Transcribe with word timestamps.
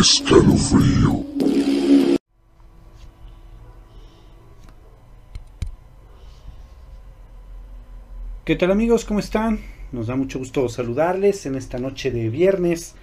Escalofrío. 0.00 1.24
¿Qué 8.44 8.54
tal 8.54 8.70
amigos? 8.70 9.04
¿Cómo 9.04 9.18
están? 9.18 9.58
Nos 9.90 10.06
da 10.06 10.14
mucho 10.14 10.38
gusto 10.38 10.68
saludarles 10.68 11.46
en 11.46 11.56
esta 11.56 11.78
noche 11.78 12.12
de 12.12 12.28
viernes 12.28 12.94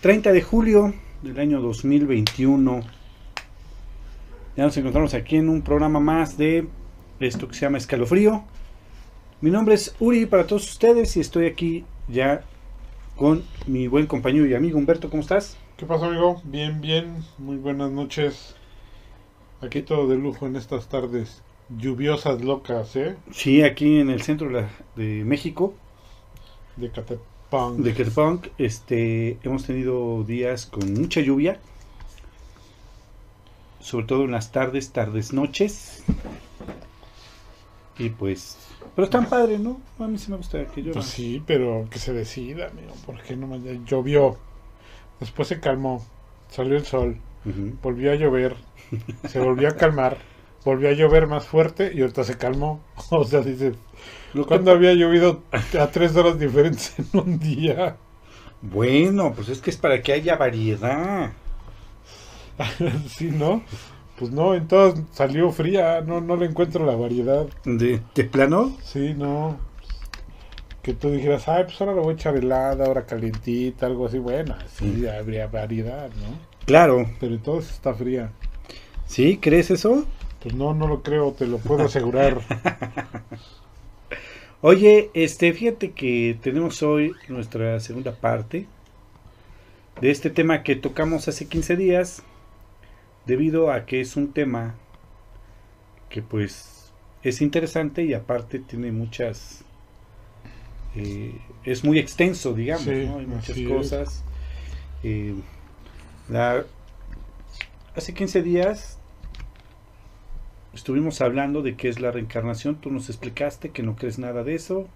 30 0.00 0.32
de 0.32 0.42
julio 0.42 0.92
del 1.22 1.38
año 1.38 1.60
2021. 1.60 2.80
Ya 4.56 4.64
nos 4.64 4.76
encontramos 4.76 5.14
aquí 5.14 5.36
en 5.36 5.48
un 5.48 5.62
programa 5.62 6.00
más 6.00 6.36
de 6.36 6.66
esto 7.20 7.46
que 7.46 7.54
se 7.54 7.60
llama 7.60 7.78
Escalofrío. 7.78 8.42
Mi 9.40 9.52
nombre 9.52 9.76
es 9.76 9.94
Uri 10.00 10.26
para 10.26 10.48
todos 10.48 10.68
ustedes 10.68 11.16
y 11.16 11.20
estoy 11.20 11.46
aquí 11.46 11.84
ya 12.08 12.42
con 13.14 13.44
mi 13.68 13.86
buen 13.86 14.08
compañero 14.08 14.46
y 14.46 14.54
amigo 14.54 14.78
Humberto. 14.78 15.08
¿Cómo 15.08 15.22
estás? 15.22 15.58
¿Qué 15.76 15.86
pasa, 15.86 16.06
amigo? 16.06 16.40
Bien, 16.44 16.80
bien. 16.80 17.24
Muy 17.38 17.56
buenas 17.56 17.90
noches. 17.90 18.54
Aquí 19.60 19.82
todo 19.82 20.06
de 20.08 20.16
lujo 20.16 20.46
en 20.46 20.56
estas 20.56 20.88
tardes 20.88 21.42
lluviosas 21.78 22.42
locas, 22.42 22.94
¿eh? 22.96 23.16
Sí, 23.32 23.62
aquí 23.62 23.98
en 24.00 24.10
el 24.10 24.22
centro 24.22 24.48
de, 24.48 24.54
la- 24.62 24.70
de 24.96 25.24
México, 25.24 25.74
De 26.76 26.90
Catepán. 26.90 27.82
de 27.82 27.94
Kerpunk, 27.94 28.48
este, 28.58 29.38
hemos 29.42 29.64
tenido 29.64 30.22
días 30.24 30.66
con 30.66 30.92
mucha 30.92 31.20
lluvia, 31.20 31.58
sobre 33.80 34.06
todo 34.06 34.24
en 34.24 34.32
las 34.32 34.52
tardes, 34.52 34.90
tardes, 34.92 35.32
noches. 35.32 36.02
Y 37.98 38.10
pues, 38.10 38.58
pero 38.94 39.04
están 39.06 39.26
padre, 39.28 39.58
¿no? 39.58 39.80
A 39.98 40.06
mí 40.06 40.18
sí 40.18 40.30
me 40.30 40.36
gusta 40.36 40.64
que 40.66 40.82
llueva. 40.82 40.94
Pues 40.94 41.06
sí, 41.06 41.42
pero 41.46 41.86
que 41.90 41.98
se 41.98 42.12
decida, 42.12 42.68
amigo. 42.68 42.92
Porque 43.06 43.36
no 43.36 43.46
me 43.46 43.58
llovió. 43.86 44.36
Después 45.20 45.48
se 45.48 45.60
calmó. 45.60 46.04
Salió 46.48 46.76
el 46.76 46.84
sol. 46.84 47.18
Volvió 47.82 48.12
a 48.12 48.14
llover. 48.14 48.56
Se 49.28 49.40
volvió 49.40 49.68
a 49.68 49.76
calmar. 49.76 50.18
Volvió 50.64 50.88
a 50.88 50.92
llover 50.92 51.26
más 51.26 51.46
fuerte 51.46 51.92
y 51.94 52.00
ahorita 52.00 52.24
se 52.24 52.38
calmó. 52.38 52.80
O 53.10 53.24
sea, 53.24 53.40
dices, 53.40 53.76
¿cuándo 54.48 54.70
había 54.72 54.94
llovido 54.94 55.42
a 55.78 55.88
tres 55.90 56.16
horas 56.16 56.38
diferentes 56.38 56.94
en 56.98 57.08
un 57.20 57.38
día? 57.38 57.96
Bueno, 58.62 59.34
pues 59.34 59.48
es 59.50 59.60
que 59.60 59.70
es 59.70 59.76
para 59.76 60.02
que 60.02 60.12
haya 60.12 60.36
variedad. 60.36 61.32
sí, 63.08 63.30
¿no? 63.30 63.62
Pues 64.16 64.30
no, 64.30 64.54
entonces 64.54 65.04
salió 65.12 65.50
fría. 65.50 66.00
No, 66.00 66.20
no 66.20 66.36
le 66.36 66.46
encuentro 66.46 66.86
la 66.86 66.96
variedad. 66.96 67.46
¿De, 67.64 68.00
de 68.14 68.24
plano? 68.24 68.76
Sí, 68.82 69.14
no. 69.14 69.58
Que 70.84 70.92
tú 70.94 71.10
dijeras, 71.10 71.48
ay, 71.48 71.64
pues 71.64 71.80
ahora 71.80 71.94
lo 71.94 72.02
voy 72.02 72.12
a 72.12 72.16
echar 72.16 72.36
helada, 72.36 72.84
ahora 72.84 73.06
calientita, 73.06 73.86
algo 73.86 74.06
así. 74.06 74.18
Bueno, 74.18 74.54
sí, 74.68 74.98
Sí. 75.00 75.06
habría 75.08 75.46
variedad, 75.48 76.10
¿no? 76.10 76.38
Claro. 76.66 77.10
Pero 77.18 77.34
entonces 77.34 77.72
está 77.72 77.94
fría. 77.94 78.30
¿Sí? 79.06 79.38
¿Crees 79.38 79.70
eso? 79.70 80.06
Pues 80.40 80.54
no, 80.54 80.74
no 80.74 80.86
lo 80.86 81.02
creo, 81.02 81.32
te 81.32 81.46
lo 81.46 81.56
puedo 81.58 81.84
asegurar. 81.84 82.40
Oye, 84.60 85.10
este, 85.14 85.52
fíjate 85.52 85.92
que 85.92 86.38
tenemos 86.42 86.82
hoy 86.82 87.12
nuestra 87.28 87.80
segunda 87.80 88.12
parte 88.12 88.66
de 90.00 90.10
este 90.10 90.30
tema 90.30 90.62
que 90.62 90.74
tocamos 90.76 91.28
hace 91.28 91.46
15 91.46 91.76
días, 91.76 92.22
debido 93.26 93.70
a 93.70 93.84
que 93.86 94.00
es 94.00 94.16
un 94.16 94.32
tema 94.32 94.74
que 96.08 96.22
pues 96.22 96.92
es 97.22 97.40
interesante 97.42 98.04
y 98.04 98.14
aparte 98.14 98.58
tiene 98.58 98.90
muchas, 98.92 99.63
eh, 100.96 101.38
es 101.64 101.84
muy 101.84 101.98
extenso, 101.98 102.52
digamos, 102.54 102.84
Sí, 102.84 103.06
¿no? 103.06 103.18
Hay 103.18 103.26
muchas 103.26 103.58
cosas. 103.60 104.24
Eh, 105.02 105.34
la- 106.28 106.64
hace 107.96 108.14
15 108.14 108.42
días 108.42 108.98
estuvimos 110.72 111.20
hablando 111.20 111.62
de 111.62 111.76
qué 111.76 111.88
es 111.88 112.00
la 112.00 112.10
reencarnación. 112.10 112.76
Tú 112.76 112.90
nos 112.90 113.08
explicaste 113.08 113.70
que 113.70 113.82
no 113.82 113.96
crees 113.96 114.18
nada 114.18 114.42
de 114.44 114.54
eso. 114.54 114.88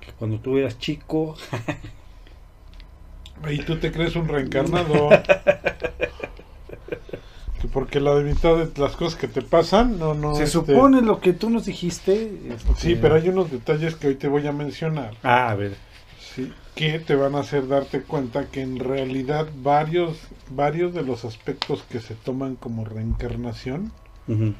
Que 0.00 0.12
cuando 0.12 0.38
tú 0.40 0.58
eras 0.58 0.78
chico. 0.78 1.36
Y 3.50 3.58
tú 3.58 3.76
te 3.78 3.90
crees 3.92 4.14
un 4.16 4.28
reencarnado. 4.28 5.10
Que 7.74 7.80
porque 7.80 8.00
la 8.00 8.14
mitad 8.20 8.56
de 8.56 8.70
las 8.80 8.94
cosas 8.94 9.18
que 9.18 9.26
te 9.26 9.42
pasan, 9.42 9.98
no, 9.98 10.14
no. 10.14 10.36
se 10.36 10.44
este, 10.44 10.52
supone 10.52 11.02
lo 11.02 11.20
que 11.20 11.32
tú 11.32 11.50
nos 11.50 11.66
dijiste. 11.66 12.38
este, 12.48 12.74
Sí, 12.76 12.94
pero 12.94 13.16
hay 13.16 13.28
unos 13.28 13.50
detalles 13.50 13.96
que 13.96 14.06
hoy 14.08 14.14
te 14.14 14.28
voy 14.28 14.46
a 14.46 14.52
mencionar. 14.52 15.14
Ah, 15.24 15.50
a 15.50 15.54
ver. 15.56 15.74
Sí, 16.34 16.52
que 16.76 17.00
te 17.00 17.16
van 17.16 17.34
a 17.34 17.40
hacer 17.40 17.66
darte 17.66 18.02
cuenta 18.02 18.46
que 18.46 18.60
en 18.62 18.78
realidad 18.78 19.48
varios, 19.56 20.18
varios 20.50 20.94
de 20.94 21.02
los 21.02 21.24
aspectos 21.24 21.82
que 21.90 21.98
se 22.00 22.14
toman 22.14 22.54
como 22.54 22.84
reencarnación 22.84 23.90
Ujú. 24.28 24.54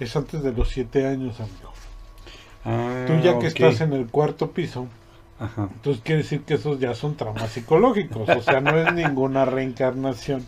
es 0.00 0.16
antes 0.16 0.42
de 0.42 0.52
los 0.52 0.70
siete 0.70 1.06
años, 1.06 1.40
amigo. 1.40 1.72
Ah, 2.64 3.04
Tú 3.06 3.14
ya 3.22 3.32
que 3.38 3.48
ok. 3.48 3.60
estás 3.60 3.80
en 3.82 3.92
el 3.92 4.06
cuarto 4.06 4.52
piso, 4.52 4.86
Ajá. 5.38 5.68
entonces 5.72 6.02
quiere 6.02 6.22
decir 6.22 6.42
que 6.42 6.54
esos 6.54 6.78
ya 6.80 6.94
son 6.94 7.14
traumas 7.14 7.50
psicológicos, 7.50 8.28
o 8.28 8.42
sea, 8.42 8.60
no 8.60 8.76
es 8.78 8.92
ninguna 8.94 9.44
reencarnación. 9.44 10.44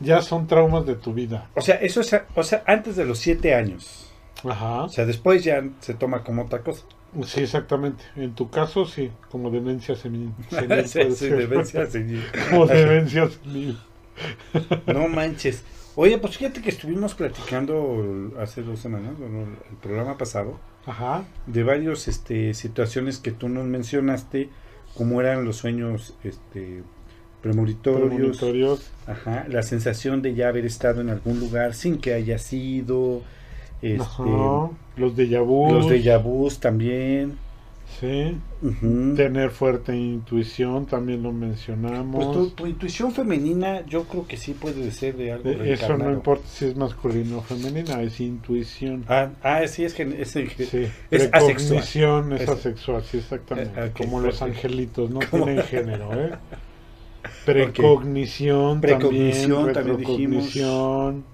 Ya 0.00 0.22
son 0.22 0.46
traumas 0.46 0.86
de 0.86 0.94
tu 0.94 1.14
vida. 1.14 1.48
O 1.54 1.60
sea, 1.60 1.76
eso 1.76 2.00
es 2.00 2.14
o 2.34 2.42
sea, 2.42 2.62
antes 2.66 2.96
de 2.96 3.04
los 3.04 3.18
siete 3.18 3.54
años. 3.54 4.10
Ajá. 4.44 4.84
O 4.84 4.88
sea, 4.88 5.06
después 5.06 5.42
ya 5.44 5.62
se 5.80 5.94
toma 5.94 6.22
como 6.22 6.42
otra 6.42 6.60
cosa. 6.60 6.84
Sí, 7.24 7.40
exactamente. 7.40 8.04
En 8.16 8.34
tu 8.34 8.50
caso, 8.50 8.84
sí, 8.84 9.10
como 9.30 9.50
demencia 9.50 9.94
senil. 9.94 10.32
senil 10.50 11.16
Sí, 11.16 11.28
demencia 11.28 11.86
senil. 11.86 12.24
Como 12.50 12.66
demencia 12.66 13.28
senil. 13.30 13.78
No 14.86 15.08
manches. 15.08 15.64
Oye, 15.94 16.18
pues 16.18 16.36
fíjate 16.36 16.60
que 16.60 16.68
estuvimos 16.68 17.14
platicando 17.14 18.32
hace 18.38 18.62
dos 18.62 18.80
semanas, 18.80 19.18
bueno, 19.18 19.46
el 19.70 19.76
programa 19.78 20.18
pasado, 20.18 20.60
Ajá. 20.84 21.24
de 21.46 21.62
varios 21.62 22.06
este, 22.06 22.52
situaciones 22.52 23.18
que 23.18 23.30
tú 23.30 23.48
nos 23.48 23.64
mencionaste, 23.64 24.50
como 24.94 25.22
eran 25.22 25.46
los 25.46 25.56
sueños 25.56 26.14
este, 26.22 26.82
premonitorios, 27.46 28.08
Premonitorios. 28.08 28.90
ajá, 29.06 29.46
la 29.48 29.62
sensación 29.62 30.22
de 30.22 30.34
ya 30.34 30.48
haber 30.48 30.66
estado 30.66 31.00
en 31.00 31.10
algún 31.10 31.40
lugar 31.40 31.74
sin 31.74 31.98
que 31.98 32.12
haya 32.14 32.38
sido, 32.38 33.22
este, 33.82 34.02
Ajá. 34.02 34.70
Los 34.96 35.14
de 35.16 35.38
vu. 35.40 35.72
los 35.72 35.86
déjà 35.86 36.22
vus 36.22 36.58
también. 36.58 37.34
Sí. 38.00 38.36
Tener 39.16 39.50
fuerte 39.50 39.96
intuición, 39.96 40.86
también 40.86 41.22
lo 41.22 41.32
mencionamos. 41.32 42.24
Pues 42.26 42.36
tu, 42.36 42.50
tu 42.50 42.66
intuición 42.66 43.12
femenina 43.12 43.86
yo 43.86 44.04
creo 44.04 44.26
que 44.26 44.36
sí 44.36 44.52
puede 44.54 44.90
ser 44.90 45.16
de 45.16 45.32
algo 45.32 45.48
Eh, 45.50 45.72
Eso 45.74 45.96
no 45.96 46.10
importa 46.12 46.44
si 46.48 46.64
es 46.66 46.76
masculino 46.76 47.38
o 47.38 47.42
femenina, 47.42 48.02
es 48.02 48.20
intuición. 48.20 49.04
Ah, 49.08 49.28
ah, 49.42 49.66
sí, 49.68 49.84
es 49.84 49.94
que 49.94 50.02
es, 50.20 50.30
Sí. 50.30 50.46
es 51.10 51.28
Precognición 51.28 52.32
es 52.32 52.48
asexual, 52.48 53.02
sí, 53.04 53.18
exactamente. 53.18 53.72
Eh, 53.86 53.92
Como 53.96 54.20
los 54.20 54.42
angelitos, 54.42 55.08
no 55.08 55.20
tienen 55.20 55.62
género, 55.62 56.12
¿eh? 56.12 56.32
Precognición, 57.44 58.80
Precognición, 58.80 59.72
también, 59.72 60.02
también 60.02 61.24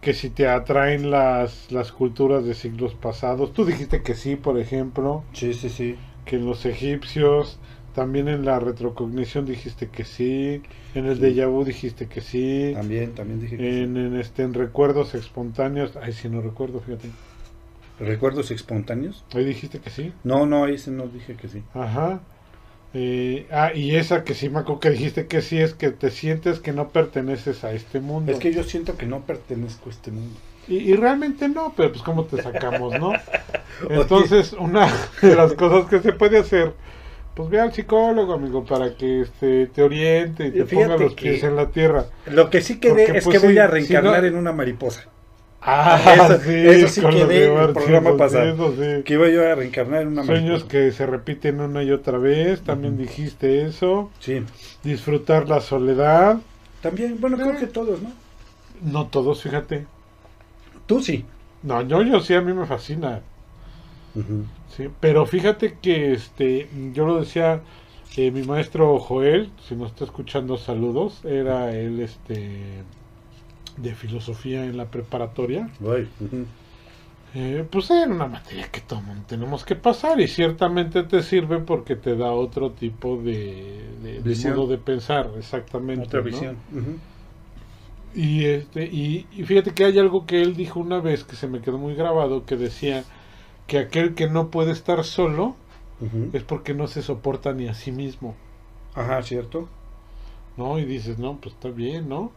que 0.00 0.12
si 0.12 0.28
te 0.28 0.46
atraen 0.48 1.10
las, 1.10 1.72
las 1.72 1.90
culturas 1.90 2.44
de 2.44 2.52
siglos 2.54 2.94
pasados. 2.94 3.54
Tú 3.54 3.64
dijiste 3.64 4.02
que 4.02 4.14
sí, 4.14 4.36
por 4.36 4.58
ejemplo, 4.58 5.24
Sí, 5.32 5.54
sí, 5.54 5.70
sí. 5.70 5.96
que 6.26 6.36
en 6.36 6.44
los 6.44 6.66
egipcios, 6.66 7.58
también 7.94 8.28
en 8.28 8.44
la 8.44 8.60
retrocognición 8.60 9.46
dijiste 9.46 9.88
que 9.88 10.04
sí, 10.04 10.60
en 10.94 11.06
el 11.06 11.16
Sí. 11.16 11.22
déjà 11.22 11.48
vu 11.48 11.64
dijiste 11.64 12.06
que 12.06 12.20
sí, 12.20 12.72
También, 12.74 13.14
también 13.14 13.40
dije 13.40 13.56
que 13.56 13.82
en, 13.82 13.96
en, 13.96 14.16
este, 14.16 14.42
en 14.42 14.52
recuerdos 14.52 15.14
espontáneos, 15.14 15.96
ay, 15.96 16.12
si 16.12 16.28
no 16.28 16.42
recuerdo, 16.42 16.80
fíjate, 16.80 17.08
sí. 17.08 17.12
¿Recuerdos 18.00 18.50
espontáneos? 18.50 19.24
ahí 19.34 19.44
dijiste 19.44 19.78
que 19.78 19.88
sí. 19.88 20.12
No, 20.22 20.44
no, 20.44 20.66
ese 20.66 20.90
no 20.90 21.06
dije 21.06 21.34
que 21.34 21.48
sí. 21.48 21.62
Ajá. 21.72 22.20
Eh, 22.96 23.46
ah, 23.50 23.72
y 23.74 23.96
esa 23.96 24.22
que 24.22 24.34
sí 24.34 24.48
me 24.48 24.60
acuerdo 24.60 24.78
que 24.80 24.90
dijiste 24.90 25.26
que 25.26 25.42
sí 25.42 25.58
es 25.60 25.74
que 25.74 25.90
te 25.90 26.10
sientes 26.10 26.60
que 26.60 26.72
no 26.72 26.90
perteneces 26.90 27.64
a 27.64 27.72
este 27.72 27.98
mundo. 28.00 28.30
Es 28.32 28.38
que 28.38 28.52
yo 28.52 28.62
siento 28.62 28.96
que 28.96 29.06
no 29.06 29.22
pertenezco 29.22 29.88
a 29.90 29.92
este 29.92 30.10
mundo. 30.12 30.38
y, 30.68 30.76
y 30.76 30.94
realmente 30.94 31.48
no, 31.48 31.74
pero 31.76 31.90
pues 31.90 32.02
cómo 32.02 32.24
te 32.24 32.40
sacamos, 32.40 32.98
¿no? 32.98 33.12
Entonces, 33.90 34.52
una 34.52 34.86
de 35.20 35.34
las 35.34 35.54
cosas 35.54 35.90
que 35.90 36.00
se 36.00 36.12
puede 36.12 36.38
hacer, 36.38 36.72
pues 37.34 37.50
ve 37.50 37.60
al 37.60 37.72
psicólogo, 37.72 38.32
amigo, 38.34 38.64
para 38.64 38.94
que 38.96 39.22
este, 39.22 39.66
te 39.66 39.82
oriente 39.82 40.46
y 40.46 40.52
te 40.52 40.64
Fíjate 40.64 40.84
ponga 40.94 40.96
los 40.96 41.14
pies 41.14 41.42
en 41.42 41.56
la 41.56 41.70
tierra. 41.70 42.06
Lo 42.26 42.48
que 42.48 42.60
sí 42.60 42.78
quedé 42.78 43.06
Porque, 43.06 43.18
es 43.18 43.24
pues, 43.24 43.40
que 43.40 43.46
voy 43.46 43.54
sí, 43.54 43.58
a 43.58 43.66
si 43.66 43.70
reencarnar 43.72 44.22
no- 44.22 44.28
en 44.28 44.36
una 44.36 44.52
mariposa. 44.52 45.04
Ah, 45.66 45.98
Eso- 46.14 46.34
eso 46.50 46.88
sí 46.88 47.00
quedé 47.00 47.46
en 47.46 47.58
el 47.58 47.72
programa 47.72 48.16
pasado. 48.16 48.72
sí. 48.76 49.02
Que 49.04 49.14
iba 49.14 49.28
yo 49.30 49.50
a 49.50 49.54
reencarnar 49.54 50.02
en 50.02 50.08
una 50.08 50.24
Sueños 50.24 50.64
que 50.64 50.92
se 50.92 51.06
repiten 51.06 51.60
una 51.60 51.82
y 51.82 51.90
otra 51.90 52.18
vez, 52.18 52.62
también 52.62 52.96
dijiste 52.98 53.64
eso. 53.64 54.10
Sí. 54.20 54.42
Disfrutar 54.82 55.48
la 55.48 55.60
soledad. 55.60 56.38
También, 56.82 57.18
bueno, 57.20 57.36
creo 57.38 57.56
que 57.58 57.66
todos, 57.66 58.02
¿no? 58.02 58.12
No 58.82 59.06
todos, 59.06 59.42
fíjate. 59.42 59.86
Tú 60.86 61.00
sí. 61.02 61.24
No, 61.62 61.80
yo, 61.82 62.02
yo 62.02 62.20
sí, 62.20 62.34
a 62.34 62.42
mí 62.42 62.52
me 62.52 62.66
fascina. 62.66 63.22
Sí, 64.76 64.88
pero 65.00 65.26
fíjate 65.26 65.78
que 65.80 66.12
este, 66.12 66.68
yo 66.92 67.06
lo 67.06 67.20
decía 67.20 67.60
Eh, 68.16 68.30
mi 68.30 68.44
maestro 68.44 68.98
Joel, 69.00 69.50
si 69.68 69.74
nos 69.74 69.90
está 69.90 70.04
escuchando, 70.04 70.56
saludos. 70.56 71.24
Era 71.24 71.74
él 71.76 71.98
este 72.00 72.84
de 73.76 73.94
filosofía 73.94 74.64
en 74.64 74.76
la 74.76 74.86
preparatoria. 74.86 75.68
Eh, 77.36 77.66
pues 77.68 77.90
era 77.90 78.06
una 78.12 78.28
materia 78.28 78.68
que 78.70 78.80
todo 78.80 79.00
mundo 79.00 79.24
tenemos 79.26 79.64
que 79.64 79.74
pasar 79.74 80.20
y 80.20 80.28
ciertamente 80.28 81.02
te 81.02 81.20
sirve 81.22 81.58
porque 81.58 81.96
te 81.96 82.16
da 82.16 82.30
otro 82.30 82.70
tipo 82.70 83.16
de, 83.16 83.82
de- 84.02 84.12
de 84.14 84.20
Visión. 84.20 84.54
modo 84.56 84.68
de 84.68 84.78
pensar, 84.78 85.30
exactamente. 85.36 86.04
Otra 86.06 86.20
¿no? 86.20 86.26
visión. 86.26 86.56
Y, 88.14 88.44
este, 88.44 88.84
y, 88.84 89.26
y 89.32 89.42
fíjate 89.42 89.72
que 89.72 89.84
hay 89.84 89.98
algo 89.98 90.26
que 90.26 90.40
él 90.42 90.54
dijo 90.54 90.78
una 90.78 91.00
vez 91.00 91.24
que 91.24 91.34
se 91.34 91.48
me 91.48 91.60
quedó 91.60 91.78
muy 91.78 91.94
grabado, 91.96 92.46
que 92.46 92.56
decía 92.56 93.02
que 93.66 93.78
aquel 93.78 94.14
que 94.14 94.28
no 94.28 94.48
puede 94.50 94.70
estar 94.70 95.02
solo 95.04 95.56
es 96.32 96.42
porque 96.44 96.74
no 96.74 96.86
se 96.86 97.02
soporta 97.02 97.52
ni 97.52 97.66
a 97.66 97.74
sí 97.74 97.90
mismo, 97.90 98.36
Ajá, 98.94 99.22
cierto. 99.22 99.68
¿no? 100.56 100.78
Y 100.78 100.84
dices, 100.84 101.18
no, 101.18 101.38
pues 101.40 101.54
está 101.54 101.70
bien, 101.70 102.08
¿no? 102.08 102.30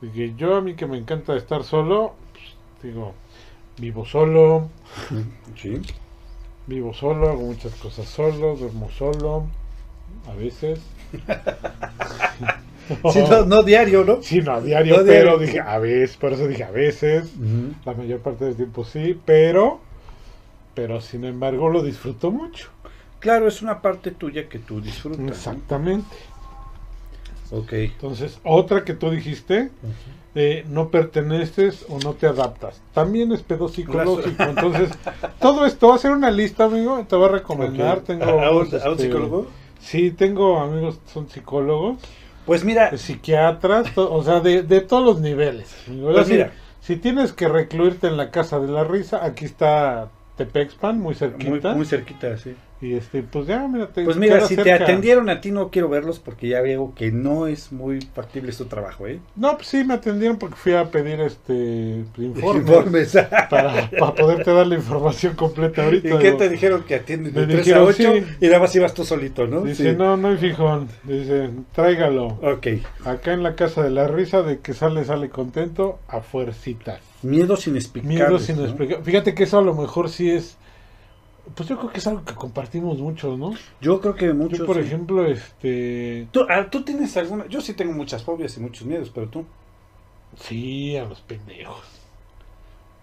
Dije, 0.00 0.34
yo 0.36 0.56
a 0.56 0.60
mí 0.60 0.74
que 0.74 0.86
me 0.86 0.96
encanta 0.98 1.36
estar 1.36 1.62
solo, 1.64 2.14
pues, 2.32 2.44
digo, 2.82 3.14
vivo 3.78 4.04
solo, 4.06 4.68
Sí. 5.56 5.80
vivo 6.66 6.94
solo, 6.94 7.28
hago 7.28 7.42
muchas 7.42 7.74
cosas 7.74 8.06
solo, 8.08 8.56
duermo 8.56 8.90
solo, 8.90 9.46
a 10.30 10.34
veces. 10.34 10.80
Sí, 13.12 13.20
no, 13.30 13.44
no 13.44 13.62
diario, 13.62 14.04
¿no? 14.04 14.22
Sí, 14.22 14.40
no, 14.40 14.60
diario, 14.60 14.96
No 14.98 15.04
pero 15.04 15.36
diario. 15.36 15.38
dije, 15.38 15.60
a 15.60 15.78
veces, 15.78 16.16
por 16.16 16.32
eso 16.32 16.48
dije 16.48 16.64
a 16.64 16.70
veces. 16.70 17.30
La 17.84 17.92
mayor 17.94 18.20
parte 18.20 18.46
del 18.46 18.56
tiempo 18.56 18.84
sí, 18.84 19.18
pero, 19.24 19.80
pero 20.74 21.00
sin 21.00 21.24
embargo 21.24 21.68
lo 21.68 21.82
disfruto 21.82 22.30
mucho. 22.30 22.68
Claro, 23.20 23.46
es 23.46 23.60
una 23.62 23.80
parte 23.82 24.10
tuya 24.12 24.48
que 24.48 24.58
tú 24.58 24.80
disfrutas. 24.80 25.20
Exactamente. 25.28 26.16
Ok. 27.52 27.72
Entonces, 27.72 28.38
otra 28.44 28.84
que 28.84 28.94
tú 28.94 29.10
dijiste, 29.10 29.70
eh, 30.34 30.64
no 30.68 30.88
perteneces 30.90 31.84
o 31.88 31.98
no 31.98 32.12
te 32.14 32.26
adaptas. 32.26 32.80
También 32.94 33.32
es 33.32 33.42
pedo 33.42 33.68
psicológico. 33.68 34.42
Entonces, 34.44 34.90
todo 35.40 35.66
esto, 35.66 35.86
voy 35.88 35.94
a 35.94 35.96
hacer 35.96 36.12
una 36.12 36.30
lista, 36.30 36.64
amigo, 36.64 37.04
te 37.08 37.16
voy 37.16 37.28
a 37.28 37.32
recomendar. 37.32 37.98
Ok. 37.98 38.04
Tengo 38.04 38.24
¿A 38.24 38.50
un, 38.56 38.62
este, 38.64 38.80
psicólogo? 38.96 39.46
Sí, 39.80 40.10
tengo 40.12 40.60
amigos 40.60 40.98
que 41.04 41.10
son 41.10 41.28
psicólogos, 41.28 41.98
Pues 42.46 42.64
mira, 42.64 42.88
eh, 42.90 42.98
psiquiatras, 42.98 43.94
to- 43.94 44.12
o 44.12 44.22
sea, 44.22 44.40
de, 44.40 44.62
de 44.62 44.80
todos 44.82 45.04
los 45.04 45.20
niveles. 45.20 45.74
amigo. 45.88 46.12
Pues 46.12 46.26
Si- 46.26 46.32
mira. 46.34 46.52
si 46.80 46.96
tienes 46.96 47.32
que 47.32 47.48
recluirte 47.48 48.06
en 48.06 48.16
la 48.16 48.30
casa 48.30 48.60
de 48.60 48.68
la 48.68 48.84
risa, 48.84 49.24
aquí 49.24 49.44
está 49.46 50.08
Tepexpan, 50.36 50.96
muy 50.96 51.04
muy, 51.06 51.14
cerquita. 51.14 51.74
muy 51.74 51.84
cerquita, 51.86 52.36
sí. 52.38 52.54
Y 52.82 52.94
este, 52.94 53.22
pues 53.22 53.46
ya, 53.46 53.68
mira, 53.68 53.88
te 53.88 54.04
Pues 54.04 54.16
mira, 54.16 54.40
si 54.46 54.56
te 54.56 54.64
cerca. 54.64 54.84
atendieron 54.84 55.28
a 55.28 55.42
ti, 55.42 55.50
no 55.50 55.68
quiero 55.70 55.90
verlos 55.90 56.18
porque 56.18 56.48
ya 56.48 56.62
veo 56.62 56.94
que 56.94 57.12
no 57.12 57.46
es 57.46 57.72
muy 57.72 58.00
factible 58.00 58.52
su 58.52 58.64
trabajo, 58.66 59.06
¿eh? 59.06 59.20
No, 59.36 59.54
pues 59.56 59.66
sí, 59.68 59.84
me 59.84 59.92
atendieron 59.94 60.38
porque 60.38 60.54
fui 60.56 60.72
a 60.72 60.86
pedir 60.90 61.20
este 61.20 62.04
informes, 62.16 62.62
Informes. 62.66 63.12
Para, 63.50 63.90
para 63.90 64.14
poderte 64.14 64.50
dar 64.52 64.66
la 64.66 64.76
información 64.76 65.34
completa 65.34 65.84
ahorita. 65.84 66.08
¿Y 66.08 66.12
qué 66.18 66.24
digo. 66.24 66.36
te 66.38 66.48
dijeron 66.48 66.84
que 66.84 66.94
atienden 66.94 67.34
de 67.34 67.40
Me 67.40 67.46
3 67.48 67.58
a 67.58 67.62
dijeron, 67.62 67.86
8 67.88 67.96
sí. 68.28 68.34
y 68.40 68.46
nada 68.46 68.60
más 68.60 68.74
ibas 68.76 68.94
tú 68.94 69.04
solito, 69.04 69.46
¿no? 69.46 69.60
Dice, 69.60 69.90
Sí. 69.90 69.96
no, 69.98 70.16
no 70.16 70.28
hay 70.28 70.38
fijón. 70.38 70.88
Dice, 71.04 71.50
tráigalo. 71.74 72.38
Ok. 72.42 72.66
Acá 73.04 73.34
en 73.34 73.42
la 73.42 73.56
casa 73.56 73.82
de 73.82 73.90
la 73.90 74.08
risa, 74.08 74.40
de 74.42 74.60
que 74.60 74.72
sale, 74.72 75.04
sale 75.04 75.28
contento, 75.28 75.98
a 76.08 76.20
fuercitas. 76.20 77.00
Miedos 77.22 77.66
inexplicables. 77.66 78.18
Miedo 78.18 78.38
sin 78.38 78.56
¿no? 78.56 79.02
Fíjate 79.04 79.34
que 79.34 79.42
eso 79.42 79.58
a 79.58 79.62
lo 79.62 79.74
mejor 79.74 80.08
sí 80.08 80.30
es. 80.30 80.56
Pues 81.54 81.68
yo 81.68 81.78
creo 81.78 81.90
que 81.90 81.98
es 81.98 82.06
algo 82.06 82.24
que 82.24 82.34
compartimos 82.34 82.98
muchos, 82.98 83.38
¿no? 83.38 83.54
Yo 83.80 84.00
creo 84.00 84.14
que 84.14 84.32
muchos. 84.32 84.60
yo, 84.60 84.66
por 84.66 84.76
sí. 84.76 84.82
ejemplo, 84.82 85.26
este. 85.26 86.28
¿Tú, 86.30 86.46
ah, 86.48 86.68
¿Tú 86.70 86.82
tienes 86.82 87.16
alguna? 87.16 87.46
Yo 87.46 87.60
sí 87.60 87.74
tengo 87.74 87.92
muchas 87.92 88.22
fobias 88.22 88.56
y 88.56 88.60
muchos 88.60 88.86
miedos, 88.86 89.10
pero 89.14 89.28
tú. 89.28 89.44
Sí, 90.40 90.96
a 90.96 91.04
los 91.04 91.20
pendejos. 91.20 91.82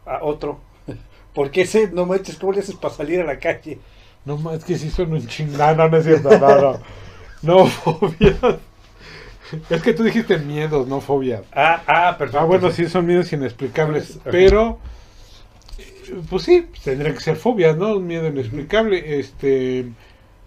A 0.05 0.23
otro. 0.23 0.59
¿Por 1.33 1.51
qué 1.51 1.61
ese? 1.61 1.89
No 1.91 2.05
manches, 2.05 2.37
¿cómo 2.37 2.53
le 2.53 2.59
haces 2.61 2.75
para 2.75 2.93
salir 2.93 3.21
a 3.21 3.25
la 3.25 3.39
calle? 3.39 3.79
No, 4.25 4.37
ma, 4.37 4.53
es 4.55 4.63
que 4.63 4.77
sí 4.77 4.89
son 4.89 5.13
un 5.13 5.25
chingado. 5.27 5.75
No, 5.75 5.89
no 5.89 5.97
es 5.97 6.05
cierto. 6.05 6.37
No, 6.37 6.61
no. 6.61 6.79
No, 7.41 7.65
fobias. 7.67 8.37
Es 9.69 9.81
que 9.81 9.93
tú 9.93 10.03
dijiste 10.03 10.37
miedos, 10.37 10.87
no 10.87 10.99
fobias. 10.99 11.43
Ah, 11.53 11.81
ah, 11.87 12.15
perfecto. 12.17 12.39
Ah, 12.39 12.45
bueno, 12.45 12.71
sí, 12.71 12.89
son 12.89 13.05
miedos 13.05 13.31
inexplicables. 13.31 14.19
Pero, 14.29 14.79
pues 16.29 16.43
sí, 16.43 16.67
tendría 16.83 17.13
que 17.13 17.19
ser 17.19 17.35
fobias, 17.35 17.77
¿no? 17.77 17.95
Un 17.95 18.07
miedo 18.07 18.27
inexplicable. 18.27 19.19
Este. 19.19 19.85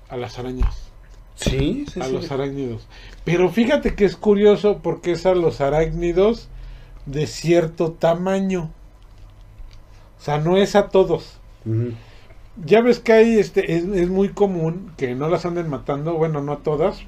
A 0.09 0.17
las 0.17 0.39
arañas. 0.39 0.91
Sí, 1.37 1.87
sí, 1.93 2.01
a 2.01 2.07
sí. 2.07 2.13
los 2.13 2.31
arácnidos. 2.31 2.87
Pero 3.25 3.49
fíjate 3.49 3.95
que 3.95 4.05
es 4.05 4.17
curioso 4.17 4.81
porque 4.83 5.13
es 5.13 5.25
a 5.25 5.35
los 5.35 5.61
arácnidos 5.61 6.49
de 7.07 7.27
cierto 7.27 7.93
tamaño. 7.93 8.71
O 10.19 10.23
sea, 10.23 10.39
no 10.39 10.57
es 10.59 10.77
a 10.77 10.89
todos. 10.89 11.39
Ya 12.65 12.83
ves 12.83 12.99
que 12.99 13.13
hay, 13.13 13.39
este, 13.39 13.77
es, 13.77 13.85
es 13.85 14.09
muy 14.09 14.31
común 14.31 14.93
que 14.97 15.15
no 15.15 15.29
las 15.29 15.47
anden 15.47 15.69
matando, 15.69 16.15
bueno, 16.15 16.43
no 16.43 16.53
a 16.53 16.59
todas, 16.59 17.03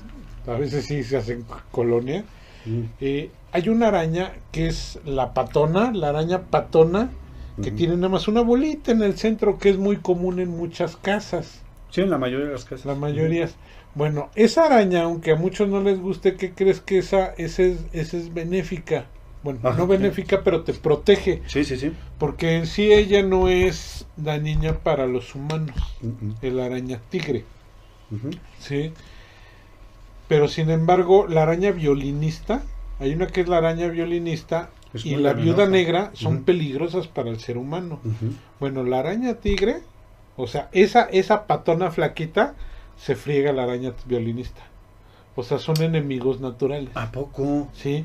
a 0.46 0.52
veces 0.52 0.86
sí 0.86 1.02
se 1.04 1.16
hacen 1.16 1.44
colonia. 1.70 2.24
Eh, 3.00 3.30
hay 3.50 3.68
una 3.68 3.88
araña 3.88 4.32
que 4.50 4.66
es 4.68 4.98
la 5.04 5.34
patona, 5.34 5.92
la 5.92 6.10
araña 6.10 6.42
patona, 6.42 7.10
que 7.60 7.70
Ujú. 7.70 7.76
tiene 7.76 7.96
nada 7.96 8.08
más 8.08 8.28
una 8.28 8.40
bolita 8.42 8.92
en 8.92 9.02
el 9.02 9.16
centro 9.18 9.58
que 9.58 9.70
es 9.70 9.78
muy 9.78 9.96
común 9.98 10.40
en 10.40 10.50
muchas 10.50 10.96
casas. 10.96 11.62
Sí, 11.90 12.00
en 12.00 12.10
la 12.10 12.18
mayoría 12.18 12.46
de 12.46 12.52
las 12.52 12.64
casas. 12.64 12.86
La 12.86 12.94
mayoría. 12.94 13.44
es- 13.44 13.56
Bueno, 13.94 14.30
esa 14.34 14.64
araña, 14.66 15.02
aunque 15.02 15.32
a 15.32 15.36
muchos 15.36 15.68
no 15.68 15.82
les 15.82 16.00
guste, 16.00 16.36
¿qué 16.36 16.54
crees 16.54 16.80
que 16.80 16.98
esa, 16.98 17.34
esa, 17.36 17.62
es, 17.62 17.84
esa 17.92 18.16
es 18.16 18.32
benéfica? 18.32 19.06
Bueno, 19.42 19.60
Ajá, 19.62 19.76
no 19.76 19.84
sí. 19.86 19.92
benéfica, 19.92 20.42
pero 20.42 20.62
te 20.64 20.72
protege. 20.72 21.42
Sí, 21.46 21.64
sí, 21.64 21.76
sí. 21.76 21.92
Porque 22.18 22.56
en 22.56 22.66
sí 22.66 22.90
ella 22.92 23.22
no 23.22 23.48
es 23.48 24.06
dañina 24.16 24.78
para 24.78 25.06
los 25.06 25.34
humanos. 25.34 25.76
El 26.40 26.58
araña 26.60 27.00
tigre. 27.10 27.44
¿sí? 28.60 28.92
Pero 30.28 30.48
sin 30.48 30.70
embargo, 30.70 31.26
la 31.28 31.42
araña 31.42 31.70
violinista, 31.72 32.62
hay 32.98 33.12
una 33.12 33.26
que 33.26 33.42
es 33.42 33.48
la 33.48 33.58
araña 33.58 33.88
violinista 33.88 34.70
Es 34.94 35.06
y 35.06 35.16
la 35.16 35.32
viuda 35.32 35.66
negra 35.66 36.10
son 36.14 36.44
peligrosas 36.44 37.08
para 37.08 37.30
el 37.30 37.40
ser 37.40 37.56
humano. 37.56 38.00
Bueno, 38.60 38.84
la 38.84 38.98
araña 38.98 39.34
tigre, 39.34 39.80
o 40.36 40.46
sea, 40.46 40.68
esa, 40.72 41.04
esa 41.04 41.46
patona 41.46 41.90
flaquita, 41.90 42.54
se 42.96 43.16
friega 43.16 43.52
la 43.52 43.64
araña 43.64 43.94
violinista. 44.06 44.62
O 45.34 45.42
sea, 45.42 45.58
son 45.58 45.80
enemigos 45.82 46.40
naturales. 46.40 46.90
¿A 46.94 47.10
poco? 47.10 47.68
¿Sí? 47.72 48.04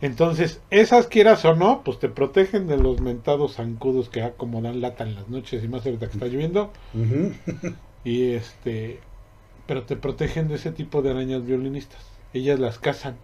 Entonces, 0.00 0.60
esas 0.70 1.08
quieras 1.08 1.44
o 1.44 1.54
no, 1.54 1.82
pues 1.82 1.98
te 1.98 2.08
protegen 2.08 2.68
de 2.68 2.76
los 2.76 3.00
mentados 3.00 3.54
zancudos 3.56 4.08
que 4.08 4.22
acomodan 4.22 4.80
lata 4.80 5.04
en 5.04 5.16
las 5.16 5.28
noches 5.28 5.64
y 5.64 5.68
más 5.68 5.84
ahorita 5.84 6.06
que 6.06 6.12
está 6.12 6.26
lloviendo. 6.26 6.72
Y 8.04 8.32
este, 8.32 9.00
pero 9.66 9.82
te 9.82 9.96
protegen 9.96 10.48
de 10.48 10.54
ese 10.54 10.70
tipo 10.70 11.02
de 11.02 11.10
arañas 11.10 11.44
violinistas. 11.44 12.00
Ellas 12.32 12.60
las 12.60 12.78
cazan. 12.78 13.16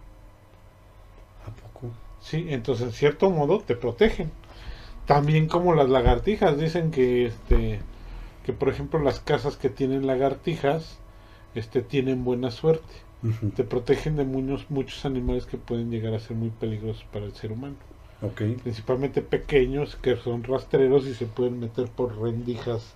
Sí, 2.25 2.47
entonces 2.49 2.87
en 2.87 2.91
cierto 2.93 3.29
modo 3.29 3.59
te 3.59 3.75
protegen. 3.75 4.31
También 5.05 5.47
como 5.47 5.75
las 5.75 5.89
lagartijas, 5.89 6.57
dicen 6.57 6.89
que 6.89 7.27
este 7.27 7.79
que 8.43 8.51
por 8.51 8.69
ejemplo 8.69 8.99
las 8.99 9.19
casas 9.19 9.57
que 9.57 9.69
tienen 9.69 10.07
lagartijas 10.07 10.97
este 11.53 11.83
tienen 11.83 12.23
buena 12.23 12.49
suerte. 12.49 12.93
Te 13.55 13.63
protegen 13.63 14.15
de 14.17 14.23
muchos 14.23 14.69
muchos 14.71 15.05
animales 15.05 15.45
que 15.45 15.57
pueden 15.57 15.91
llegar 15.91 16.15
a 16.15 16.19
ser 16.19 16.35
muy 16.35 16.49
peligrosos 16.49 17.03
para 17.11 17.25
el 17.25 17.33
ser 17.33 17.51
humano, 17.51 17.75
principalmente 18.63 19.21
pequeños 19.21 19.95
que 19.95 20.15
son 20.15 20.43
rastreros 20.43 21.05
y 21.05 21.13
se 21.13 21.27
pueden 21.27 21.59
meter 21.59 21.87
por 21.89 22.19
rendijas 22.19 22.95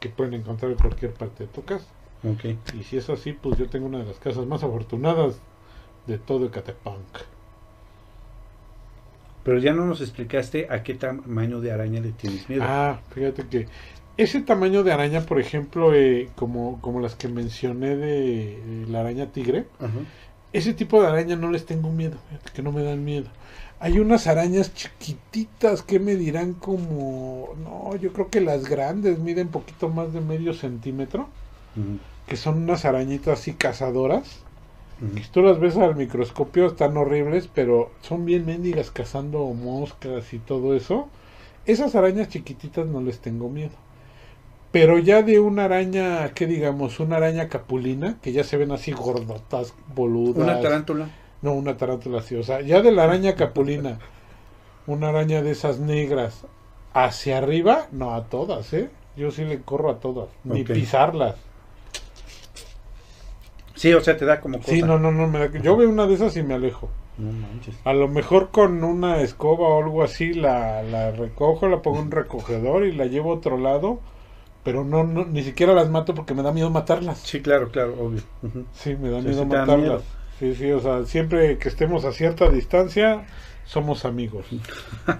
que 0.00 0.08
pueden 0.08 0.34
encontrar 0.34 0.70
en 0.70 0.78
cualquier 0.78 1.12
parte 1.14 1.44
de 1.44 1.52
tu 1.52 1.64
casa. 1.64 1.86
Y 2.78 2.84
si 2.84 2.96
es 2.96 3.10
así, 3.10 3.32
pues 3.32 3.58
yo 3.58 3.68
tengo 3.68 3.86
una 3.86 3.98
de 3.98 4.06
las 4.06 4.18
casas 4.18 4.46
más 4.46 4.62
afortunadas 4.62 5.40
de 6.06 6.18
todo 6.18 6.46
Ecatepunk. 6.46 7.37
Pero 9.48 9.60
ya 9.60 9.72
no 9.72 9.86
nos 9.86 10.02
explicaste 10.02 10.66
a 10.68 10.82
qué 10.82 10.92
tamaño 10.92 11.62
de 11.62 11.72
araña 11.72 12.02
le 12.02 12.12
tienes 12.12 12.46
miedo. 12.50 12.64
Ah, 12.66 13.00
fíjate 13.14 13.46
que 13.46 13.66
ese 14.18 14.42
tamaño 14.42 14.82
de 14.82 14.92
araña, 14.92 15.22
por 15.22 15.40
ejemplo, 15.40 15.94
eh, 15.94 16.28
como, 16.36 16.78
como 16.82 17.00
las 17.00 17.14
que 17.14 17.28
mencioné 17.28 17.96
de, 17.96 18.60
de 18.62 18.86
la 18.88 19.00
araña 19.00 19.32
tigre, 19.32 19.64
Ajá. 19.80 19.88
ese 20.52 20.74
tipo 20.74 21.00
de 21.00 21.08
araña 21.08 21.34
no 21.34 21.50
les 21.50 21.64
tengo 21.64 21.90
miedo, 21.90 22.18
fíjate 22.28 22.50
que 22.52 22.62
no 22.62 22.72
me 22.72 22.82
dan 22.82 23.02
miedo. 23.06 23.28
Hay 23.80 23.98
unas 24.00 24.26
arañas 24.26 24.74
chiquititas 24.74 25.80
que 25.80 25.98
me 25.98 26.14
dirán 26.14 26.52
como, 26.52 27.54
no, 27.64 27.96
yo 27.96 28.12
creo 28.12 28.28
que 28.28 28.42
las 28.42 28.68
grandes 28.68 29.18
miden 29.18 29.48
poquito 29.48 29.88
más 29.88 30.12
de 30.12 30.20
medio 30.20 30.52
centímetro, 30.52 31.26
que 32.26 32.36
son 32.36 32.64
unas 32.64 32.84
arañitas 32.84 33.40
así 33.40 33.54
cazadoras. 33.54 34.44
Si 35.00 35.30
tú 35.30 35.42
las 35.42 35.60
ves 35.60 35.76
al 35.76 35.94
microscopio 35.94 36.66
están 36.66 36.96
horribles, 36.96 37.48
pero 37.52 37.92
son 38.00 38.24
bien 38.24 38.44
mendigas 38.44 38.90
cazando 38.90 39.44
moscas 39.54 40.32
y 40.32 40.38
todo 40.38 40.74
eso. 40.74 41.08
Esas 41.66 41.94
arañas 41.94 42.28
chiquititas 42.28 42.86
no 42.86 43.00
les 43.00 43.20
tengo 43.20 43.48
miedo. 43.48 43.76
Pero 44.72 44.98
ya 44.98 45.22
de 45.22 45.38
una 45.38 45.64
araña, 45.64 46.30
¿qué 46.34 46.46
digamos? 46.46 47.00
Una 47.00 47.16
araña 47.16 47.48
capulina, 47.48 48.18
que 48.20 48.32
ya 48.32 48.42
se 48.44 48.56
ven 48.56 48.72
así 48.72 48.92
gordotas, 48.92 49.72
boludas. 49.94 50.42
Una 50.42 50.60
tarántula. 50.60 51.08
No, 51.42 51.52
una 51.52 51.76
tarántula 51.76 52.20
sí. 52.22 52.34
O 52.34 52.42
sea, 52.42 52.60
ya 52.60 52.82
de 52.82 52.90
la 52.90 53.04
araña 53.04 53.34
capulina, 53.34 53.98
una 54.86 55.10
araña 55.10 55.42
de 55.42 55.52
esas 55.52 55.78
negras, 55.78 56.44
hacia 56.92 57.38
arriba, 57.38 57.86
no 57.92 58.14
a 58.14 58.24
todas, 58.24 58.72
¿eh? 58.72 58.90
Yo 59.16 59.30
sí 59.30 59.44
le 59.44 59.60
corro 59.62 59.90
a 59.90 60.00
todas, 60.00 60.28
ni 60.44 60.64
pisarlas. 60.64 61.36
Sí, 63.78 63.92
o 63.94 64.00
sea, 64.00 64.16
te 64.16 64.24
da 64.24 64.40
como 64.40 64.58
cosa. 64.62 64.74
Sí, 64.76 64.82
no, 64.82 64.98
no, 64.98 65.10
no, 65.12 65.26
me 65.28 65.38
da- 65.38 65.58
yo 65.60 65.76
veo 65.76 65.88
una 65.88 66.06
de 66.06 66.14
esas 66.14 66.36
y 66.36 66.42
me 66.42 66.54
alejo. 66.54 66.88
No 67.18 67.32
manches. 67.32 67.76
A 67.84 67.92
lo 67.92 68.08
mejor 68.08 68.50
con 68.50 68.84
una 68.84 69.20
escoba 69.22 69.68
o 69.68 69.82
algo 69.82 70.02
así 70.04 70.32
la, 70.34 70.82
la 70.82 71.10
recojo, 71.10 71.68
la 71.68 71.82
pongo 71.82 71.98
en 71.98 72.04
un 72.06 72.10
recogedor 72.12 72.84
y 72.86 72.92
la 72.92 73.06
llevo 73.06 73.32
a 73.32 73.36
otro 73.36 73.58
lado, 73.58 74.00
pero 74.64 74.84
no, 74.84 75.04
no 75.04 75.24
ni 75.26 75.42
siquiera 75.44 75.74
las 75.74 75.90
mato 75.90 76.14
porque 76.14 76.34
me 76.34 76.42
da 76.44 76.52
miedo 76.52 76.70
matarlas. 76.70 77.18
Sí, 77.20 77.42
claro, 77.42 77.70
claro, 77.70 77.94
obvio. 78.00 78.22
Sí, 78.72 78.96
me 78.96 79.10
da 79.10 79.20
Sí, 79.22 79.22
miedo 79.22 79.44
sí 79.44 79.46
te 79.46 79.56
da 79.56 79.66
matarlas. 79.66 79.66
miedo. 79.66 80.04
Sí, 80.38 80.54
sí, 80.54 80.70
o 80.70 80.80
sea, 80.80 81.04
siempre 81.04 81.58
que 81.58 81.68
estemos 81.68 82.04
a 82.04 82.12
cierta 82.12 82.48
distancia, 82.50 83.26
somos 83.68 84.04
amigos. 84.06 84.46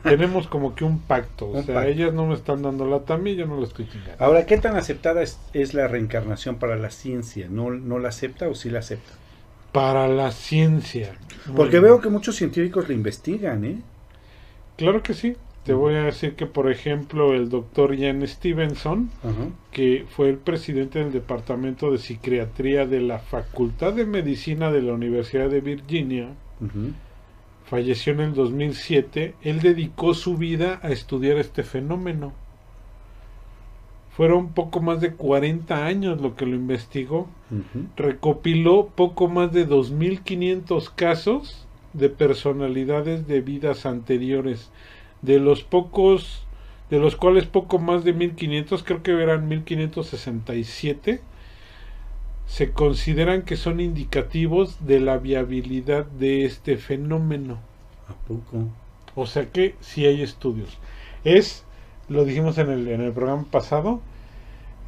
Tenemos 0.03 0.49
como 0.49 0.75
que 0.75 0.85
un 0.85 1.01
pacto. 1.01 1.47
O 1.47 1.59
Un 1.59 1.65
sea, 1.65 1.75
pacto. 1.77 1.91
ellas 1.91 2.15
no 2.15 2.27
me 2.27 2.35
están 2.35 2.63
dando 2.63 2.87
lata 2.87 3.15
a 3.15 3.19
mí, 3.19 3.37
yo 3.37 3.47
no 3.47 3.61
la 3.61 3.67
estoy 3.67 3.87
chingando. 3.89 4.25
Ahora, 4.25 4.47
¿qué 4.47 4.57
tan 4.57 4.75
aceptada 4.77 5.23
es, 5.23 5.39
es 5.53 5.75
la 5.75 5.87
reencarnación 5.87 6.57
para 6.57 6.77
la 6.77 6.91
ciencia? 6.91 7.47
¿No, 7.51 7.71
¿No 7.71 7.99
la 7.99 8.09
acepta 8.09 8.49
o 8.49 8.55
sí 8.55 8.71
la 8.71 8.79
acepta? 8.79 9.13
Para 9.71 10.09
la 10.09 10.33
ciencia. 10.33 11.13
Porque 11.55 11.79
veo 11.79 12.01
que 12.01 12.09
muchos 12.09 12.37
científicos 12.37 12.89
la 12.89 12.95
investigan, 12.95 13.65
¿eh? 13.67 13.83
Claro 14.77 15.03
que 15.03 15.13
sí. 15.13 15.37
Te 15.65 15.75
voy 15.75 15.97
a 15.97 16.05
decir 16.05 16.35
que, 16.35 16.47
por 16.47 16.71
ejemplo, 16.71 17.35
el 17.35 17.51
doctor 17.51 17.95
Ian 17.95 18.27
Stevenson, 18.27 19.11
que 19.71 20.07
fue 20.09 20.31
el 20.31 20.39
presidente 20.39 21.01
del 21.01 21.13
Departamento 21.13 21.91
de 21.93 21.99
Psiquiatría 21.99 22.87
de 22.87 23.01
la 23.03 23.19
Facultad 23.19 23.93
de 23.93 24.07
Medicina 24.07 24.73
de 24.73 24.81
la 24.81 24.95
Universidad 24.95 25.51
de 25.51 25.61
Virginia, 25.61 26.31
Ujú. 26.63 26.93
Falleció 27.69 28.13
en 28.15 28.21
el 28.21 28.35
2007, 28.35 29.35
él 29.43 29.61
dedicó 29.61 30.15
su 30.15 30.37
vida 30.37 30.81
a 30.83 30.89
estudiar 30.91 31.37
este 31.39 31.63
fenómeno. 31.63 32.33
Fueron 34.11 34.49
poco 34.49 34.81
más 34.81 35.01
de 35.01 35.13
40 35.13 35.87
años 35.87 36.21
lo 36.21 36.35
que 36.35 36.47
lo 36.47 36.57
investigó. 36.57 37.29
Recopiló 37.97 38.89
poco 38.89 39.29
más 39.29 39.53
de 39.53 39.69
2.500 39.69 40.91
casos 40.95 41.67
de 41.93 42.09
personalidades 42.09 43.29
de 43.29 43.41
vidas 43.41 43.87
anteriores, 43.87 44.71
de 45.23 45.39
los 45.39 45.63
pocos, 45.63 46.45
de 46.91 46.99
los 46.99 47.17
cuales 47.17 47.47
poco 47.47 47.79
más 47.79 48.03
de 48.03 48.15
1.500, 48.15 48.83
creo 48.85 49.03
que 49.03 49.13
eran 49.13 49.49
1.567, 49.49 51.21
se 52.49 52.73
consideran 52.73 53.43
que 53.43 53.57
son 53.57 53.79
indicativos 53.79 54.85
de 54.87 55.01
la 55.01 55.19
viabilidad 55.19 56.07
de 56.07 56.47
este 56.47 56.79
fenómeno. 56.79 57.59
¿A 58.09 58.15
poco? 58.27 58.65
O 59.15 59.27
sea 59.27 59.51
que 59.51 59.75
sí 59.81 60.07
hay 60.07 60.23
estudios. 60.23 60.79
Es, 61.25 61.65
lo 62.09 62.25
dijimos 62.25 62.57
en 62.59 62.71
el, 62.71 62.89
en 62.89 63.03
el 63.03 63.13
programa 63.13 63.45
pasado, 63.51 64.01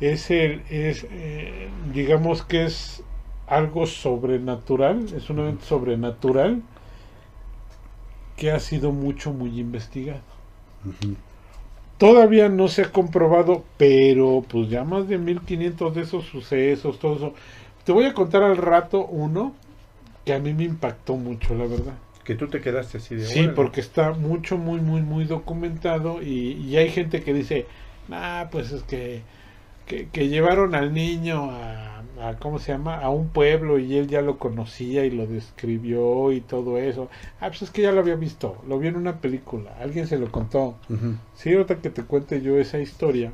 es 0.01 0.31
el, 0.31 0.63
es, 0.71 1.07
eh, 1.11 1.69
digamos 1.93 2.43
que 2.43 2.65
es 2.65 3.03
algo 3.47 3.87
sobrenatural, 3.87 5.07
es 5.15 5.29
un 5.29 5.41
evento 5.41 5.67
sobrenatural 5.67 6.63
que 8.37 8.53
ha 8.53 8.59
sido 8.59 8.91
mucho, 8.91 9.33
muy 9.35 9.61
investigado. 9.61 10.23
Todavía 12.01 12.49
no 12.49 12.69
se 12.69 12.81
ha 12.81 12.93
comprobado, 12.93 13.63
pero 13.77 14.43
pues 14.49 14.71
ya 14.71 14.85
más 14.85 15.07
de 15.07 15.19
1500 15.19 15.95
de 15.95 16.01
esos 16.01 16.25
sucesos, 16.25 16.99
todo 16.99 17.17
eso. 17.17 17.35
Te 17.85 17.93
voy 17.93 18.07
a 18.07 18.15
contar 18.15 18.43
al 18.43 18.57
rato 18.57 19.05
uno 19.05 19.55
que 20.25 20.33
a 20.33 20.39
mí 20.39 20.55
me 20.55 20.65
impactó 20.65 21.17
mucho, 21.17 21.55
la 21.55 21.67
verdad. 21.67 21.93
Que 22.25 22.37
tú 22.37 22.49
te 22.49 22.63
quedaste 22.63 22.97
así 22.97 23.17
de... 23.17 23.27
Sí, 23.27 23.41
órale. 23.41 23.53
porque 23.53 23.83
está 23.83 24.13
mucho, 24.13 24.57
muy, 24.57 24.81
muy, 24.81 25.03
muy 25.03 25.27
documentado 25.27 26.23
y, 26.23 26.53
y 26.53 26.79
hay 26.79 26.89
gente 26.89 27.23
que 27.23 27.35
dice, 27.35 27.67
ah, 28.11 28.49
pues 28.51 28.73
es 28.73 28.83
que, 28.85 29.21
que, 29.85 30.09
que 30.09 30.29
llevaron 30.29 30.75
al 30.75 30.95
niño 30.95 31.51
a, 31.51 32.00
a, 32.21 32.37
¿cómo 32.39 32.59
se 32.59 32.73
llama? 32.73 33.01
A 33.01 33.09
un 33.11 33.29
pueblo 33.31 33.79
y 33.79 33.97
él 33.97 34.07
ya 34.09 34.21
lo 34.23 34.39
conocía 34.39 35.05
y 35.05 35.11
lo 35.11 35.27
describió 35.27 36.33
y 36.33 36.41
todo 36.41 36.79
eso. 36.79 37.09
Ah, 37.41 37.49
pues 37.49 37.63
es 37.63 37.71
que 37.71 37.83
ya 37.83 37.93
lo 37.93 38.01
había 38.01 38.17
visto, 38.17 38.63
lo 38.69 38.79
vi 38.79 38.89
en 38.89 38.97
una 38.97 39.21
película, 39.21 39.75
alguien 39.81 40.07
se 40.07 40.19
lo 40.19 40.31
contó. 40.31 40.77
Ujú. 40.89 41.15
Sí, 41.35 41.53
ahorita 41.53 41.77
que 41.81 41.91
te 41.91 42.05
cuente 42.05 42.43
yo 42.43 42.59
esa 42.59 42.79
historia, 42.79 43.33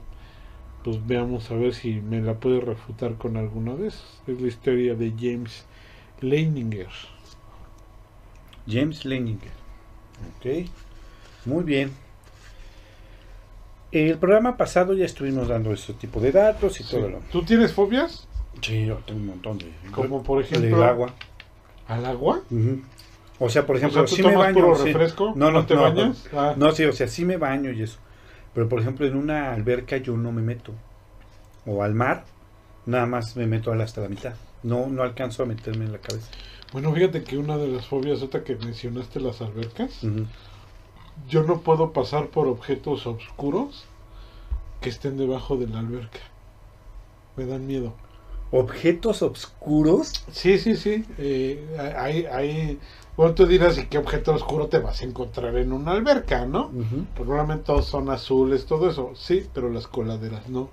pues 0.85 1.05
veamos 1.07 1.51
a 1.51 1.55
ver 1.55 1.75
si 1.75 1.95
me 2.01 2.21
la 2.21 2.35
puede 2.35 2.61
refutar 2.61 3.15
con 3.17 3.37
alguno 3.37 3.77
de 3.77 3.89
esos. 3.89 4.21
Es 4.27 4.41
la 4.41 4.47
historia 4.49 4.95
de 4.95 5.13
James 5.19 5.65
Leininger. 6.21 6.89
James 8.69 9.05
Leninger. 9.05 9.51
Ok. 10.39 10.69
Muy 11.45 11.65
bien. 11.65 11.91
El 13.93 14.19
programa 14.19 14.57
pasado 14.57 14.95
ya 14.95 15.05
estuvimos 15.05 15.49
dando 15.49 15.73
ese 15.73 15.93
tipo 15.95 16.21
de 16.21 16.33
datos 16.33 16.81
y 16.81 16.85
Sí. 16.85 16.91
todo 16.91 17.09
lo... 17.09 17.19
¿Tú 17.31 17.45
tienes 17.45 17.73
fobias? 17.73 18.26
Sí, 18.61 18.87
yo 18.87 18.97
tengo 19.07 19.21
un 19.21 19.27
montón 19.27 19.59
de... 19.59 19.73
Como 19.93 20.23
por 20.23 20.39
El 20.39 20.45
ejemplo 20.47 20.85
agua. 20.85 21.13
al 21.89 22.05
agua. 22.07 22.41
Ujú. 22.51 22.83
O 23.39 23.49
sea, 23.51 23.67
por 23.67 23.77
ejemplo, 23.77 24.03
o 24.03 24.07
sea, 24.07 24.11
¿tú 24.11 24.17
si 24.17 24.23
me 24.23 24.33
tomas 24.33 24.47
baño... 24.47 24.55
puro 24.67 24.77
sí. 24.77 24.85
refresco? 24.85 25.33
No, 25.37 25.51
no, 25.51 25.67
te 25.67 25.75
no, 25.75 25.83
bañas? 25.83 26.27
Ah, 26.33 26.55
No, 26.57 26.73
sí, 26.73 26.85
o 26.85 26.93
sea, 26.93 27.07
sí 27.07 27.25
me 27.25 27.37
baño 27.37 27.71
y 27.71 27.83
eso. 27.83 27.99
Pero 28.55 28.69
por 28.69 28.81
ejemplo, 28.81 29.07
en 29.07 29.17
una 29.17 29.53
alberca 29.53 29.99
yo 29.99 30.17
no 30.17 30.33
me 30.33 30.41
meto. 30.41 30.73
O 31.67 31.83
al 31.83 31.95
mar, 31.95 32.25
nada 32.87 33.07
más 33.07 33.37
me 33.37 33.47
meto 33.47 33.73
hasta 33.73 34.01
la 34.01 34.09
mitad. 34.09 34.35
No, 34.63 34.87
no 34.87 35.03
alcanzo 35.03 35.43
a 35.43 35.47
meterme 35.47 35.85
en 35.85 35.93
la 35.93 35.99
cabeza. 35.99 36.31
Bueno, 36.73 36.93
fíjate 36.95 37.23
que 37.23 37.37
una 37.37 37.59
de 37.59 37.69
las 37.69 37.87
fobias 37.87 38.23
otra 38.23 38.43
que 38.43 38.57
mencionaste 38.57 39.21
las 39.21 39.41
albercas, 39.43 40.03
Ujú. 40.03 40.25
yo 41.29 41.43
no 41.43 41.61
puedo 41.61 41.93
pasar 41.93 42.29
por 42.29 42.49
objetos 42.49 43.07
oscuros 43.07 43.85
que 44.81 44.89
estén 44.89 45.19
debajo 45.19 45.57
de 45.57 45.69
la 45.69 45.81
alberca. 45.81 46.21
Me 47.37 47.45
dan 47.45 47.67
miedo. 47.67 47.93
Objetos 48.53 49.23
oscuros. 49.23 50.13
Sí, 50.31 50.59
sí, 50.59 50.77
sí. 50.77 51.05
eh, 51.19 51.95
hay, 51.99 52.27
hay, 52.27 52.79
bueno, 53.17 53.35
tú 53.35 53.47
dirás, 53.47 53.77
¿y 53.79 53.87
qué 53.87 53.99
objeto 53.99 54.35
oscuro 54.35 54.69
te 54.69 54.79
vas 54.79 55.01
a 55.03 55.05
encontrar 55.05 55.57
en 55.57 55.73
una 55.73 55.93
alberca, 55.93 56.47
no? 56.47 56.67
Ujú. 56.67 57.07
Probablemente 57.17 57.65
todos 57.65 57.87
son 57.87 58.09
azules, 58.11 58.67
todo 58.67 58.89
eso. 58.91 59.13
Sí, 59.15 59.47
pero 59.53 59.69
las 59.71 59.87
coladeras 59.89 60.49
no. 60.49 60.69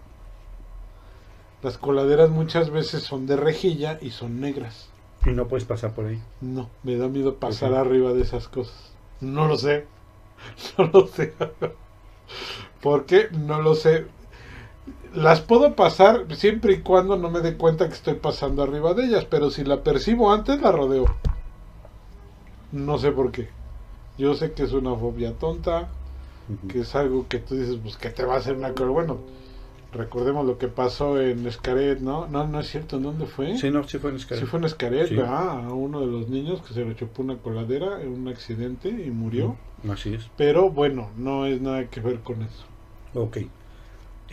Las 1.62 1.78
coladeras 1.78 2.30
muchas 2.30 2.70
veces 2.70 3.04
son 3.04 3.26
de 3.26 3.38
rejilla 3.38 3.98
y 4.02 4.12
son 4.12 4.42
negras. 4.42 4.90
Y 5.26 5.30
no 5.30 5.48
puedes 5.48 5.64
pasar 5.66 5.94
por 5.94 6.06
ahí. 6.06 6.22
No, 6.42 6.70
me 6.84 6.98
da 6.98 7.08
miedo 7.08 7.36
pasar 7.36 7.74
arriba 7.74 8.12
de 8.14 8.22
esas 8.22 8.48
cosas. 8.50 8.92
No 9.22 9.48
lo 9.48 9.58
sé. 9.58 9.86
No 10.78 10.90
lo 10.92 11.08
sé. 11.08 11.34
¿Por 12.82 13.06
qué? 13.06 13.30
No 13.32 13.62
lo 13.62 13.76
sé. 13.76 14.08
Las 15.14 15.42
puedo 15.42 15.76
pasar 15.76 16.26
siempre 16.36 16.74
y 16.74 16.80
cuando 16.82 17.16
no 17.18 17.30
me 17.30 17.42
dé 17.42 17.56
cuenta 17.56 17.88
que 17.88 17.94
estoy 17.94 18.16
pasando 18.16 18.64
arriba 18.64 18.94
de 18.94 19.06
ellas, 19.06 19.26
pero 19.30 19.50
si 19.52 19.64
la 19.64 19.84
percibo 19.84 20.32
antes 20.34 20.60
la 20.62 20.72
rodeo. 20.72 21.06
No 22.72 22.98
sé 22.98 23.12
por 23.12 23.32
qué. 23.32 23.50
Yo 24.18 24.34
sé 24.34 24.52
que 24.54 24.64
es 24.64 24.74
una 24.74 24.96
fobia 24.96 25.34
tonta, 25.34 25.90
que 26.68 26.82
es 26.82 26.96
algo 26.96 27.28
que 27.28 27.38
tú 27.40 27.56
dices, 27.56 27.78
pues 27.82 27.98
que 27.98 28.10
te 28.10 28.26
va 28.26 28.36
a 28.36 28.38
hacer 28.38 28.56
una 28.56 28.74
cosa. 28.74 28.90
Bueno, 28.90 29.18
recordemos 29.94 30.46
lo 30.48 30.58
que 30.58 30.68
pasó 30.68 31.22
en 31.22 31.46
Escaret, 31.48 32.00
¿no? 32.00 32.28
No, 32.28 32.48
no 32.48 32.60
es 32.60 32.68
cierto, 32.70 32.98
¿en 32.98 33.04
dónde 33.04 33.28
fue? 33.28 33.58
Sí, 33.58 33.70
no, 33.70 33.88
sí 33.88 34.00
fue 34.00 34.10
en 34.10 34.18
Sí 34.18 34.24
escalera. 34.24 34.48
fue 34.48 34.60
en 34.60 34.66
Escaret, 34.66 35.08
Sí. 35.10 35.16
¿verdad? 35.16 35.66
A 35.66 35.74
uno 35.74 36.00
de 36.02 36.08
los 36.08 36.28
niños 36.30 36.62
que 36.62 36.74
se 36.74 36.84
le 36.84 36.96
chupó 36.96 37.22
una 37.22 37.38
coladera 37.38 38.02
en 38.02 38.10
un 38.10 38.28
accidente 38.28 38.90
y 38.90 39.12
murió. 39.12 39.56
Así 39.92 40.16
es. 40.16 40.28
Pero 40.38 40.70
bueno, 40.72 41.10
no 41.18 41.46
es 41.46 41.62
nada 41.62 41.86
que 41.86 42.00
ver 42.02 42.20
con 42.22 42.42
eso. 42.42 42.64
Ok. 43.14 43.38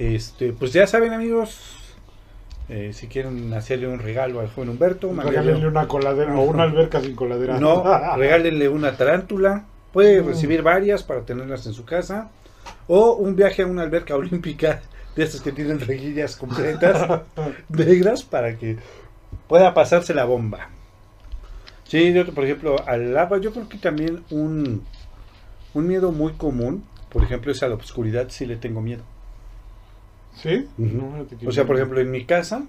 Este, 0.00 0.54
pues 0.54 0.72
ya 0.72 0.86
saben, 0.86 1.12
amigos. 1.12 1.60
eh, 2.70 2.92
si 2.94 3.06
quieren 3.06 3.52
hacerle 3.52 3.86
un 3.86 3.98
regalo 3.98 4.40
al 4.40 4.48
joven 4.48 4.70
Humberto, 4.70 5.12
Regálenle 5.12 5.68
una 5.68 5.86
coladera 5.88 6.34
o 6.38 6.42
una 6.42 6.62
alberca 6.62 7.00
sin 7.02 7.14
coladera. 7.14 7.60
No, 7.60 7.84
regálenle 8.16 8.68
una 8.70 8.96
tarántula. 8.96 9.66
Puede 9.92 10.22
recibir 10.22 10.62
varias 10.62 11.02
para 11.02 11.22
tenerlas 11.26 11.66
en 11.66 11.74
su 11.74 11.84
casa. 11.84 12.30
O 12.88 13.12
un 13.12 13.36
viaje 13.36 13.60
a 13.62 13.66
una 13.66 13.82
alberca 13.82 14.14
olímpica 14.16 14.80
de 15.16 15.24
estas 15.24 15.42
que 15.42 15.52
tienen 15.52 15.80
rejillas 15.80 16.34
completas 16.36 17.22
negras 17.68 18.22
para 18.22 18.56
que 18.56 18.78
pueda 19.48 19.74
pasarse 19.74 20.14
la 20.14 20.24
bomba. 20.24 20.70
Sí, 21.84 22.12
yo, 22.14 22.24
por 22.32 22.44
ejemplo, 22.44 22.76
al 22.86 23.18
agua, 23.18 23.38
yo 23.38 23.52
creo 23.52 23.68
que 23.68 23.76
también 23.76 24.22
un, 24.30 24.82
un 25.74 25.86
miedo 25.86 26.10
muy 26.12 26.32
común, 26.34 26.84
por 27.10 27.22
ejemplo, 27.24 27.52
es 27.52 27.62
a 27.64 27.68
la 27.68 27.74
oscuridad, 27.74 28.28
sí 28.30 28.46
le 28.46 28.56
tengo 28.56 28.80
miedo. 28.80 29.02
¿Sí? 30.34 30.68
No, 30.78 31.26
O 31.46 31.52
sea, 31.52 31.66
por 31.66 31.76
ejemplo, 31.76 32.00
en 32.00 32.10
mi 32.10 32.24
casa, 32.24 32.64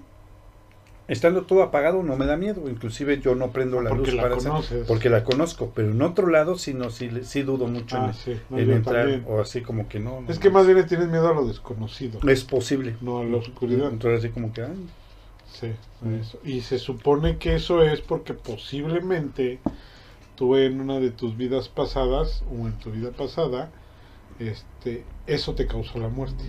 estando 1.08 1.42
todo 1.42 1.62
apagado 1.62 2.02
no 2.02 2.16
me 2.16 2.26
da 2.26 2.36
miedo, 2.36 2.68
inclusive 2.68 3.20
yo 3.20 3.34
no 3.34 3.50
prendo 3.50 3.80
la 3.80 3.90
Ah, 3.90 3.94
Porque 3.94 4.12
luz 4.12 4.16
la 4.16 4.22
para 4.22 4.58
hacer- 4.58 4.84
porque 4.86 5.10
la 5.10 5.24
conozco, 5.24 5.72
pero 5.74 5.90
en 5.90 6.02
otro 6.02 6.28
lado 6.28 6.56
sí 6.56 6.74
no 6.74 6.90
sí, 6.90 7.10
sí 7.22 7.42
dudo 7.42 7.66
mucho 7.66 7.96
Ah, 7.96 8.06
en, 8.08 8.14
sí, 8.14 8.36
no, 8.50 8.58
en 8.58 8.68
yo 8.68 8.76
entrar 8.76 9.06
también. 9.06 9.24
o 9.28 9.40
así 9.40 9.62
como 9.62 9.88
que 9.88 10.00
no. 10.00 10.24
Es 10.28 10.38
que 10.38 10.50
más 10.50 10.66
bien 10.66 10.84
tienes 10.86 11.08
miedo 11.08 11.28
a 11.28 11.34
lo 11.34 11.46
desconocido, 11.46 12.20
es 12.26 12.44
posible. 12.44 12.96
no 13.00 13.18
a 13.18 13.24
la 13.24 13.36
oscuridad. 13.38 13.90
Entonces 13.92 14.24
así 14.24 14.32
como 14.32 14.52
que 14.52 14.62
ay, 14.62 14.86
Sí, 15.52 15.66
eso. 16.20 16.38
Y 16.44 16.62
se 16.62 16.78
supone 16.78 17.36
que 17.38 17.54
eso 17.56 17.82
es 17.82 18.00
porque 18.00 18.32
posiblemente 18.34 19.60
tú 20.36 20.56
en 20.56 20.80
una 20.80 20.98
de 20.98 21.10
tus 21.10 21.36
vidas 21.36 21.68
pasadas 21.68 22.42
o 22.50 22.66
en 22.66 22.72
tu 22.78 22.90
vida 22.90 23.10
pasada, 23.10 23.70
este, 24.38 25.04
eso 25.26 25.54
te 25.54 25.66
causó 25.66 25.98
la 25.98 26.08
muerte. 26.08 26.44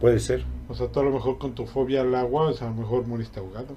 Puede 0.00 0.18
ser. 0.18 0.44
O 0.68 0.74
sea, 0.74 0.88
tú 0.88 1.00
a 1.00 1.04
lo 1.04 1.10
mejor 1.10 1.38
con 1.38 1.54
tu 1.54 1.66
fobia 1.66 2.00
al 2.00 2.14
agua, 2.14 2.48
o 2.48 2.52
sea, 2.52 2.68
a 2.68 2.70
lo 2.70 2.76
mejor 2.76 3.06
moriste 3.06 3.38
ahogado. 3.38 3.76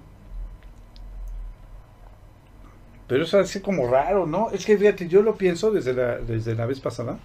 Pero 3.08 3.24
eso 3.24 3.39
es 3.39 3.50
así 3.50 3.60
como 3.60 3.88
raro, 3.88 4.25
¿no? 4.25 4.50
Es 4.51 4.65
que 4.65 4.77
fíjate, 4.77 5.08
yo 5.08 5.22
lo 5.22 5.36
pienso 5.36 5.72
desde 5.72 5.94
la, 5.94 6.18
desde 6.18 6.56
la 6.56 6.65
vez 6.65 6.80
pasada. 6.80 7.20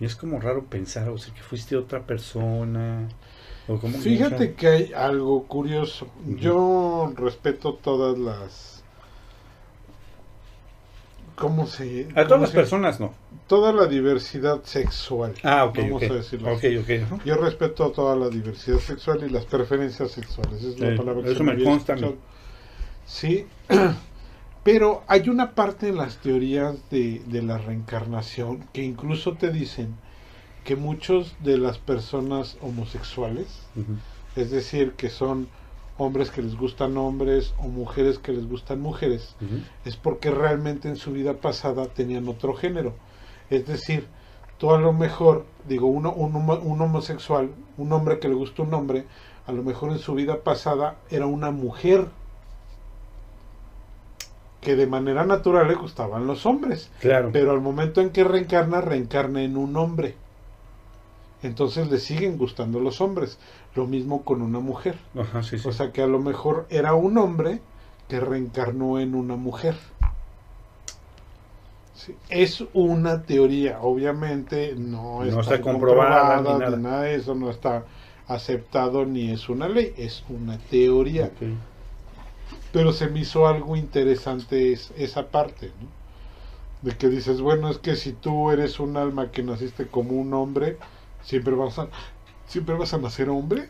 Y 0.00 0.04
es 0.04 0.16
como 0.16 0.40
raro 0.40 0.64
pensar, 0.64 1.08
o 1.08 1.16
sea, 1.16 1.32
que 1.32 1.40
fuiste 1.40 1.76
otra 1.76 2.02
persona. 2.02 3.08
O 3.68 3.78
como, 3.78 3.96
Fíjate 3.96 4.34
o 4.34 4.38
sea, 4.38 4.54
que 4.56 4.68
hay 4.68 4.92
algo 4.92 5.44
curioso. 5.44 6.08
Yo 6.26 7.12
respeto 7.16 7.74
todas 7.74 8.18
las... 8.18 8.75
¿Cómo 11.36 11.66
se...? 11.66 12.08
a 12.10 12.14
cómo 12.14 12.24
todas 12.26 12.40
las 12.40 12.50
se- 12.50 12.56
personas 12.56 13.00
no. 13.00 13.12
Toda 13.46 13.72
la 13.72 13.86
diversidad 13.86 14.62
sexual. 14.64 15.34
Ah, 15.42 15.64
ok, 15.66 15.78
Vamos 15.78 16.02
ok. 16.02 16.10
a 16.10 16.14
decirlo 16.14 16.48
Ok, 16.52 16.58
así. 16.64 16.76
ok. 16.78 16.90
ajá. 17.04 17.18
Yo 17.24 17.36
respeto 17.36 17.90
toda 17.92 18.16
la 18.16 18.28
diversidad 18.28 18.78
sexual 18.78 19.22
y 19.26 19.30
las 19.30 19.44
preferencias 19.44 20.10
sexuales. 20.10 20.62
Es 20.64 20.80
la 20.80 20.96
palabra 20.96 21.22
que 21.22 21.28
eso 21.30 21.38
se 21.38 21.44
me 21.44 21.62
consta. 21.62 21.96
Sí, 23.06 23.46
pero 24.64 25.04
hay 25.06 25.28
una 25.28 25.54
parte 25.54 25.88
en 25.88 25.96
las 25.96 26.16
teorías 26.18 26.74
de, 26.90 27.22
de 27.26 27.42
la 27.42 27.58
reencarnación 27.58 28.64
que 28.72 28.82
incluso 28.82 29.34
te 29.34 29.50
dicen 29.52 29.94
que 30.64 30.74
muchos 30.74 31.36
de 31.38 31.58
las 31.58 31.78
personas 31.78 32.56
homosexuales, 32.60 33.46
es 34.34 34.50
decir, 34.50 34.92
que 34.96 35.10
son 35.10 35.48
hombres 35.98 36.30
que 36.30 36.42
les 36.42 36.56
gustan 36.56 36.96
hombres 36.96 37.54
o 37.58 37.68
mujeres 37.68 38.18
que 38.18 38.32
les 38.32 38.48
gustan 38.48 38.80
mujeres, 38.80 39.34
es 39.84 39.96
porque 39.96 40.30
realmente 40.30 40.88
en 40.88 40.96
su 40.96 41.12
vida 41.12 41.34
pasada 41.34 41.86
tenían 41.86 42.28
otro 42.28 42.54
género. 42.54 42.92
Es 43.50 43.66
decir, 43.66 44.06
tú 44.58 44.72
a 44.72 44.78
lo 44.78 44.92
mejor, 44.92 45.46
digo, 45.68 45.86
uno, 45.86 46.12
un, 46.12 46.34
un 46.36 46.80
homosexual, 46.82 47.50
un 47.78 47.92
hombre 47.92 48.18
que 48.18 48.28
le 48.28 48.34
gusta 48.34 48.62
un 48.62 48.74
hombre, 48.74 49.04
a 49.46 49.52
lo 49.52 49.62
mejor 49.62 49.90
en 49.92 49.98
su 49.98 50.14
vida 50.14 50.40
pasada 50.42 50.96
era 51.10 51.26
una 51.26 51.50
mujer 51.50 52.06
que 54.60 54.74
de 54.74 54.86
manera 54.86 55.24
natural 55.24 55.68
le 55.68 55.74
gustaban 55.74 56.26
los 56.26 56.44
hombres, 56.44 56.90
Claro. 57.00 57.30
pero 57.32 57.52
al 57.52 57.60
momento 57.60 58.00
en 58.00 58.10
que 58.10 58.24
reencarna, 58.24 58.80
reencarna 58.80 59.42
en 59.42 59.56
un 59.56 59.76
hombre. 59.76 60.16
Entonces 61.46 61.90
le 61.90 61.98
siguen 61.98 62.36
gustando 62.38 62.80
los 62.80 63.00
hombres. 63.00 63.38
Lo 63.74 63.86
mismo 63.86 64.22
con 64.24 64.42
una 64.42 64.58
mujer. 64.60 64.98
Ajá, 65.18 65.42
sí, 65.42 65.58
sí. 65.58 65.68
O 65.68 65.72
sea 65.72 65.92
que 65.92 66.02
a 66.02 66.06
lo 66.06 66.18
mejor 66.18 66.66
era 66.70 66.94
un 66.94 67.16
hombre 67.18 67.60
que 68.08 68.20
reencarnó 68.20 68.98
en 68.98 69.14
una 69.14 69.36
mujer. 69.36 69.76
Sí, 71.94 72.14
Es 72.28 72.62
una 72.74 73.22
teoría, 73.22 73.80
obviamente 73.80 74.74
no, 74.76 75.20
No 75.24 75.40
está, 75.40 75.40
está 75.40 75.60
comprobada 75.62 76.36
comprobada, 76.40 76.68
ni 76.68 76.74
nada. 76.76 77.02
de 77.02 77.14
eso, 77.14 77.34
no 77.34 77.50
está 77.50 77.84
aceptado 78.28 79.06
ni 79.06 79.30
es 79.30 79.48
una 79.48 79.68
ley, 79.68 79.94
es 79.96 80.22
una 80.28 80.58
teoría. 80.58 81.30
Pero 82.72 82.92
se 82.92 83.08
me 83.08 83.20
hizo 83.20 83.46
algo 83.46 83.76
interesante 83.76 84.72
es- 84.72 84.92
esa 84.98 85.30
parte, 85.30 85.72
¿no? 85.80 85.88
De 86.82 86.96
que 86.96 87.08
dices, 87.08 87.40
bueno, 87.40 87.70
es 87.70 87.78
que 87.78 87.96
si 87.96 88.12
tú 88.12 88.50
eres 88.50 88.78
un 88.78 88.96
alma 88.96 89.30
que 89.30 89.42
naciste 89.42 89.86
como 89.86 90.12
un 90.12 90.34
hombre, 90.34 90.76
siempre 91.26 91.54
vas 91.54 91.78
a, 91.78 91.88
siempre 92.46 92.74
vas 92.76 92.94
a 92.94 92.98
nacer 92.98 93.28
hombre. 93.28 93.68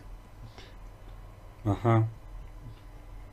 Ajá. 1.65 2.07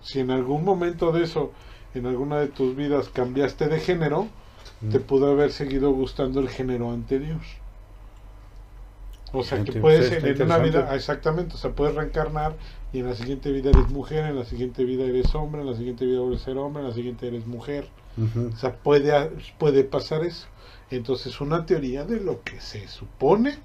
si 0.02 0.20
en 0.20 0.32
algún 0.32 0.66
momento 0.66 1.12
de 1.12 1.24
eso, 1.24 1.52
en 1.94 2.08
alguna 2.08 2.40
de 2.40 2.48
tus 2.48 2.76
vidas 2.76 3.10
cambiaste 3.10 3.68
de 3.68 3.80
género, 3.80 4.28
te 4.90 5.00
pudo 5.00 5.32
haber 5.32 5.52
seguido 5.52 5.92
gustando 5.92 6.40
el 6.40 6.50
género 6.50 6.92
anterior. 6.92 7.40
O 9.32 9.44
sea 9.44 9.64
que 9.64 9.74
puedes 9.74 10.12
está 10.12 10.28
en, 10.28 10.42
una 10.42 10.58
vida, 10.58 10.96
exactamente, 10.96 11.56
o 11.56 11.58
sea, 11.58 11.72
puedes 11.72 11.96
reencarnar 11.96 12.56
y 12.92 13.00
en 13.00 13.08
la 13.08 13.16
siguiente 13.16 13.52
vida 13.52 13.70
eres 13.70 13.90
mujer, 13.90 14.26
en 14.26 14.36
la 14.36 14.46
siguiente 14.46 14.84
vida 14.84 15.06
eres 15.06 15.34
hombre, 15.36 15.62
en 15.62 15.68
la 15.68 15.76
siguiente 15.76 16.06
vida 16.06 16.22
a 16.22 16.38
ser 16.38 16.58
hombre, 16.58 16.82
en 16.82 16.90
la 16.90 16.96
siguiente 16.96 17.28
eres 17.28 17.46
mujer. 17.46 17.88
O 18.54 18.56
sea, 18.58 18.76
puede, 18.76 19.32
puede 19.58 19.84
pasar 19.84 20.24
eso. 20.24 20.48
Entonces, 20.92 21.40
una 21.42 21.66
teoría 21.66 22.04
de 22.04 22.20
lo 22.20 22.44
que 22.44 22.62
se 22.62 22.88
supone 22.88 23.58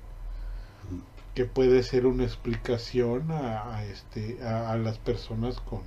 que 1.38 1.44
puede 1.46 1.85
ser 1.85 2.07
una 2.07 2.24
explicación 2.24 3.31
a, 3.31 3.77
a 3.77 3.85
este, 3.87 4.42
a, 4.42 4.72
a 4.72 4.77
las 4.77 4.98
personas 4.98 5.61
con, 5.61 5.83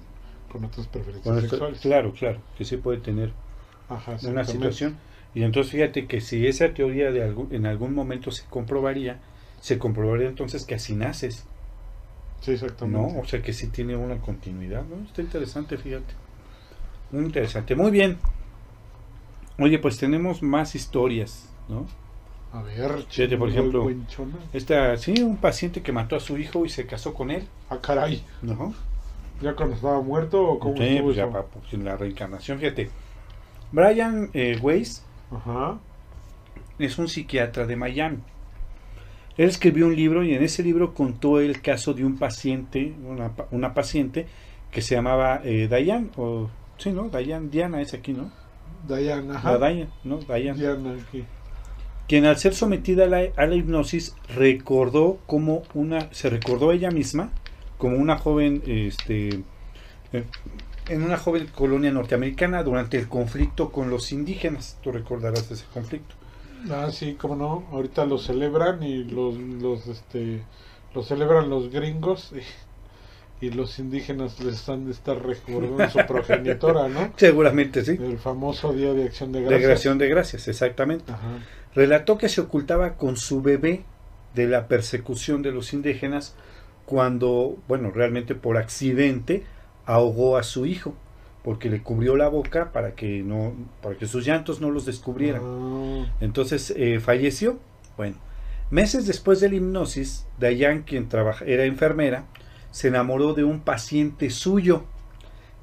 con 0.52 0.64
otras 0.66 0.88
preferencias 0.88 1.26
Bueno, 1.26 1.40
esto- 1.40 1.58
sexuales. 1.58 1.82
claro, 1.82 2.14
claro, 2.14 2.40
que 2.58 2.66
sí 2.66 2.78
puede 2.78 3.00
tener 3.00 3.34
Ajá, 3.90 4.18
una 4.22 4.44
situación. 4.46 4.98
Y 5.34 5.44
entonces 5.44 5.72
fíjate 5.74 6.08
que 6.08 6.22
si 6.22 6.48
esa 6.48 6.74
teoría 6.74 7.12
de 7.12 7.24
algún, 7.24 7.54
en 7.54 7.66
algún 7.66 7.94
momento 7.96 8.32
se 8.32 8.44
comprobaría, 8.50 9.20
se 9.62 9.78
comprobaría 9.80 10.28
entonces 10.30 10.66
que 10.66 10.76
así 10.76 10.96
naces, 10.96 11.46
Sí, 12.42 12.58
¿no? 12.84 13.08
O 13.20 13.26
sea 13.26 13.42
que 13.42 13.54
sí 13.54 13.68
tiene 13.72 13.96
una 13.96 14.20
continuidad, 14.22 14.86
¿no? 14.86 15.04
Está 15.06 15.22
interesante, 15.22 15.78
fíjate. 15.78 16.14
Muy 17.12 17.26
interesante. 17.26 17.76
Muy 17.76 17.92
bien. 17.92 18.18
Oye, 19.58 19.80
pues 19.80 19.98
tenemos 19.98 20.42
más 20.44 20.76
historias, 20.76 21.56
¿no? 21.70 21.86
A 22.54 22.62
ver, 22.62 23.06
Fíjate, 23.10 23.38
por 23.38 23.50
ejemplo. 23.50 23.90
Esta, 24.52 24.98
sí, 24.98 25.22
un 25.22 25.38
paciente 25.38 25.82
que 25.82 25.92
mató 25.92 26.16
a 26.18 26.20
su 26.20 26.38
hijo 26.38 26.66
y 26.66 26.70
se 26.70 26.86
casó 26.86 27.14
con 27.14 27.32
él, 27.32 27.48
Ah, 27.70 27.78
caray. 27.82 28.24
¿no? 28.42 28.74
¿Ya 29.42 29.56
cuando 29.56 29.76
estaba 29.76 30.02
muerto 30.02 30.44
o 30.44 30.60
cómo 30.60 30.76
Sí, 30.78 31.00
pues 31.02 31.16
ya 31.16 31.28
pues, 31.30 31.74
en 31.74 31.86
la 31.86 31.96
reencarnación, 31.98 32.60
fíjate. 32.60 32.90
Brian 33.72 34.30
eh, 34.34 34.60
Weiss 34.62 35.04
Ajá. 35.32 35.80
es 36.78 36.98
un 36.98 37.08
psiquiatra 37.08 37.66
de 37.66 37.76
Miami. 37.78 38.18
Él 39.38 39.48
escribió 39.48 39.88
un 39.88 39.96
libro 39.96 40.24
y 40.24 40.34
en 40.36 40.44
ese 40.44 40.62
libro 40.62 40.94
contó 40.94 41.40
el 41.40 41.62
caso 41.62 41.94
de 41.94 42.04
un 42.04 42.18
paciente, 42.18 42.94
una, 43.08 43.32
una 43.52 43.74
paciente 43.74 44.28
que 44.70 44.82
se 44.82 44.96
llamaba 44.96 45.42
eh, 45.44 45.68
Diane, 45.70 46.10
o 46.18 46.50
sí, 46.78 46.92
¿no? 46.92 47.08
Diane, 47.10 47.48
Diana 47.50 47.82
es 47.82 47.94
aquí, 47.94 48.12
¿no? 48.12 48.30
Diana, 48.88 49.36
ajá. 49.38 49.58
La 49.58 49.70
Diane, 49.70 49.90
¿no? 50.04 50.18
Diane. 50.18 50.54
Diana 50.60 50.98
aquí. 51.08 51.24
Quien 52.08 52.26
al 52.26 52.38
ser 52.38 52.54
sometida 52.54 53.06
a 53.06 53.08
la, 53.08 53.24
a 53.38 53.46
la 53.46 53.56
hipnosis 53.56 54.16
recordó 54.36 55.20
como 55.28 55.64
una, 55.74 56.12
se 56.12 56.30
recordó 56.30 56.72
ella 56.72 56.92
misma 56.92 57.32
como 57.82 57.98
una 57.98 58.16
joven, 58.20 58.62
este, 58.68 59.44
eh, 60.14 60.24
en 60.88 61.02
una 61.02 61.18
joven 61.18 61.48
colonia 61.48 61.92
norteamericana 61.92 62.62
durante 62.62 63.00
el 63.00 63.08
conflicto 63.08 63.72
con 63.72 63.90
los 63.90 64.12
indígenas. 64.12 64.78
Tú 64.84 64.92
recordarás 64.92 65.50
ese 65.50 65.66
conflicto. 65.74 66.14
Ah, 66.70 66.90
sí, 66.92 67.16
cómo 67.20 67.36
no. 67.36 67.68
Ahorita 67.72 68.06
lo 68.06 68.20
celebran 68.20 68.84
y 68.84 69.04
los, 69.04 69.36
los, 69.36 69.88
este, 69.88 70.44
lo 70.94 71.02
celebran 71.02 71.50
los 71.50 71.72
gringos 71.72 72.32
y, 73.42 73.48
y 73.48 73.50
los 73.50 73.80
indígenas 73.80 74.40
les 74.42 74.70
han 74.70 74.86
de 74.86 74.92
estar 74.92 75.20
recordando 75.26 75.90
su 75.90 75.98
progenitora, 76.08 76.88
¿no? 76.88 77.14
Seguramente 77.16 77.84
sí. 77.84 77.98
El 78.00 78.20
famoso 78.20 78.74
Día 78.74 78.94
de 78.94 79.06
Acción 79.06 79.32
de 79.32 79.40
De 79.40 79.46
Gracias. 79.46 79.68
Gración 79.68 79.98
de 79.98 80.08
Gracias, 80.08 80.48
exactamente. 80.48 81.12
Ajá. 81.12 81.40
Relató 81.74 82.18
que 82.18 82.30
se 82.30 82.42
ocultaba 82.42 82.96
con 82.96 83.18
su 83.18 83.42
bebé 83.42 83.84
de 84.36 84.48
la 84.48 84.68
persecución 84.68 85.42
de 85.42 85.52
los 85.52 85.74
indígenas 85.74 86.36
cuando, 86.86 87.58
bueno, 87.68 87.92
realmente 87.92 88.36
por 88.36 88.58
accidente 88.58 89.44
ahogó 89.86 90.38
a 90.38 90.44
su 90.44 90.66
hijo 90.66 90.96
porque 91.44 91.70
le 91.70 91.82
cubrió 91.82 92.16
la 92.16 92.28
boca 92.28 92.72
para 92.72 92.94
que 92.94 93.24
no 93.24 93.54
para 93.82 93.96
que 93.96 94.06
sus 94.06 94.26
llantos 94.26 94.62
no 94.62 94.70
los 94.70 94.86
descubrieran. 94.86 95.42
Ah, 95.44 96.06
Entonces 96.20 96.74
eh, 96.76 97.00
falleció. 97.00 97.60
Bueno, 97.98 98.18
meses 98.70 99.08
después 99.08 99.40
de 99.40 99.50
la 99.50 99.56
hipnosis, 99.56 100.28
Dayan, 100.40 100.84
quien 100.84 101.10
trabaja, 101.10 101.46
era 101.46 101.66
enfermera, 101.66 102.26
se 102.72 102.90
enamoró 102.90 103.34
de 103.34 103.44
un 103.44 103.62
paciente 103.62 104.30
suyo 104.30 104.84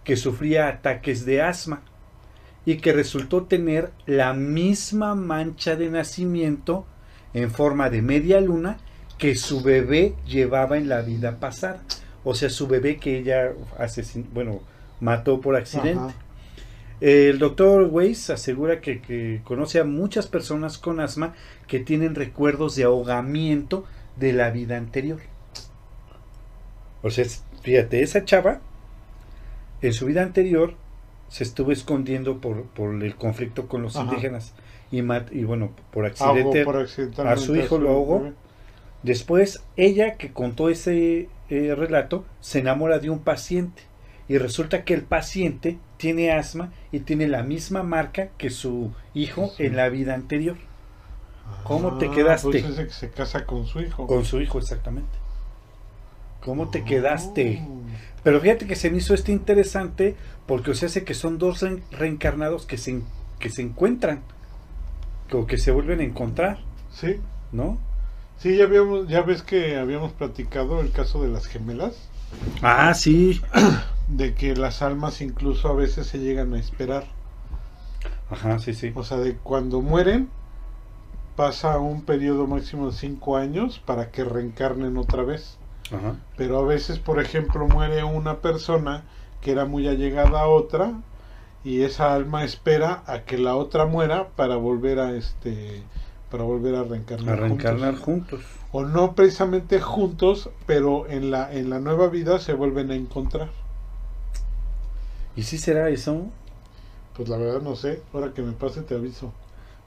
que 0.05 0.17
sufría 0.17 0.69
ataques 0.69 1.25
de 1.25 1.43
asma 1.43 1.83
y 2.69 2.77
que 2.77 2.93
resultó 2.93 3.45
tener 3.45 3.93
la 4.05 4.35
misma 4.35 5.15
mancha 5.15 5.75
de 5.75 5.89
nacimiento 5.89 6.85
en 7.33 7.51
forma 7.51 7.89
de 7.89 8.03
media 8.03 8.43
luna 8.43 8.77
que 9.17 9.37
su 9.37 9.63
bebé 9.63 10.13
llevaba 10.27 10.77
en 10.77 10.87
la 10.87 11.01
vida 11.01 11.41
pasada. 11.41 11.83
O 12.25 12.35
sea, 12.35 12.51
su 12.51 12.67
bebé 12.67 12.99
que 12.99 13.21
ella 13.21 13.53
bueno, 14.35 14.61
mató 15.01 15.41
por 15.41 15.57
accidente. 15.57 15.99
ajá. 15.99 16.15
El 17.01 17.39
doctor 17.39 17.89
Weiss 17.91 18.29
asegura 18.29 18.83
que, 18.83 19.01
que 19.01 19.41
conoce 19.45 19.81
a 19.81 19.85
muchas 19.85 20.27
personas 20.27 20.77
con 20.77 21.01
asma 21.01 21.35
que 21.69 21.81
tienen 21.81 22.15
recuerdos 22.15 22.77
de 22.77 22.85
ahogamiento 22.85 23.87
de 24.17 24.35
la 24.35 24.51
vida 24.51 24.77
anterior. 24.77 25.21
O 27.01 27.09
sea, 27.09 27.25
fíjate, 27.63 28.03
esa 28.03 28.27
chava 28.27 28.61
en 29.81 29.95
su 29.95 30.05
vida 30.05 30.23
anterior 30.23 30.75
se 31.29 31.45
estuvo 31.45 31.73
escondiendo 31.73 32.39
por, 32.39 32.65
por 32.65 33.03
el 33.03 33.15
conflicto 33.17 33.69
con 33.69 33.83
los 33.83 33.97
Ajá. 33.97 34.05
indígenas 34.09 34.55
y, 34.91 35.03
mat- 35.03 35.31
y 35.33 35.45
bueno, 35.45 35.71
por 35.93 36.07
accidente 36.07 36.65
por 36.65 36.77
a 37.27 37.37
su 37.37 37.57
hijo 37.57 37.79
lo 37.79 37.91
ahogó. 37.91 38.31
Después, 39.03 39.63
ella 39.77 40.17
que 40.17 40.33
contó 40.33 40.69
ese 40.71 41.29
eh, 41.51 41.75
relato 41.77 42.25
se 42.41 42.59
enamora 42.61 42.99
de 42.99 43.11
un 43.11 43.21
paciente 43.21 43.83
y 44.29 44.39
resulta 44.39 44.85
que 44.85 44.93
el 44.95 45.03
paciente 45.03 45.79
tiene 45.99 46.33
asma 46.33 46.73
y 46.93 47.01
tiene 47.01 47.29
la 47.29 47.43
misma 47.43 47.83
marca 47.83 48.29
que 48.39 48.51
su 48.51 48.93
hijo 49.15 49.53
Sí. 49.57 49.65
en 49.67 49.77
la 49.77 49.89
vida 49.89 50.15
anterior, 50.15 50.57
¿Cómo 51.65 51.97
te 51.99 52.07
Ah, 52.07 52.11
quedaste? 52.15 52.51
Pues 52.51 52.65
ese 52.65 52.87
que 52.87 52.93
se 52.93 53.11
casa 53.11 53.47
con 53.47 53.67
su 53.67 53.81
hijo. 53.81 54.07
con 54.07 54.25
su 54.25 54.41
hijo 54.41 54.59
exactamente. 54.59 55.11
¿Cómo 56.43 56.69
te 56.71 56.85
quedaste? 56.85 57.63
Pero 58.29 58.41
fíjate 58.43 58.67
que 58.67 58.77
se 58.77 58.91
me 58.91 58.99
hizo 58.99 59.15
este 59.15 59.33
interesante 59.33 60.19
porque 60.47 60.75
se 60.75 60.87
hace 60.87 61.05
que 61.05 61.15
son 61.15 61.39
dos 61.39 61.63
re- 61.63 61.83
reencarnados 61.91 62.67
que 62.67 62.77
se, 62.79 63.03
que 63.39 63.49
se 63.51 63.63
encuentran 63.63 64.27
o 65.33 65.47
que 65.49 65.59
se 65.59 65.71
vuelven 65.71 66.01
a 66.01 66.05
encontrar, 66.11 66.59
Sí, 66.91 67.21
¿no? 67.51 67.79
sí, 68.37 68.57
ya, 68.57 68.65
habíamos, 68.65 69.07
ya 69.09 69.21
ves 69.23 69.43
que 69.43 69.77
habíamos 69.77 70.13
platicado 70.15 70.81
el 70.81 70.93
caso 70.93 71.23
de 71.23 71.29
las 71.29 71.47
gemelas, 71.47 72.11
Ah, 72.63 72.95
sí. 72.95 73.41
de 74.09 74.35
que 74.35 74.57
las 74.57 74.83
almas 74.83 75.21
incluso 75.21 75.69
a 75.69 75.75
veces 75.75 76.09
se 76.09 76.19
llegan 76.19 76.53
a 76.53 76.59
esperar. 76.59 77.15
Ajá, 78.31 78.59
sí, 78.61 78.75
sí. 78.75 78.93
O 78.95 79.03
sea, 79.03 79.19
de 79.19 79.39
cuando 79.41 79.81
mueren, 79.83 80.33
pasa 81.37 81.79
un 81.79 82.05
periodo 82.05 82.47
máximo 82.47 82.91
de 82.91 82.97
cinco 82.97 83.39
años 83.39 83.79
para 83.79 84.11
que 84.11 84.25
reencarnen 84.25 84.99
otra 84.99 85.23
vez. 85.23 85.58
Ajá. 85.93 86.17
Pero 86.37 86.59
a 86.59 86.65
veces, 86.65 86.99
por 86.99 87.21
ejemplo, 87.21 87.67
muere 87.67 88.05
una 88.05 88.39
persona 88.39 89.05
que 89.41 89.53
era 89.53 89.65
muy 89.65 89.89
allegada 89.89 90.41
a 90.41 90.49
otra 90.49 90.95
y 91.65 91.83
esa 91.83 92.15
alma 92.15 92.45
espera 92.45 93.03
a 93.07 93.23
que 93.23 93.39
la 93.39 93.57
otra 93.57 93.87
muera 93.87 94.29
para 94.37 94.57
volver 94.57 94.99
a 94.99 95.13
este 95.13 95.83
para 96.31 96.45
volver 96.45 96.75
a 96.75 96.85
reencarnar. 96.85 97.35
A 97.35 97.41
reencarnar 97.41 97.97
juntos. 97.97 98.41
juntos. 98.41 98.47
O 98.73 98.85
no 98.85 99.15
precisamente 99.15 99.81
juntos, 99.81 100.51
pero 100.67 101.09
en 101.09 101.31
la 101.31 101.53
en 101.53 101.71
la 101.71 101.81
nueva 101.81 102.09
vida 102.09 102.39
se 102.39 102.53
vuelven 102.53 102.91
a 102.91 102.95
encontrar. 102.95 103.49
¿Y 105.37 105.45
si 105.45 105.59
será 105.59 105.89
eso? 105.89 106.27
Pues 107.17 107.29
la 107.29 107.37
verdad 107.37 107.63
no 107.63 107.77
sé, 107.77 108.03
ahora 108.13 108.33
que 108.35 108.43
me 108.43 108.53
pase 108.53 108.83
te 108.83 108.95
aviso. 108.95 109.33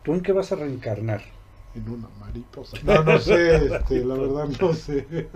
¿Tú 0.03 0.13
en 0.13 0.21
qué 0.21 0.31
vas 0.31 0.51
a 0.51 0.55
reencarnar? 0.55 1.21
En 1.73 1.89
una 1.89 2.09
mariposa. 2.19 2.77
No, 2.83 3.03
no 3.03 3.19
sé, 3.19 3.55
este, 3.65 4.03
la 4.03 4.15
verdad 4.15 4.49
no 4.59 4.73
sé. 4.73 5.27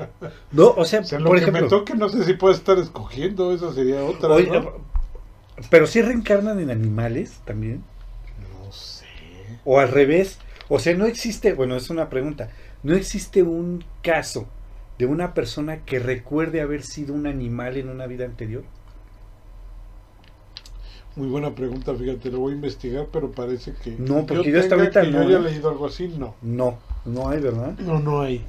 No, 0.51 0.71
o 0.71 0.83
sea, 0.85 0.99
O 0.99 1.03
sea, 1.03 1.19
lo 1.19 1.27
por 1.27 1.37
que 1.37 1.43
ejemplo, 1.43 1.63
me 1.63 1.69
toque 1.69 1.95
no 1.95 2.09
sé 2.09 2.23
si 2.25 2.33
puedo 2.33 2.53
estar 2.53 2.77
escogiendo, 2.77 3.53
esa 3.53 3.73
sería 3.73 4.03
otra. 4.03 4.29
oye, 4.29 4.49
¿no? 4.51 4.73
pero 5.69 5.87
si 5.87 6.01
reencarnan 6.01 6.59
en 6.59 6.69
animales 6.69 7.39
también, 7.45 7.83
no 8.41 8.71
sé. 8.71 9.05
o 9.63 9.79
al 9.79 9.89
revés, 9.89 10.39
o 10.67 10.79
sea, 10.79 10.93
no 10.95 11.05
existe, 11.05 11.53
bueno, 11.53 11.77
es 11.77 11.89
una 11.89 12.09
pregunta, 12.09 12.49
no 12.83 12.95
existe 12.95 13.41
un 13.41 13.85
caso 14.01 14.47
de 14.97 15.05
una 15.05 15.33
persona 15.33 15.85
que 15.85 15.99
recuerde 15.99 16.61
haber 16.61 16.83
sido 16.83 17.13
un 17.13 17.27
animal 17.27 17.77
en 17.77 17.89
una 17.89 18.07
vida 18.07 18.25
anterior. 18.25 18.63
Muy 21.15 21.28
buena 21.28 21.56
pregunta, 21.56 21.95
fíjate, 21.95 22.30
lo 22.30 22.39
voy 22.39 22.51
a 22.51 22.56
investigar, 22.56 23.08
pero 23.12 23.32
parece 23.32 23.73
que. 23.73 23.91
No, 23.91 24.25
porque 24.25 24.51
yo 24.51 24.60
hasta 24.60 24.75
ahorita 24.75 25.01
que 25.01 25.12
no, 25.12 25.23
yo 25.23 25.30
haya 25.30 25.38
¿eh? 25.38 25.51
leído 25.51 25.69
algo 25.69 25.88
así, 25.88 26.10
no. 26.10 26.36
No, 26.41 26.78
no 27.06 27.30
hay, 27.30 27.39
¿verdad? 27.39 27.78
No, 27.80 27.99
no 27.99 28.21
hay. 28.21 28.43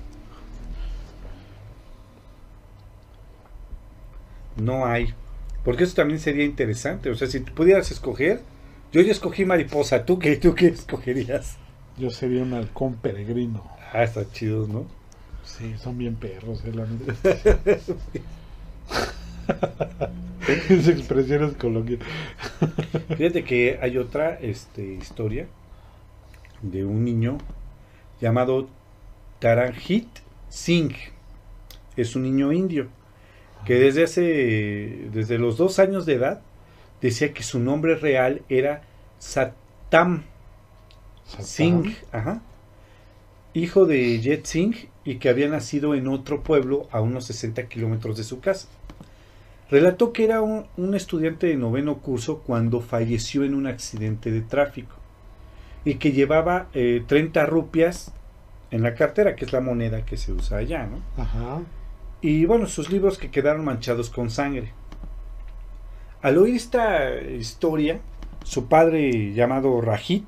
No 4.57 4.87
hay. 4.87 5.15
Porque 5.65 5.85
eso 5.85 5.95
también 5.95 6.19
sería 6.19 6.45
interesante. 6.45 7.11
O 7.11 7.15
sea, 7.15 7.29
si 7.29 7.41
tú 7.41 7.55
pudieras 7.55 7.91
escoger, 7.93 8.41
yo 8.93 9.01
ya 9.01 9.13
escogí 9.13 9.45
mariposa. 9.45 10.05
¿Tú 10.05 10.19
qué, 10.19 10.37
tú 10.37 10.55
qué 10.55 10.69
escogerías? 10.69 11.57
Yo 11.99 12.11
sería 12.11 12.43
un 12.43 12.55
halcón 12.55 12.95
peregrino. 12.95 13.63
Ah, 13.93 14.03
está 14.03 14.29
chido, 14.33 14.67
¿no? 14.67 14.87
Sí, 15.45 15.75
son 15.79 15.99
bien 15.99 16.17
perros, 16.17 16.65
eh, 16.65 16.73
la 16.73 16.87
neta. 16.87 17.15
Esa 20.69 20.91
expresión 20.91 21.45
es 21.45 21.57
coloquial. 21.57 21.99
Fíjate 23.17 23.45
que 23.45 23.79
hay 23.81 23.99
otra 23.99 24.35
este, 24.35 24.95
historia 24.95 25.47
de 26.63 26.85
un 26.85 27.05
niño 27.05 27.39
llamado 28.21 28.69
Taranjit 29.41 30.09
Singh. 30.49 30.95
Es 31.97 32.15
un 32.17 32.23
niño 32.23 32.53
indio 32.53 32.89
que 33.65 33.75
desde 33.75 34.05
hace, 34.05 35.09
desde 35.13 35.39
los 35.39 35.57
dos 35.57 35.79
años 35.79 36.07
de 36.07 36.15
edad, 36.15 36.43
decía 37.01 37.33
que 37.33 37.43
su 37.43 37.59
nombre 37.59 37.97
real 37.97 38.43
era 38.49 38.83
Satam 39.19 40.23
Singh, 41.25 41.97
ajá, 42.13 42.43
hijo 43.55 43.87
de 43.87 44.21
Jet 44.21 44.47
Singh 44.47 44.89
y 45.05 45.17
que 45.17 45.29
había 45.29 45.49
nacido 45.49 45.95
en 45.95 46.07
otro 46.09 46.43
pueblo 46.43 46.89
a 46.93 47.01
unos 47.01 47.27
60 47.27 47.69
kilómetros 47.69 48.17
de 48.17 48.25
su 48.25 48.41
casa. 48.41 48.69
Relató 49.71 50.13
que 50.13 50.25
era 50.25 50.41
un, 50.43 50.67
un 50.77 50.95
estudiante 50.95 51.49
de 51.49 51.57
noveno 51.57 51.99
curso 51.99 52.39
cuando 52.47 52.81
falleció 52.81 53.45
en 53.45 53.55
un 53.55 53.67
accidente 53.67 54.31
de 54.31 54.41
tráfico 54.43 54.95
y 55.85 55.95
que 55.95 56.13
llevaba 56.13 56.67
eh, 56.75 57.05
30 57.07 57.47
rupias 57.47 58.13
en 58.71 58.83
la 58.83 58.95
cartera, 58.95 59.37
que 59.37 59.45
es 59.45 59.53
la 59.53 59.61
moneda 59.61 60.05
que 60.05 60.17
se 60.17 60.33
usa 60.33 60.59
allá, 60.59 60.87
¿no? 60.87 61.01
Ajá. 61.23 61.61
Y 62.21 62.45
bueno, 62.45 62.67
sus 62.67 62.91
libros 62.91 63.19
que 63.19 63.31
quedaron 63.31 63.65
manchados 63.65 64.11
con 64.11 64.31
sangre. 64.31 64.73
Al 66.23 66.39
oír 66.39 66.57
esta 66.57 67.21
historia, 67.21 68.01
su 68.43 68.67
padre 68.67 69.33
llamado 69.33 69.81
Rajit 69.81 70.27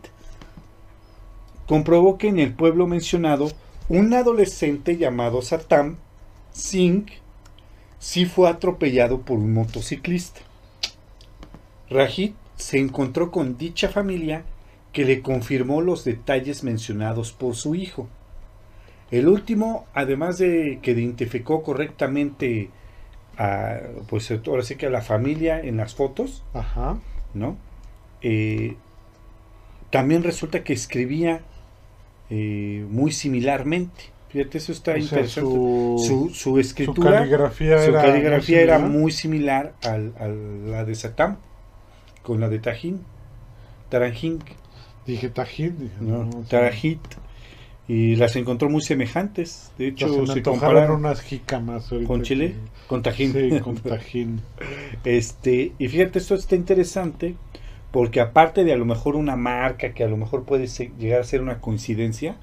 comprobó 1.66 2.18
que 2.18 2.28
en 2.28 2.38
el 2.38 2.54
pueblo 2.54 2.86
mencionado 2.86 3.50
un 3.88 4.14
adolescente 4.14 4.96
llamado 4.96 5.42
Satam 5.42 5.96
Singh 6.52 7.06
sí 7.98 8.26
fue 8.26 8.48
atropellado 8.48 9.22
por 9.22 9.38
un 9.38 9.52
motociclista. 9.52 10.40
Rajit 11.90 12.34
se 12.56 12.78
encontró 12.78 13.30
con 13.30 13.56
dicha 13.56 13.88
familia 13.88 14.44
que 14.92 15.04
le 15.04 15.22
confirmó 15.22 15.80
los 15.80 16.04
detalles 16.04 16.64
mencionados 16.64 17.32
por 17.32 17.54
su 17.54 17.74
hijo. 17.74 18.08
El 19.10 19.28
último, 19.28 19.86
además 19.94 20.38
de 20.38 20.80
que 20.82 20.90
identificó 20.90 21.62
correctamente 21.62 22.70
a, 23.38 23.78
pues 24.08 24.30
ahora 24.30 24.62
sí 24.62 24.76
que 24.76 24.86
a 24.86 24.90
la 24.90 25.00
familia 25.00 25.60
en 25.60 25.76
las 25.76 25.94
fotos, 25.94 26.44
Ajá. 26.52 26.98
¿no? 27.32 27.56
Eh, 28.20 28.76
también 29.90 30.22
resulta 30.22 30.64
que 30.64 30.72
escribía 30.72 31.40
eh, 32.28 32.84
muy 32.90 33.12
similarmente. 33.12 34.12
Fíjate, 34.30 34.58
eso 34.58 34.72
está 34.72 34.92
O 34.92 34.96
interesante. 34.98 35.50
su, 35.50 35.96
su, 36.06 36.28
su 36.28 36.34
su 36.34 36.58
escritura, 36.58 37.12
caligrafía, 37.20 37.78
su 37.82 37.90
era, 37.90 38.02
caligrafía 38.02 38.56
muy 38.58 38.62
era 38.64 38.76
similar. 38.78 38.98
muy 39.00 39.10
similar 39.12 39.74
a 39.84 39.96
la 39.98 40.84
de 40.84 40.94
Satam, 40.94 41.38
con 42.22 42.40
la 42.40 42.48
de 42.48 42.58
Tajín, 42.58 43.00
Taranjin, 43.88 44.38
Dije 45.06 45.30
Tajín. 45.30 45.78
Dije, 45.78 45.94
¿no? 46.00 46.24
no. 46.24 46.44
Tarajit, 46.48 47.00
y 47.88 48.16
las 48.16 48.36
encontró 48.36 48.68
muy 48.68 48.82
semejantes. 48.82 49.72
De 49.78 49.88
hecho, 49.88 50.26
se 50.26 50.42
compararon 50.42 51.00
unas 51.00 51.22
jícamas 51.22 51.88
con 52.06 52.20
Chile, 52.22 52.48
que- 52.52 52.86
con 52.86 53.02
Tajín. 53.02 53.32
Sí, 53.32 53.60
con 53.60 53.76
Tajín. 53.76 54.42
Este, 55.04 55.72
y 55.78 55.88
fíjate, 55.88 56.18
esto 56.18 56.34
está 56.34 56.54
interesante 56.54 57.34
porque 57.90 58.20
aparte 58.20 58.64
de 58.64 58.74
a 58.74 58.76
lo 58.76 58.84
mejor 58.84 59.16
una 59.16 59.36
marca 59.36 59.94
que 59.94 60.04
a 60.04 60.08
lo 60.08 60.18
mejor 60.18 60.44
puede 60.44 60.66
se- 60.66 60.92
llegar 60.98 61.20
a 61.22 61.24
ser 61.24 61.40
una 61.40 61.60
coincidencia, 61.62 62.36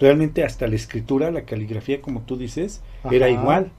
realmente 0.00 0.44
hasta 0.44 0.66
la 0.66 0.76
escritura, 0.76 1.30
la 1.30 1.42
caligrafía, 1.44 2.00
como 2.02 2.22
tú 2.22 2.36
dices, 2.36 2.82
era 3.10 3.28
igual. 3.28 3.70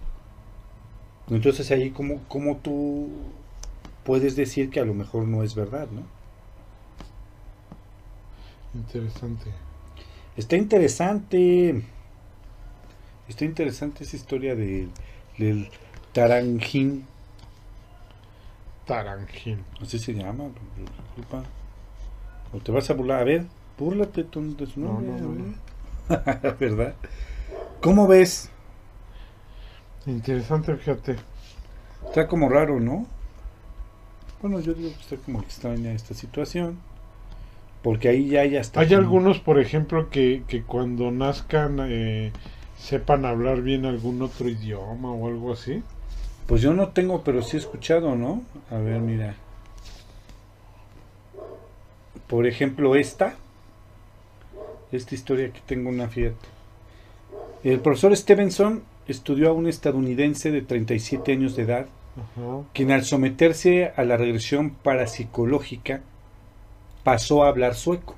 Entonces 1.29 1.71
ahí 1.71 1.91
como, 1.91 2.19
como 2.27 2.57
tú 2.57 3.09
puedes 4.03 4.35
decir 4.35 4.69
que 4.69 4.79
a 4.79 4.85
lo 4.85 4.93
mejor 4.93 5.27
no 5.27 5.43
es 5.43 5.55
verdad, 5.55 5.87
¿no? 5.91 6.03
Interesante. 8.73 9.51
Está 10.35 10.55
interesante. 10.55 11.83
Está 13.27 13.45
interesante 13.45 14.03
esa 14.03 14.15
historia 14.15 14.55
de, 14.55 14.89
del 15.37 15.69
Taranjín. 16.13 17.05
Taranjín. 18.85 19.65
Así 19.81 19.99
se 19.99 20.13
llama. 20.13 20.45
Disculpa. 20.77 21.43
O 22.51 22.59
te 22.59 22.71
vas 22.71 22.89
a 22.89 22.93
burlar. 22.93 23.21
A 23.21 23.23
ver, 23.23 23.45
búrlate 23.77 24.23
de 24.23 24.65
su 24.67 24.79
No, 24.79 24.93
nombre. 24.93 25.11
no, 25.11 25.17
no. 25.19 25.35
¿no? 25.35 25.68
¿Verdad? 26.59 26.95
¿Cómo 27.81 28.07
ves? 28.07 28.49
Interesante, 30.05 30.75
fíjate. 30.75 31.15
Está 32.07 32.27
como 32.27 32.49
raro, 32.49 32.79
¿no? 32.79 33.07
Bueno, 34.41 34.59
yo 34.59 34.73
digo 34.73 34.89
que 34.93 35.01
está 35.01 35.17
como 35.17 35.39
extraña 35.41 35.91
esta 35.91 36.13
situación. 36.13 36.77
Porque 37.81 38.09
ahí 38.09 38.27
ya 38.27 38.41
hay 38.41 38.57
hasta. 38.57 38.81
Hay 38.81 38.87
como- 38.87 38.99
algunos, 38.99 39.39
por 39.39 39.59
ejemplo, 39.59 40.09
que, 40.09 40.43
que 40.47 40.63
cuando 40.63 41.11
nazcan 41.11 41.79
eh, 41.81 42.31
sepan 42.77 43.25
hablar 43.25 43.61
bien 43.61 43.85
algún 43.85 44.21
otro 44.21 44.49
idioma 44.49 45.11
o 45.11 45.27
algo 45.27 45.53
así. 45.53 45.83
Pues 46.47 46.61
yo 46.61 46.73
no 46.73 46.89
tengo, 46.89 47.23
pero 47.23 47.41
sí 47.41 47.57
he 47.57 47.59
escuchado, 47.59 48.15
¿no? 48.15 48.43
A 48.71 48.77
ver, 48.77 48.99
mira. 49.01 49.35
Por 52.27 52.45
ejemplo, 52.47 52.95
esta. 52.95 53.35
Esta 54.91 55.15
historia 55.15 55.51
que 55.51 55.61
tengo 55.65 55.89
una 55.89 56.07
Fiat. 56.07 56.33
El 57.63 57.79
profesor 57.79 58.15
Stevenson 58.15 58.83
estudió 59.07 59.49
a 59.49 59.53
un 59.53 59.67
estadounidense 59.67 60.51
de 60.51 60.61
37 60.61 61.31
años 61.31 61.55
de 61.55 61.63
edad, 61.63 61.85
Ajá. 62.15 62.63
quien 62.73 62.91
al 62.91 63.03
someterse 63.03 63.91
a 63.95 64.03
la 64.03 64.17
regresión 64.17 64.71
parapsicológica 64.71 66.01
pasó 67.03 67.43
a 67.43 67.49
hablar 67.49 67.75
sueco. 67.75 68.15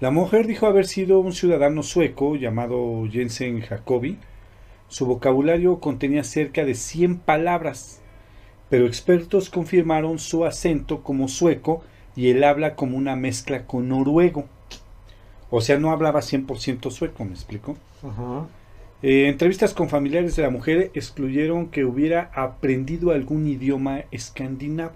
La 0.00 0.12
mujer 0.12 0.46
dijo 0.46 0.66
haber 0.66 0.86
sido 0.86 1.18
un 1.18 1.32
ciudadano 1.32 1.82
sueco 1.82 2.36
llamado 2.36 3.04
Jensen 3.10 3.60
Jacobi. 3.62 4.16
Su 4.86 5.06
vocabulario 5.06 5.80
contenía 5.80 6.22
cerca 6.22 6.64
de 6.64 6.74
100 6.74 7.18
palabras, 7.18 8.00
pero 8.70 8.86
expertos 8.86 9.50
confirmaron 9.50 10.20
su 10.20 10.44
acento 10.44 11.02
como 11.02 11.26
sueco 11.26 11.82
y 12.18 12.30
el 12.30 12.42
habla 12.44 12.74
como 12.74 12.96
una 12.98 13.16
mezcla 13.16 13.64
con 13.66 13.88
noruego. 13.88 14.46
O 15.50 15.60
sea, 15.60 15.78
no 15.78 15.90
hablaba 15.90 16.20
100% 16.20 16.90
sueco, 16.90 17.24
¿me 17.24 17.32
explico? 17.32 17.76
Ajá. 18.02 18.46
Eh, 19.02 19.28
entrevistas 19.28 19.74
con 19.74 19.88
familiares 19.88 20.34
de 20.36 20.42
la 20.42 20.50
mujer 20.50 20.90
excluyeron 20.94 21.68
que 21.68 21.84
hubiera 21.84 22.30
aprendido 22.34 23.12
algún 23.12 23.46
idioma 23.46 24.02
escandinavo. 24.10 24.92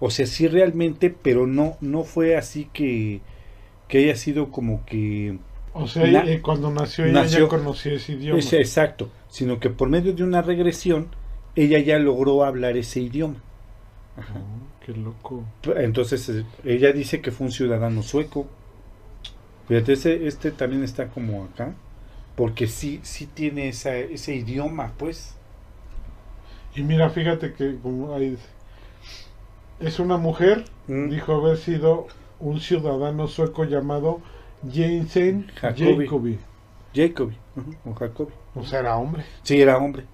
O 0.00 0.10
sea, 0.10 0.26
sí 0.26 0.48
realmente, 0.48 1.10
pero 1.10 1.46
no, 1.46 1.76
no 1.80 2.02
fue 2.04 2.36
así 2.36 2.68
que, 2.72 3.20
que 3.88 3.98
haya 3.98 4.16
sido 4.16 4.50
como 4.50 4.84
que... 4.84 5.38
O 5.74 5.86
sea, 5.86 6.06
Na- 6.06 6.24
eh, 6.30 6.42
cuando 6.42 6.70
nació 6.70 7.04
ella 7.06 7.22
nació- 7.22 7.44
ya 7.44 7.48
conocía 7.48 7.94
ese 7.94 8.12
idioma. 8.12 8.38
Ese, 8.38 8.58
exacto, 8.60 9.08
sino 9.28 9.58
que 9.60 9.70
por 9.70 9.88
medio 9.88 10.12
de 10.12 10.22
una 10.24 10.42
regresión, 10.42 11.08
ella 11.56 11.78
ya 11.78 11.98
logró 11.98 12.44
hablar 12.44 12.76
ese 12.76 13.00
idioma. 13.00 13.36
Ajá. 14.18 14.40
Qué 14.84 14.92
loco. 14.92 15.44
Entonces, 15.76 16.28
eh, 16.28 16.44
ella 16.64 16.92
dice 16.92 17.20
que 17.20 17.30
fue 17.32 17.46
un 17.46 17.52
ciudadano 17.52 18.02
sueco. 18.02 18.46
Fíjate, 19.68 19.92
ese, 19.94 20.26
este 20.26 20.50
también 20.50 20.82
está 20.84 21.08
como 21.08 21.44
acá, 21.44 21.74
porque 22.36 22.66
sí, 22.66 23.00
sí 23.02 23.26
tiene 23.26 23.68
esa, 23.68 23.96
ese 23.96 24.34
idioma, 24.34 24.92
pues. 24.98 25.34
Y 26.74 26.82
mira, 26.82 27.10
fíjate 27.10 27.52
que 27.54 27.76
como 27.78 28.14
ahí 28.14 28.30
dice, 28.30 28.48
es 29.80 29.98
una 29.98 30.16
mujer, 30.16 30.64
Mm. 30.88 31.10
dijo 31.10 31.34
haber 31.34 31.56
sido 31.58 32.06
un 32.40 32.60
ciudadano 32.60 33.28
sueco 33.28 33.64
llamado 33.64 34.20
Jensen 34.68 35.46
Jacobi. 35.54 36.06
Jacobi. 36.06 36.38
Jacobi, 36.94 37.36
o 37.84 37.94
Jacobi. 37.94 38.32
O 38.54 38.64
sea, 38.64 38.80
era 38.80 38.96
hombre. 38.96 39.24
Sí, 39.42 39.60
era 39.60 39.78
hombre. 39.78 40.04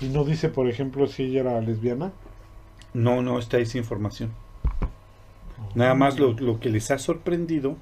Y 0.00 0.06
no 0.08 0.24
dice, 0.24 0.48
por 0.48 0.68
ejemplo, 0.68 1.06
si 1.06 1.24
ella 1.24 1.40
era 1.40 1.60
lesbiana. 1.60 2.12
No, 2.94 3.22
no 3.22 3.38
está 3.38 3.58
esa 3.58 3.78
información. 3.78 4.32
Nada 5.74 5.94
más 5.94 6.18
lo, 6.18 6.32
lo 6.34 6.60
que 6.60 6.68
les 6.70 6.90
ha 6.90 6.98
sorprendido 6.98 7.76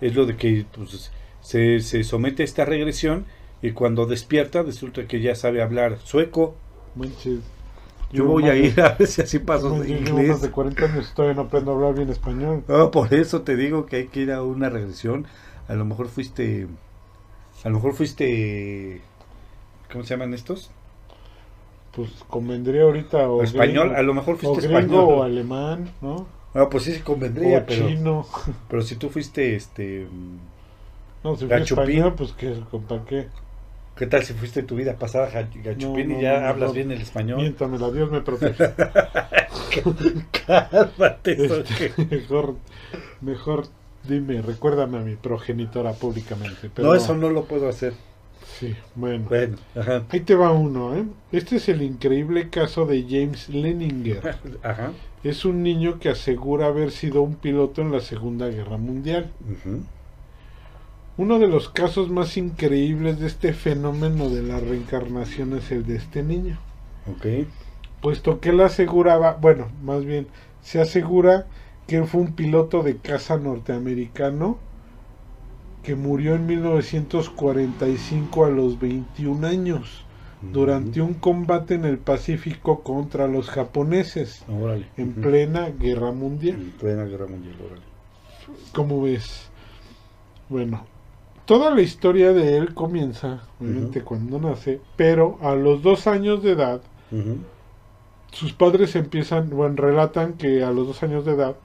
es 0.00 0.14
lo 0.14 0.26
de 0.26 0.36
que 0.36 0.66
pues, 0.72 1.10
se, 1.40 1.80
se 1.80 2.04
somete 2.04 2.42
a 2.42 2.44
esta 2.44 2.64
regresión 2.64 3.26
y 3.62 3.72
cuando 3.72 4.06
despierta 4.06 4.62
resulta 4.62 5.06
que 5.06 5.20
ya 5.20 5.34
sabe 5.34 5.62
hablar 5.62 5.98
sueco. 5.98 6.56
Manches. 6.94 7.44
Yo 8.12 8.24
Llevo 8.24 8.28
voy 8.28 8.48
a 8.48 8.56
ir 8.56 8.80
a 8.80 8.94
ver 8.96 9.06
si 9.08 9.22
así 9.22 9.38
paso 9.38 9.70
Yo 9.70 9.82
de 9.82 9.90
llevo 10.04 10.22
más 10.24 10.40
inglés. 10.40 10.42
de 10.42 10.50
40 10.50 10.86
años 10.86 11.12
todavía 11.14 11.34
no 11.36 11.42
aprendo 11.42 11.70
a 11.72 11.74
hablar 11.74 11.94
bien 11.94 12.08
español. 12.10 12.64
No, 12.68 12.90
por 12.90 13.12
eso 13.14 13.42
te 13.42 13.56
digo 13.56 13.86
que 13.86 13.96
hay 13.96 14.08
que 14.08 14.20
ir 14.20 14.32
a 14.32 14.42
una 14.42 14.68
regresión. 14.68 15.26
A 15.68 15.74
lo 15.74 15.84
mejor 15.84 16.08
fuiste. 16.08 16.68
A 17.64 17.68
lo 17.70 17.76
mejor 17.76 17.94
fuiste. 17.94 19.02
¿Cómo 19.92 20.04
se 20.04 20.10
llaman 20.10 20.34
estos? 20.34 20.72
Pues 21.98 22.10
convendría 22.28 22.82
ahorita 22.82 23.28
o, 23.28 23.38
O 23.38 23.42
español. 23.42 23.86
gringo, 23.88 23.98
A 23.98 24.02
lo 24.02 24.14
mejor 24.14 24.34
o 24.36 24.38
fuiste 24.38 24.68
gringo 24.68 24.98
o 25.00 25.08
español. 25.08 25.24
alemán, 25.24 25.90
¿no? 26.00 26.26
Ah, 26.54 26.68
pues 26.70 26.84
sí, 26.84 26.92
sí 26.94 27.00
convendría, 27.00 27.58
o 27.58 27.66
pero, 27.66 27.88
chino. 27.88 28.26
pero 28.68 28.82
si 28.82 28.94
tú 28.94 29.10
fuiste 29.10 29.56
este. 29.56 30.06
No, 31.24 31.34
si 31.36 31.46
Gachupín. 31.48 31.82
español, 31.96 32.14
pues 32.16 32.32
que 32.34 32.54
¿para 32.88 33.04
qué? 33.04 33.26
¿Qué 33.96 34.06
tal 34.06 34.22
si 34.22 34.32
fuiste 34.32 34.62
tu 34.62 34.76
vida 34.76 34.94
pasada 34.94 35.28
gachupín 35.28 36.08
No, 36.10 36.18
y 36.20 36.22
ya 36.22 36.48
hablas 36.48 36.72
bien 36.72 36.92
el 36.92 37.00
español? 37.00 37.38
Miéntamela, 37.40 37.90
Dios 37.90 38.08
me 38.12 38.20
protege. 38.20 38.64
Cálmate, 40.46 41.32
Este, 41.46 41.92
mejor, 42.10 42.54
mejor 43.20 43.66
dime, 44.04 44.40
recuérdame 44.42 44.98
a 44.98 45.00
mi 45.00 45.16
progenitora 45.16 45.92
públicamente. 45.94 46.70
Pero, 46.72 46.88
No, 46.88 46.94
eso 46.94 47.14
no 47.16 47.28
lo 47.30 47.44
puedo 47.46 47.68
hacer. 47.68 47.92
Sí, 48.58 48.76
bueno. 48.94 49.28
Bueno, 49.28 49.58
ajá. 49.74 50.04
Ahí 50.08 50.20
te 50.20 50.34
va 50.34 50.52
uno, 50.52 50.96
¿eh? 50.96 51.04
Este 51.30 51.56
es 51.56 51.68
el 51.68 51.82
increíble 51.82 52.50
caso 52.50 52.86
de 52.86 53.04
James 53.08 53.48
Leninger. 53.48 54.28
Ajá. 54.62 54.98
Es 55.22 55.44
un 55.44 55.62
niño 55.62 55.98
que 56.00 56.08
asegura 56.08 56.66
haber 56.66 56.90
sido 56.90 57.22
un 57.22 57.36
piloto 57.36 57.82
en 57.82 57.92
la 57.92 58.00
Segunda 58.00 58.48
Guerra 58.48 58.76
Mundial. 58.78 59.32
ujú, 59.40 59.88
Uno 61.18 61.38
de 61.38 61.48
los 61.48 61.68
casos 61.68 62.08
más 62.08 62.38
increíbles 62.38 63.18
de 63.18 63.26
este 63.26 63.52
fenómeno 63.52 64.30
de 64.30 64.42
la 64.42 64.58
reencarnación 64.58 65.52
es 65.54 65.70
el 65.70 65.84
de 65.84 65.96
este 65.96 66.22
niño. 66.22 66.64
Ok. 67.06 67.26
Puesto 68.00 68.40
que 68.40 68.50
él 68.50 68.60
aseguraba, 68.60 69.34
bueno, 69.34 69.72
más 69.82 70.04
bien, 70.04 70.28
se 70.60 70.80
asegura 70.80 71.48
que 71.86 71.96
él 71.96 72.06
fue 72.06 72.20
un 72.20 72.34
piloto 72.34 72.82
de 72.82 73.00
caza 73.00 73.38
norteamericano 73.38 74.62
que 75.88 75.96
murió 75.96 76.34
en 76.34 76.44
1945 76.44 78.44
a 78.44 78.50
los 78.50 78.78
21 78.78 79.46
años 79.46 80.04
durante 80.42 81.00
un 81.00 81.14
combate 81.14 81.76
en 81.76 81.86
el 81.86 81.96
Pacífico 81.96 82.82
contra 82.82 83.26
los 83.26 83.48
japoneses 83.48 84.44
Órale. 84.50 84.84
en 84.98 85.14
plena 85.14 85.70
guerra 85.70 86.12
mundial. 86.12 86.56
En 86.56 86.70
plena 86.72 87.04
guerra 87.04 87.26
mundial, 87.26 87.56
órale. 87.64 87.80
¿Cómo 88.74 89.00
ves? 89.00 89.48
Bueno, 90.50 90.84
toda 91.46 91.74
la 91.74 91.80
historia 91.80 92.34
de 92.34 92.58
él 92.58 92.74
comienza, 92.74 93.44
obviamente, 93.58 94.02
cuando 94.02 94.38
nace, 94.38 94.82
pero 94.94 95.38
a 95.40 95.54
los 95.54 95.80
dos 95.80 96.06
años 96.06 96.42
de 96.42 96.52
edad, 96.52 96.82
sus 98.30 98.52
padres 98.52 98.94
empiezan, 98.94 99.48
bueno, 99.48 99.76
relatan 99.76 100.34
que 100.34 100.62
a 100.62 100.70
los 100.70 100.86
dos 100.86 101.02
años 101.02 101.24
de 101.24 101.32
edad, 101.32 101.56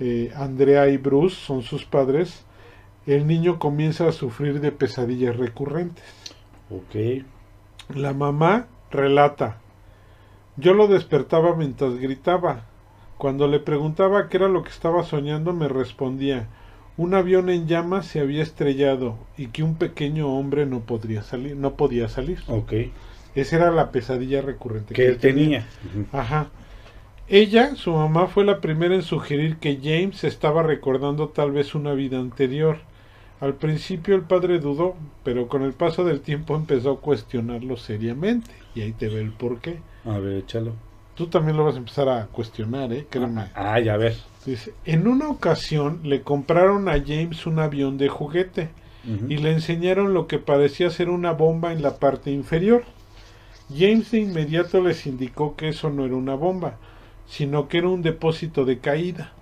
eh, 0.00 0.32
Andrea 0.34 0.88
y 0.88 0.96
Bruce 0.96 1.36
son 1.36 1.62
sus 1.62 1.84
padres, 1.84 2.44
el 3.14 3.26
niño 3.26 3.58
comienza 3.58 4.06
a 4.06 4.12
sufrir 4.12 4.60
de 4.60 4.70
pesadillas 4.70 5.36
recurrentes. 5.36 6.04
Ok. 6.70 7.24
La 7.94 8.12
mamá 8.12 8.66
relata, 8.90 9.60
yo 10.56 10.74
lo 10.74 10.88
despertaba 10.88 11.56
mientras 11.56 11.98
gritaba. 11.98 12.66
Cuando 13.16 13.48
le 13.48 13.60
preguntaba 13.60 14.28
qué 14.28 14.36
era 14.36 14.48
lo 14.48 14.62
que 14.62 14.70
estaba 14.70 15.02
soñando, 15.04 15.52
me 15.52 15.68
respondía, 15.68 16.48
un 16.96 17.14
avión 17.14 17.48
en 17.48 17.66
llamas 17.66 18.06
se 18.06 18.20
había 18.20 18.42
estrellado 18.42 19.16
y 19.36 19.46
que 19.48 19.62
un 19.62 19.76
pequeño 19.76 20.28
hombre 20.28 20.66
no 20.66 20.80
podría 20.80 21.22
salir, 21.22 21.56
no 21.56 21.74
podía 21.74 22.08
salir. 22.08 22.40
Ok. 22.48 22.72
Esa 23.34 23.56
era 23.56 23.70
la 23.70 23.92
pesadilla 23.92 24.42
recurrente 24.42 24.94
Que 24.94 25.06
él 25.06 25.18
tenía. 25.18 25.66
Ujú. 25.86 26.06
Ajá. 26.16 26.48
Ella, 27.28 27.76
su 27.76 27.92
mamá, 27.92 28.26
fue 28.26 28.44
la 28.44 28.60
primera 28.60 28.94
en 28.94 29.02
sugerir 29.02 29.58
que 29.58 29.78
James 29.82 30.24
estaba 30.24 30.62
recordando 30.62 31.28
tal 31.28 31.52
vez 31.52 31.74
una 31.74 31.92
vida 31.92 32.18
anterior. 32.18 32.78
Al 33.40 33.54
principio 33.54 34.16
el 34.16 34.22
padre 34.22 34.58
dudó, 34.58 34.96
pero 35.22 35.46
con 35.46 35.62
el 35.62 35.72
paso 35.72 36.04
del 36.04 36.20
tiempo 36.20 36.56
empezó 36.56 36.92
a 36.92 37.00
cuestionarlo 37.00 37.76
seriamente. 37.76 38.50
Y 38.74 38.80
ahí 38.80 38.92
te 38.92 39.08
ve 39.08 39.20
el 39.20 39.30
porqué. 39.30 39.78
A 40.04 40.18
ver, 40.18 40.38
échalo. 40.38 40.72
Tú 41.14 41.26
también 41.26 41.56
lo 41.56 41.64
vas 41.64 41.74
a 41.74 41.78
empezar 41.78 42.08
a 42.08 42.26
cuestionar, 42.26 42.92
¿eh? 42.92 43.06
Créeme. 43.10 43.46
Ah, 43.54 43.80
ya 43.80 43.96
ver. 43.96 44.16
Dice, 44.46 44.72
en 44.84 45.06
una 45.06 45.28
ocasión 45.28 46.00
le 46.04 46.22
compraron 46.22 46.88
a 46.88 47.02
James 47.04 47.46
un 47.46 47.58
avión 47.58 47.98
de 47.98 48.08
juguete 48.08 48.70
y 49.28 49.38
le 49.38 49.52
enseñaron 49.52 50.12
lo 50.12 50.26
que 50.26 50.38
parecía 50.38 50.90
ser 50.90 51.08
una 51.08 51.32
bomba 51.32 51.72
en 51.72 51.80
la 51.82 51.96
parte 51.96 52.30
inferior. 52.30 52.84
James 53.74 54.10
de 54.10 54.20
inmediato 54.20 54.82
les 54.82 55.06
indicó 55.06 55.56
que 55.56 55.68
eso 55.68 55.90
no 55.90 56.04
era 56.04 56.14
una 56.14 56.34
bomba, 56.34 56.76
sino 57.26 57.68
que 57.68 57.78
era 57.78 57.88
un 57.88 58.02
depósito 58.02 58.64
de 58.64 58.78
caída. 58.78 59.32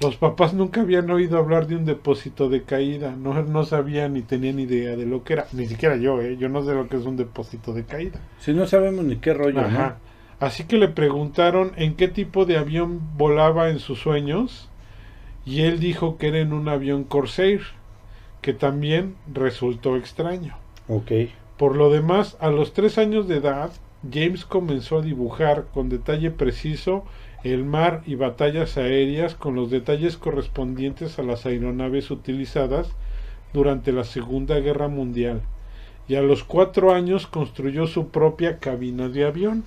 Los 0.00 0.16
papás 0.16 0.54
nunca 0.54 0.80
habían 0.80 1.10
oído 1.10 1.38
hablar 1.38 1.66
de 1.66 1.76
un 1.76 1.84
depósito 1.84 2.48
de 2.48 2.62
caída, 2.62 3.14
no, 3.16 3.42
no 3.42 3.64
sabían 3.64 4.14
ni 4.14 4.22
tenían 4.22 4.58
idea 4.58 4.96
de 4.96 5.06
lo 5.06 5.22
que 5.22 5.34
era, 5.34 5.46
ni 5.52 5.66
siquiera 5.66 5.96
yo, 5.96 6.20
¿eh? 6.20 6.36
yo 6.36 6.48
no 6.48 6.64
sé 6.64 6.74
lo 6.74 6.88
que 6.88 6.96
es 6.96 7.04
un 7.04 7.16
depósito 7.16 7.72
de 7.72 7.84
caída. 7.84 8.20
Si 8.40 8.52
no 8.52 8.66
sabemos 8.66 9.04
ni 9.04 9.16
qué 9.16 9.32
rollo, 9.32 9.60
Ajá. 9.60 9.98
Así 10.40 10.64
que 10.64 10.76
le 10.76 10.88
preguntaron 10.88 11.72
en 11.76 11.94
qué 11.94 12.08
tipo 12.08 12.44
de 12.44 12.58
avión 12.58 13.00
volaba 13.16 13.70
en 13.70 13.78
sus 13.78 14.00
sueños 14.00 14.68
y 15.46 15.62
él 15.62 15.78
dijo 15.78 16.18
que 16.18 16.28
era 16.28 16.38
en 16.38 16.52
un 16.52 16.68
avión 16.68 17.04
Corsair, 17.04 17.62
que 18.42 18.52
también 18.52 19.14
resultó 19.32 19.96
extraño. 19.96 20.56
Ok. 20.88 21.12
Por 21.56 21.76
lo 21.76 21.90
demás, 21.90 22.36
a 22.40 22.50
los 22.50 22.72
tres 22.72 22.98
años 22.98 23.28
de 23.28 23.36
edad, 23.36 23.70
James 24.12 24.44
comenzó 24.44 24.98
a 24.98 25.02
dibujar 25.02 25.66
con 25.72 25.88
detalle 25.88 26.30
preciso 26.30 27.04
el 27.44 27.64
mar 27.64 28.02
y 28.06 28.14
batallas 28.14 28.78
aéreas 28.78 29.34
con 29.34 29.54
los 29.54 29.70
detalles 29.70 30.16
correspondientes 30.16 31.18
a 31.18 31.22
las 31.22 31.44
aeronaves 31.44 32.10
utilizadas 32.10 32.88
durante 33.52 33.92
la 33.92 34.04
Segunda 34.04 34.58
Guerra 34.60 34.88
Mundial 34.88 35.42
y 36.08 36.16
a 36.16 36.22
los 36.22 36.42
cuatro 36.42 36.92
años 36.92 37.26
construyó 37.26 37.86
su 37.86 38.08
propia 38.08 38.58
cabina 38.58 39.08
de 39.08 39.26
avión. 39.26 39.64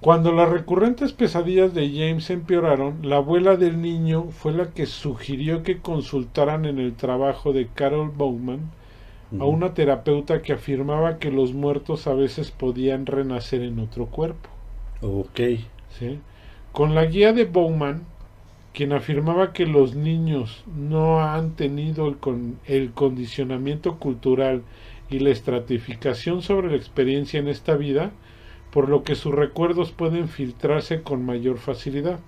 Cuando 0.00 0.30
las 0.32 0.50
recurrentes 0.50 1.12
pesadillas 1.12 1.72
de 1.72 1.88
James 1.88 2.28
empeoraron, 2.28 2.98
la 3.02 3.16
abuela 3.16 3.56
del 3.56 3.80
niño 3.80 4.24
fue 4.24 4.52
la 4.52 4.72
que 4.72 4.84
sugirió 4.84 5.62
que 5.62 5.78
consultaran 5.78 6.66
en 6.66 6.78
el 6.78 6.94
trabajo 6.94 7.54
de 7.54 7.68
Carol 7.68 8.10
Bowman 8.10 8.70
a 9.40 9.44
una 9.44 9.74
terapeuta 9.74 10.42
que 10.42 10.52
afirmaba 10.52 11.18
que 11.18 11.30
los 11.30 11.52
muertos 11.52 12.06
a 12.06 12.14
veces 12.14 12.50
podían 12.50 13.06
renacer 13.06 13.62
en 13.62 13.78
otro 13.78 14.06
cuerpo. 14.06 14.48
Ok. 15.00 15.40
¿sí? 15.98 16.20
Con 16.72 16.94
la 16.94 17.04
guía 17.06 17.32
de 17.32 17.44
Bowman, 17.44 18.02
quien 18.72 18.92
afirmaba 18.92 19.52
que 19.52 19.66
los 19.66 19.94
niños 19.94 20.64
no 20.66 21.20
han 21.20 21.52
tenido 21.52 22.08
el, 22.08 22.16
con, 22.16 22.58
el 22.66 22.92
condicionamiento 22.92 23.98
cultural 23.98 24.62
y 25.08 25.20
la 25.20 25.30
estratificación 25.30 26.42
sobre 26.42 26.70
la 26.70 26.76
experiencia 26.76 27.38
en 27.38 27.48
esta 27.48 27.76
vida, 27.76 28.12
por 28.74 28.88
lo 28.88 29.04
que 29.04 29.14
sus 29.14 29.32
recuerdos 29.32 29.92
pueden 29.92 30.28
filtrarse 30.28 31.00
con 31.02 31.24
mayor 31.24 31.58
facilidad. 31.58 32.18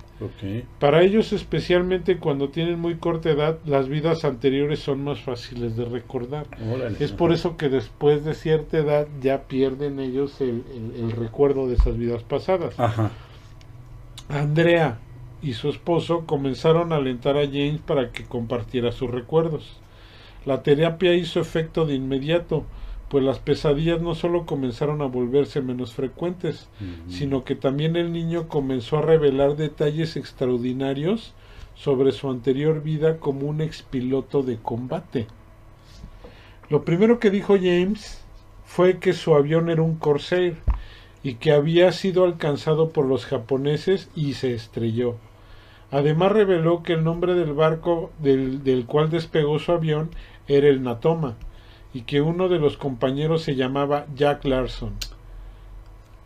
Para 0.79 1.03
ellos, 1.03 1.33
especialmente 1.33 2.19
cuando 2.19 2.49
tienen 2.51 2.79
muy 2.79 2.95
corta 2.97 3.31
edad, 3.31 3.59
las 3.67 3.89
vidas 3.89 4.25
anteriores 4.25 4.79
son 4.79 5.03
más 5.03 5.21
fáciles 5.21 5.77
de 5.77 5.85
recordar. 5.85 6.47
Órale. 6.73 6.97
Es 7.05 7.11
por 7.11 7.33
eso 7.33 7.57
que 7.57 7.69
después 7.69 8.25
de 8.25 8.33
cierta 8.35 8.79
edad 8.79 9.09
ya 9.21 9.43
pierden 9.43 9.99
ellos 9.99 10.41
el, 10.41 10.63
el- 10.73 10.93
el 11.05 11.11
recuerdo 11.11 11.67
de 11.67 11.75
esas 11.75 11.99
vidas 11.99 12.23
pasadas. 12.23 12.79
Ajá. 12.79 13.11
Andrea 14.29 14.99
y 15.43 15.53
su 15.55 15.69
esposo 15.69 16.27
comenzaron 16.27 16.93
a 16.93 16.97
alentar 16.97 17.37
a 17.37 17.45
James 17.47 17.81
para 17.85 18.11
que 18.13 18.25
compartiera 18.25 18.93
sus 18.93 19.11
recuerdos. 19.11 19.79
La 20.45 20.63
terapia 20.63 21.15
hizo 21.15 21.41
efecto 21.41 21.87
de 21.87 21.95
inmediato, 21.95 22.65
pues 23.09 23.23
las 23.23 23.39
pesadillas 23.39 24.01
no 24.01 24.15
solo 24.15 24.47
comenzaron 24.47 25.01
a 25.01 25.07
volverse 25.07 25.61
menos 25.61 25.95
frecuentes, 25.95 26.69
sino 27.09 27.45
que 27.45 27.55
también 27.55 27.95
el 27.95 28.13
niño 28.13 28.49
comenzó 28.49 28.99
a 28.99 29.03
revelar 29.03 29.57
detalles 29.57 30.17
extraordinarios 30.17 31.33
sobre 31.77 32.11
su 32.11 32.29
anterior 32.31 32.83
vida 32.83 33.19
como 33.19 33.47
un 33.47 33.61
expiloto 33.61 34.43
de 34.43 34.57
combate. 34.57 35.29
Lo 36.69 36.85
primero 36.85 37.21
que 37.21 37.31
dijo 37.31 37.55
James 37.55 38.25
fue 38.65 38.99
que 38.99 39.13
su 39.13 39.35
avión 39.35 39.71
era 39.71 39.83
un 39.83 39.97
Corsair 39.97 40.57
y 41.23 41.35
que 41.35 41.53
había 41.53 41.93
sido 41.93 42.25
alcanzado 42.25 42.91
por 42.91 43.07
los 43.07 43.25
japoneses 43.25 44.11
y 44.17 44.35
se 44.35 44.53
estrelló. 44.53 45.17
Además 45.93 46.33
reveló 46.33 46.83
que 46.83 46.95
el 46.95 47.05
nombre 47.05 47.35
del 47.35 47.53
barco 47.53 48.11
del, 48.19 48.65
del 48.65 48.87
cual 48.87 49.11
despegó 49.11 49.61
su 49.61 49.71
avión 49.71 50.11
era 50.49 50.67
el 50.67 50.83
Natoma 50.83 51.37
y 51.97 52.03
que 52.03 52.21
uno 52.21 52.51
de 52.51 52.59
los 52.59 52.77
compañeros 52.77 53.41
se 53.41 53.57
llamaba 53.57 54.05
Jack 54.15 54.45
Larson. 54.45 54.93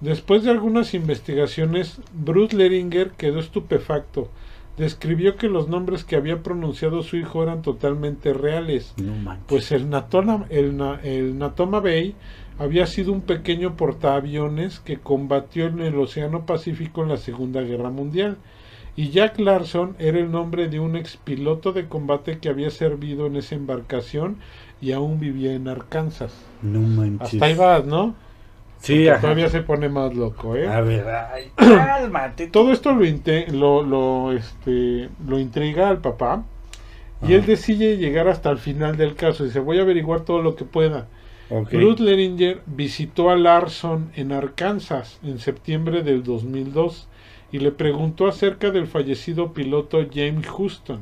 Después 0.00 0.42
de 0.42 0.50
algunas 0.50 0.94
investigaciones, 0.94 2.00
Bruce 2.12 2.56
Leringer 2.56 3.12
quedó 3.12 3.38
estupefacto. 3.38 4.28
Describió 4.76 5.36
que 5.36 5.48
los 5.48 5.68
nombres 5.68 6.02
que 6.02 6.16
había 6.16 6.42
pronunciado 6.42 7.04
su 7.04 7.18
hijo 7.18 7.44
eran 7.44 7.62
totalmente 7.62 8.32
reales, 8.32 8.94
No 8.96 9.14
pues 9.46 9.70
el 9.70 9.86
el 9.88 11.38
Natoma 11.38 11.78
Bay 11.78 12.16
había 12.58 12.86
sido 12.86 13.12
un 13.12 13.20
pequeño 13.20 13.76
portaaviones 13.76 14.80
que 14.80 14.98
combatió 14.98 15.66
en 15.66 15.78
el 15.78 15.94
Océano 15.94 16.46
Pacífico 16.46 17.04
en 17.04 17.10
la 17.10 17.16
Segunda 17.16 17.60
Guerra 17.60 17.90
Mundial. 17.90 18.38
Y 18.96 19.10
Jack 19.10 19.38
Larson 19.38 19.94
era 20.00 20.18
el 20.18 20.32
nombre 20.32 20.68
de 20.68 20.80
un 20.80 20.96
expiloto 20.96 21.72
de 21.72 21.86
combate 21.86 22.38
que 22.38 22.48
había 22.48 22.70
servido 22.70 23.26
en 23.26 23.36
esa 23.36 23.54
embarcación 23.54 24.38
y 24.80 24.92
aún 24.92 25.20
vivía 25.20 25.52
en 25.54 25.68
Arkansas. 25.68 26.32
No 26.62 26.80
manches. 26.80 27.34
Hasta 27.34 27.46
ahí 27.46 27.54
vas, 27.54 27.84
¿no? 27.84 28.14
Sí, 28.78 29.08
ajá. 29.08 29.20
todavía 29.20 29.48
se 29.50 29.60
pone 29.60 29.88
más 29.88 30.14
loco, 30.14 30.56
¿eh? 30.56 30.66
A 30.66 30.80
ver, 30.80 31.06
ay, 31.08 31.50
cálmate. 31.56 32.46
Todo 32.48 32.72
esto 32.72 32.92
lo, 32.92 33.02
lo, 33.52 33.82
lo, 33.82 34.32
este, 34.32 35.10
lo 35.26 35.38
intriga 35.38 35.88
al 35.88 35.98
papá 36.00 36.44
y 37.22 37.26
Ajá. 37.26 37.34
él 37.34 37.44
decide 37.46 37.98
llegar 37.98 38.28
hasta 38.28 38.50
el 38.50 38.58
final 38.58 38.96
del 38.96 39.14
caso. 39.14 39.44
Dice, 39.44 39.60
voy 39.60 39.78
a 39.78 39.82
averiguar 39.82 40.22
todo 40.22 40.40
lo 40.42 40.56
que 40.56 40.64
pueda. 40.64 41.08
Ok. 41.50 41.72
Bruce 41.72 42.02
Leringer 42.02 42.62
visitó 42.66 43.30
a 43.30 43.36
Larson 43.36 44.10
en 44.14 44.32
Arkansas 44.32 45.18
en 45.22 45.38
septiembre 45.38 46.02
del 46.02 46.22
2002 46.22 47.08
y 47.52 47.58
le 47.58 47.72
preguntó 47.72 48.28
acerca 48.28 48.70
del 48.70 48.86
fallecido 48.86 49.52
piloto 49.52 49.98
James 50.12 50.46
Houston. 50.46 51.00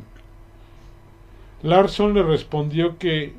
Larson 1.63 2.15
le 2.15 2.23
respondió 2.23 2.99
que 2.99 3.35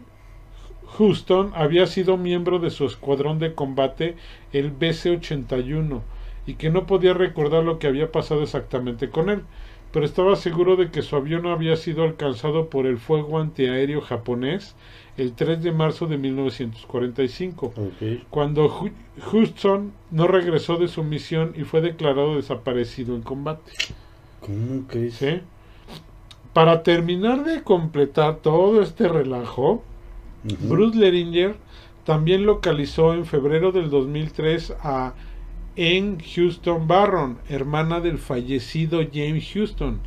Houston 0.97 1.51
había 1.55 1.87
sido 1.87 2.17
miembro 2.17 2.59
de 2.59 2.69
su 2.69 2.85
escuadrón 2.85 3.39
de 3.39 3.53
combate, 3.53 4.15
el 4.53 4.71
BC-81, 4.77 6.01
y 6.45 6.55
que 6.55 6.69
no 6.69 6.85
podía 6.87 7.13
recordar 7.13 7.63
lo 7.63 7.79
que 7.79 7.87
había 7.87 8.11
pasado 8.11 8.43
exactamente 8.43 9.09
con 9.09 9.29
él, 9.29 9.43
pero 9.91 10.05
estaba 10.05 10.35
seguro 10.35 10.75
de 10.75 10.91
que 10.91 11.01
su 11.01 11.15
avión 11.15 11.47
había 11.47 11.75
sido 11.75 12.03
alcanzado 12.03 12.69
por 12.69 12.85
el 12.85 12.97
fuego 12.97 13.39
antiaéreo 13.39 14.01
japonés 14.01 14.75
el 15.17 15.33
3 15.33 15.61
de 15.63 15.71
marzo 15.71 16.05
de 16.07 16.17
1945, 16.17 17.65
Ok. 17.75 18.23
cuando 18.29 18.69
Houston 19.31 19.91
no 20.11 20.27
regresó 20.27 20.77
de 20.77 20.87
su 20.87 21.03
misión 21.03 21.53
y 21.57 21.63
fue 21.63 21.81
declarado 21.81 22.35
desaparecido 22.35 23.15
en 23.15 23.21
combate. 23.21 23.71
¿Cómo 24.39 24.87
crees? 24.87 25.15
¿sí? 25.15 25.41
Para 26.53 26.83
terminar 26.83 27.43
de 27.43 27.63
completar 27.63 28.37
todo 28.37 28.81
este 28.81 29.07
relajo, 29.07 29.83
Bruce 30.43 30.97
Leringer 30.97 31.55
también 32.05 32.45
localizó 32.45 33.13
en 33.13 33.25
febrero 33.25 33.71
del 33.71 33.89
2003 33.89 34.73
a 34.81 35.13
En 35.75 36.19
Houston 36.19 36.87
Barron, 36.87 37.37
hermana 37.49 37.99
del 37.99 38.17
fallecido 38.17 39.01
James 39.13 39.49
Houston, 39.53 39.99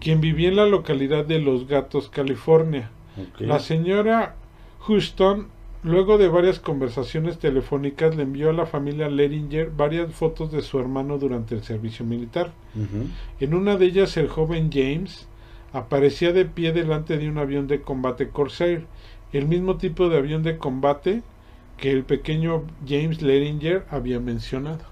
quien 0.00 0.20
vivía 0.20 0.48
en 0.48 0.56
la 0.56 0.66
localidad 0.66 1.24
de 1.24 1.38
Los 1.38 1.66
Gatos, 1.66 2.08
California. 2.08 2.90
La 3.38 3.60
señora 3.60 4.34
Houston, 4.80 5.48
luego 5.82 6.18
de 6.18 6.28
varias 6.28 6.58
conversaciones 6.58 7.38
telefónicas, 7.38 8.16
le 8.16 8.24
envió 8.24 8.50
a 8.50 8.52
la 8.52 8.66
familia 8.66 9.08
Leringer 9.08 9.70
varias 9.70 10.12
fotos 10.12 10.50
de 10.52 10.62
su 10.62 10.78
hermano 10.78 11.18
durante 11.18 11.54
el 11.54 11.62
servicio 11.62 12.04
militar. 12.04 12.52
En 13.40 13.54
una 13.54 13.76
de 13.76 13.86
ellas 13.86 14.16
el 14.16 14.28
joven 14.28 14.70
James 14.72 15.28
aparecía 15.72 16.32
de 16.32 16.44
pie 16.46 16.72
delante 16.72 17.16
de 17.18 17.28
un 17.28 17.38
avión 17.38 17.66
de 17.66 17.82
combate 17.82 18.28
Corsair, 18.30 18.86
el 19.32 19.46
mismo 19.46 19.76
tipo 19.76 20.08
de 20.08 20.18
avión 20.18 20.42
de 20.42 20.58
combate 20.58 21.22
que 21.76 21.90
el 21.90 22.04
pequeño 22.04 22.64
James 22.88 23.20
Leringer 23.22 23.84
había 23.90 24.18
mencionado. 24.20 24.84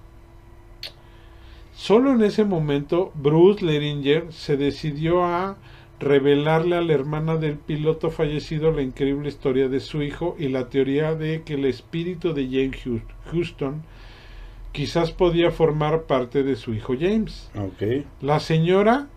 Solo 1.75 2.13
en 2.13 2.23
ese 2.23 2.45
momento 2.45 3.11
Bruce 3.15 3.65
Leringer 3.65 4.33
se 4.33 4.57
decidió 4.57 5.25
a 5.25 5.57
revelarle 5.99 6.77
a 6.77 6.81
la 6.83 6.93
hermana 6.93 7.37
del 7.37 7.57
piloto 7.57 8.11
fallecido 8.11 8.71
la 8.71 8.83
increíble 8.83 9.29
historia 9.29 9.69
de 9.69 9.81
su 9.81 10.03
hijo 10.03 10.37
y 10.39 10.49
la 10.49 10.69
teoría 10.69 11.15
de 11.15 11.43
que 11.43 11.55
el 11.55 11.65
espíritu 11.65 12.33
de 12.35 12.45
James 12.47 12.85
Hous- 12.87 13.03
Houston 13.33 13.83
quizás 14.73 15.13
podía 15.13 15.51
formar 15.51 16.03
parte 16.03 16.43
de 16.43 16.57
su 16.57 16.75
hijo 16.75 16.95
James. 16.99 17.51
Ok. 17.57 18.05
La 18.21 18.41
señora, 18.41 19.09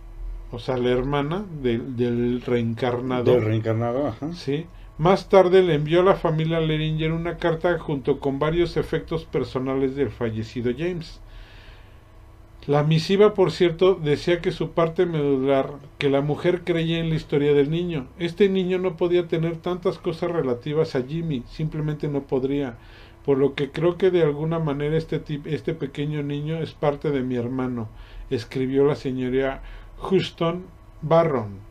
o 0.51 0.59
sea, 0.59 0.77
la 0.77 0.89
hermana 0.89 1.45
del, 1.61 1.95
del 1.95 2.41
reencarnado, 2.41 3.33
Del 3.33 3.43
reencarnado, 3.43 4.07
ajá. 4.07 4.33
¿sí? 4.33 4.65
Más 4.97 5.29
tarde 5.29 5.61
le 5.61 5.75
envió 5.75 6.01
a 6.01 6.03
la 6.03 6.15
familia 6.15 6.59
Leringer 6.59 7.11
una 7.11 7.37
carta 7.37 7.77
junto 7.77 8.19
con 8.19 8.39
varios 8.39 8.77
efectos 8.77 9.25
personales 9.25 9.95
del 9.95 10.09
fallecido 10.09 10.71
James. 10.75 11.19
La 12.65 12.83
misiva, 12.83 13.33
por 13.33 13.51
cierto, 13.51 13.95
decía 13.95 14.41
que 14.41 14.51
su 14.51 14.71
parte 14.71 15.05
medular, 15.05 15.75
que 15.99 16.09
la 16.09 16.21
mujer 16.21 16.63
creía 16.65 16.99
en 16.99 17.09
la 17.09 17.15
historia 17.15 17.53
del 17.53 17.69
niño. 17.69 18.07
Este 18.19 18.49
niño 18.49 18.77
no 18.77 18.97
podía 18.97 19.27
tener 19.27 19.55
tantas 19.57 19.99
cosas 19.99 20.31
relativas 20.31 20.93
a 20.95 21.03
Jimmy, 21.03 21.43
simplemente 21.47 22.09
no 22.09 22.23
podría. 22.23 22.77
Por 23.23 23.37
lo 23.37 23.55
que 23.55 23.71
creo 23.71 23.97
que 23.97 24.11
de 24.11 24.23
alguna 24.23 24.59
manera 24.59 24.97
este, 24.97 25.21
este 25.45 25.75
pequeño 25.75 26.23
niño 26.23 26.57
es 26.57 26.73
parte 26.73 27.11
de 27.11 27.21
mi 27.21 27.35
hermano, 27.35 27.87
escribió 28.29 28.85
la 28.85 28.95
señora 28.95 29.61
Houston 29.99 30.65
Barron. 31.01 31.66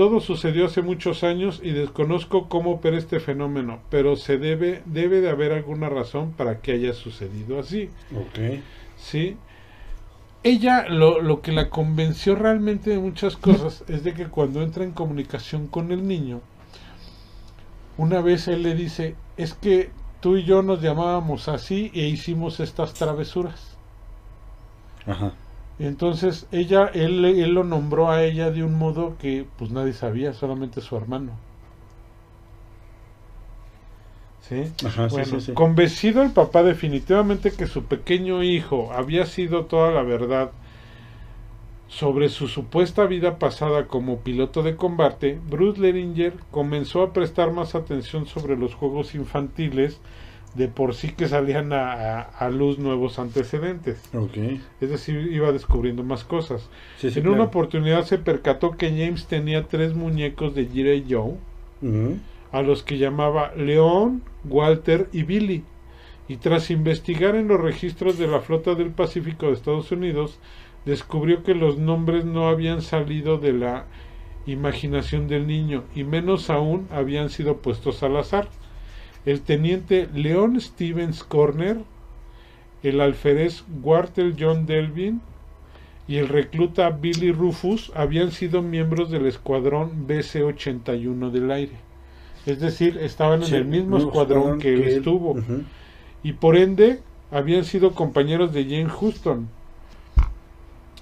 Todo 0.00 0.20
sucedió 0.20 0.64
hace 0.64 0.80
muchos 0.80 1.24
años 1.24 1.60
y 1.62 1.72
desconozco 1.72 2.48
cómo 2.48 2.70
opera 2.70 2.96
este 2.96 3.20
fenómeno, 3.20 3.80
pero 3.90 4.16
se 4.16 4.38
debe, 4.38 4.82
debe 4.86 5.20
de 5.20 5.28
haber 5.28 5.52
alguna 5.52 5.90
razón 5.90 6.32
para 6.32 6.62
que 6.62 6.72
haya 6.72 6.94
sucedido 6.94 7.58
así. 7.60 7.90
Ok. 8.16 8.62
¿sí? 8.96 9.36
Ella 10.42 10.88
lo, 10.88 11.20
lo 11.20 11.42
que 11.42 11.52
la 11.52 11.68
convenció 11.68 12.34
realmente 12.34 12.88
de 12.88 12.98
muchas 12.98 13.36
cosas 13.36 13.84
es 13.88 14.02
de 14.02 14.14
que 14.14 14.28
cuando 14.28 14.62
entra 14.62 14.84
en 14.84 14.92
comunicación 14.92 15.66
con 15.66 15.92
el 15.92 16.08
niño, 16.08 16.40
una 17.98 18.22
vez 18.22 18.48
él 18.48 18.62
le 18.62 18.74
dice, 18.74 19.16
es 19.36 19.52
que 19.52 19.90
tú 20.20 20.38
y 20.38 20.44
yo 20.44 20.62
nos 20.62 20.80
llamábamos 20.80 21.46
así 21.46 21.90
e 21.92 22.06
hicimos 22.06 22.58
estas 22.60 22.94
travesuras. 22.94 23.76
Ajá. 25.04 25.34
Entonces 25.80 26.46
ella, 26.52 26.86
él, 26.94 27.24
él 27.24 27.54
lo 27.54 27.64
nombró 27.64 28.10
a 28.10 28.22
ella 28.22 28.52
de 28.52 28.62
un 28.62 28.74
modo 28.78 29.16
que 29.18 29.46
pues 29.58 29.72
nadie 29.72 29.94
sabía, 29.94 30.32
solamente 30.32 30.80
su 30.80 30.96
hermano. 30.96 31.32
¿sí? 34.40 34.72
Ajá, 34.84 35.08
Bueno, 35.08 35.40
sí, 35.40 35.40
sí. 35.40 35.52
convencido 35.54 36.22
el 36.22 36.32
papá 36.32 36.62
definitivamente 36.62 37.52
que 37.56 37.66
su 37.66 37.84
pequeño 37.84 38.42
hijo 38.42 38.92
había 38.92 39.26
sido 39.26 39.66
toda 39.66 39.90
la 39.90 40.02
verdad 40.02 40.52
sobre 41.88 42.28
su 42.28 42.46
supuesta 42.48 43.04
vida 43.06 43.38
pasada 43.38 43.86
como 43.88 44.20
piloto 44.20 44.62
de 44.62 44.76
combate, 44.76 45.40
Bruce 45.48 45.80
Leringer 45.80 46.34
comenzó 46.50 47.02
a 47.02 47.12
prestar 47.12 47.52
más 47.52 47.74
atención 47.74 48.26
sobre 48.26 48.56
los 48.56 48.74
juegos 48.74 49.14
infantiles 49.14 50.00
de 50.54 50.68
por 50.68 50.94
sí 50.94 51.12
que 51.12 51.28
salían 51.28 51.72
a, 51.72 51.92
a- 51.92 52.20
a 52.22 52.50
luz 52.50 52.78
nuevos 52.78 53.18
antecedentes. 53.18 54.02
Ok. 54.14 54.36
Es 54.80 54.90
decir, 54.90 55.16
iba 55.32 55.52
descubriendo 55.52 56.02
más 56.02 56.24
cosas. 56.24 56.68
Sí, 56.98 57.10
sí, 57.10 57.18
en 57.20 57.22
claro. 57.24 57.34
una 57.36 57.44
oportunidad 57.44 58.04
se 58.04 58.18
percató 58.18 58.72
que 58.72 58.90
James 58.90 59.26
tenía 59.26 59.64
tres 59.68 59.94
muñecos 59.94 60.54
de 60.54 60.68
G.I. 60.68 61.04
Joe, 61.08 61.34
a 62.52 62.62
los 62.62 62.82
que 62.82 62.98
llamaba 62.98 63.52
León, 63.56 64.22
Walter 64.44 65.08
y 65.12 65.22
Billy. 65.22 65.64
Y 66.28 66.36
tras 66.36 66.70
investigar 66.70 67.34
en 67.36 67.48
los 67.48 67.60
registros 67.60 68.18
de 68.18 68.28
la 68.28 68.40
Flota 68.40 68.74
del 68.74 68.90
Pacífico 68.90 69.46
de 69.46 69.52
Estados 69.52 69.90
Unidos, 69.92 70.38
descubrió 70.84 71.42
que 71.42 71.54
los 71.54 71.78
nombres 71.78 72.24
no 72.24 72.48
habían 72.48 72.82
salido 72.82 73.38
de 73.38 73.52
la 73.52 73.86
imaginación 74.46 75.28
del 75.28 75.46
niño 75.46 75.84
y 75.94 76.04
menos 76.04 76.50
aún 76.50 76.86
habían 76.90 77.30
sido 77.30 77.58
puestos 77.58 78.02
al 78.02 78.16
azar. 78.16 78.48
El 79.26 79.42
teniente 79.42 80.08
Leon 80.14 80.60
Stevens 80.60 81.24
Corner, 81.24 81.78
el 82.82 83.00
alférez 83.00 83.64
Walter 83.82 84.34
John 84.38 84.66
Delvin 84.66 85.20
y 86.08 86.16
el 86.16 86.28
recluta 86.28 86.90
Billy 86.90 87.30
Rufus 87.30 87.92
habían 87.94 88.32
sido 88.32 88.62
miembros 88.62 89.10
del 89.10 89.26
escuadrón 89.26 90.08
BC-81 90.08 91.30
del 91.30 91.50
aire. 91.50 91.76
Es 92.46 92.58
decir, 92.58 92.98
estaban 92.98 93.42
en 93.42 93.54
el 93.54 93.64
mismo 93.66 93.98
escuadrón 93.98 94.58
que 94.58 94.72
él 94.72 94.82
estuvo 94.84 95.36
y 96.22 96.32
por 96.32 96.56
ende 96.56 97.00
habían 97.30 97.64
sido 97.64 97.94
compañeros 97.94 98.52
de 98.52 98.64
Jane 98.64 98.88
Houston 98.88 99.48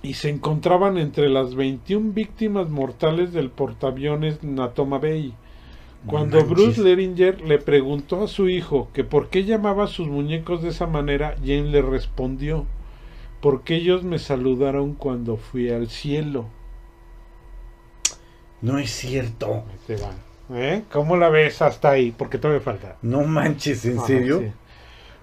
y 0.03 0.15
se 0.15 0.29
encontraban 0.29 0.99
entre 0.99 1.29
las 1.29 1.55
21 1.55 2.13
víctimas 2.13 2.69
mortales 2.69 3.33
del 3.33 3.51
portaaviones 3.51 4.43
Natoma 4.43 4.99
Bay. 4.99 5.33
Cuando 6.07 6.39
manches. 6.39 6.57
Bruce 6.57 6.83
Leringer 6.83 7.41
le 7.41 7.59
preguntó 7.59 8.25
a 8.25 8.29
su 8.29 8.49
hijo 8.49 8.89
que 8.93 9.05
por 9.05 9.29
qué 9.29 9.45
llamaba 9.45 9.85
a 9.85 9.89
sus 9.89 10.09
muñecos 10.09 10.63
de 10.63 10.71
esa 10.71 10.87
manera, 10.87 11.35
Jane 11.41 11.71
le 11.71 11.83
respondió, 11.83 12.67
porque 13.41 13.77
ellos 13.77 14.05
me 14.05 14.19
saludaron 14.19 14.95
cuando 14.95 15.37
fui 15.37 15.71
al 15.71 15.89
cielo. 15.89 16.47
No 18.61 18.79
es 18.79 18.91
cierto. 18.91 19.65
Ahí 19.69 19.79
te 19.87 19.97
va. 19.97 20.11
¿Eh? 20.51 20.83
¿Cómo 20.91 21.17
la 21.17 21.29
ves 21.29 21.61
hasta 21.63 21.91
ahí? 21.91 22.13
Porque 22.17 22.39
todavía 22.39 22.63
falta. 22.63 22.97
No 23.03 23.23
manches, 23.23 23.85
¿en 23.85 24.01
serio? 24.01 24.41
sí. 24.41 24.53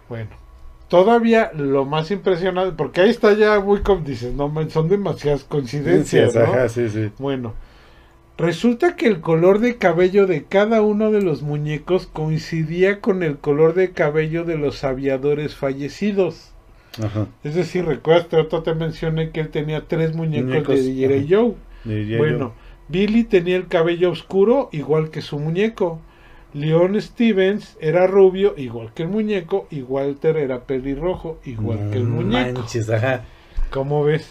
Bueno, 0.07 0.29
todavía 0.87 1.51
lo 1.53 1.85
más 1.85 2.11
impresionante, 2.11 2.75
porque 2.77 3.01
ahí 3.01 3.09
está 3.09 3.33
ya 3.33 3.59
muy 3.59 3.81
como 3.81 4.01
dices, 4.01 4.33
no 4.33 4.49
man, 4.49 4.69
son 4.69 4.87
demasiadas 4.87 5.43
coincidencias, 5.43 6.35
¿no? 6.35 6.41
Ajá, 6.41 6.69
sí, 6.69 6.89
sí. 6.89 7.11
Bueno, 7.17 7.53
resulta 8.37 8.95
que 8.95 9.07
el 9.07 9.21
color 9.21 9.59
de 9.59 9.77
cabello 9.77 10.27
de 10.27 10.43
cada 10.45 10.81
uno 10.81 11.11
de 11.11 11.21
los 11.21 11.41
muñecos 11.41 12.07
coincidía 12.07 12.99
con 12.99 13.23
el 13.23 13.37
color 13.37 13.73
de 13.73 13.91
cabello 13.91 14.43
de 14.43 14.57
los 14.57 14.83
aviadores 14.83 15.55
fallecidos. 15.55 16.51
Ajá. 17.01 17.27
Es 17.43 17.55
decir, 17.55 17.85
recuerdas, 17.85 18.27
ahorita 18.33 18.63
te 18.63 18.73
mencioné 18.73 19.31
que 19.31 19.41
él 19.41 19.49
tenía 19.49 19.87
tres 19.87 20.15
muñecos, 20.15 20.49
Muñecos, 20.49 20.85
de 20.85 21.05
ajá. 21.05 21.25
Joe. 21.29 22.17
Bueno, 22.17 22.53
Billy 22.87 23.23
tenía 23.23 23.57
el 23.57 23.67
cabello 23.67 24.11
oscuro 24.11 24.69
igual 24.71 25.09
que 25.09 25.21
su 25.21 25.39
muñeco. 25.39 26.01
Leon 26.53 26.99
Stevens 27.01 27.75
era 27.81 28.07
rubio 28.07 28.53
igual 28.57 28.93
que 28.93 29.03
el 29.03 29.09
muñeco 29.09 29.67
y 29.69 29.81
Walter 29.81 30.37
era 30.37 30.63
pelirrojo 30.63 31.39
igual 31.43 31.89
que 31.91 31.97
el 31.97 32.09
No 32.09 32.21
muñeco. 32.21 32.59
Manches, 32.61 32.89
ajá. 32.89 33.25
¿Cómo 33.71 34.03
ves? 34.05 34.25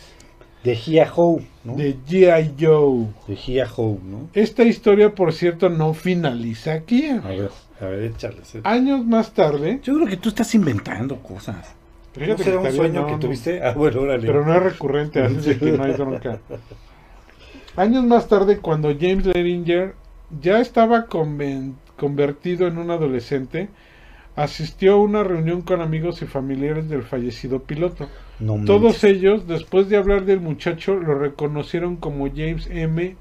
De 0.62 0.74
Gia 0.74 1.12
Ho, 1.14 1.42
¿no? 1.64 1.76
De 1.76 1.96
G.I. 1.96 2.54
Joe. 2.58 3.06
De 3.26 3.36
Gia 3.36 3.66
Ho, 3.76 3.98
¿no? 4.02 4.28
Esta 4.34 4.62
historia, 4.62 5.14
por 5.14 5.32
cierto, 5.32 5.68
no 5.68 5.94
finaliza 5.94 6.74
aquí. 6.74 7.08
A 7.08 7.20
ver, 7.28 7.50
a 7.80 7.86
ver, 7.86 8.04
échale. 8.04 8.36
Años 8.62 9.04
más 9.04 9.32
tarde, 9.32 9.80
Yo 9.82 9.94
creo 9.94 10.06
que 10.06 10.16
tú 10.16 10.28
estás 10.28 10.54
inventando 10.54 11.16
cosas. 11.16 11.74
¿No 12.16 12.38
será 12.38 12.58
un 12.58 12.72
sueño 12.72 13.02
no, 13.02 13.06
que 13.08 13.16
tuviste? 13.16 13.62
Ah, 13.62 13.72
bueno, 13.72 14.02
órale. 14.02 14.24
pero 14.26 14.44
no 14.44 14.54
es 14.54 14.62
recurrente, 14.62 15.20
así 15.20 15.36
de 15.36 15.58
que 15.58 15.72
no 15.72 15.82
hay 15.82 15.92
bronca. 15.92 16.38
Años 17.76 18.04
más 18.04 18.28
tarde, 18.28 18.58
cuando 18.58 18.94
James 18.98 19.26
Leringer 19.26 19.94
ya 20.40 20.60
estaba 20.60 21.06
convertido 21.96 22.68
en 22.68 22.78
un 22.78 22.90
adolescente, 22.92 23.68
asistió 24.36 24.94
a 24.94 24.96
una 24.96 25.22
reunión 25.22 25.62
con 25.62 25.80
amigos 25.80 26.22
y 26.22 26.26
familiares 26.26 26.88
del 26.88 27.02
fallecido 27.02 27.62
piloto. 27.62 28.08
No 28.40 28.64
Todos 28.64 28.82
manches. 28.82 29.04
ellos, 29.04 29.46
después 29.46 29.88
de 29.88 29.96
hablar 29.96 30.24
del 30.24 30.40
muchacho, 30.40 30.94
lo 30.96 31.14
reconocieron 31.14 31.96
como 31.96 32.28
James 32.28 32.68
M. 32.70 33.16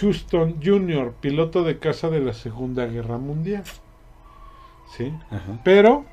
Houston 0.00 0.56
Jr., 0.62 1.12
piloto 1.20 1.62
de 1.62 1.78
caza 1.78 2.08
de 2.08 2.20
la 2.20 2.32
Segunda 2.32 2.86
Guerra 2.86 3.18
Mundial. 3.18 3.64
¿Sí? 4.96 5.12
Ajá. 5.30 5.60
Pero 5.62 6.04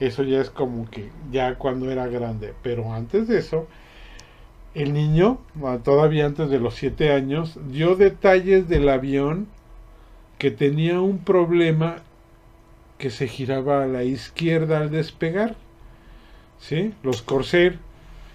eso 0.00 0.22
ya 0.24 0.40
es 0.40 0.50
como 0.50 0.90
que 0.90 1.10
ya 1.30 1.54
cuando 1.56 1.90
era 1.90 2.06
grande. 2.08 2.52
Pero 2.62 2.92
antes 2.92 3.28
de 3.28 3.38
eso, 3.38 3.66
el 4.74 4.92
niño, 4.92 5.38
todavía 5.84 6.26
antes 6.26 6.50
de 6.50 6.58
los 6.58 6.74
siete 6.74 7.12
años, 7.12 7.58
dio 7.70 7.94
detalles 7.94 8.68
del 8.68 8.88
avión 8.88 9.46
que 10.38 10.50
tenía 10.50 11.00
un 11.00 11.18
problema 11.18 12.02
que 12.98 13.10
se 13.10 13.28
giraba 13.28 13.82
a 13.82 13.86
la 13.86 14.04
izquierda 14.04 14.78
al 14.78 14.90
despegar. 14.90 15.56
¿Sí? 16.58 16.94
Los 17.02 17.22
Corsair. 17.22 17.78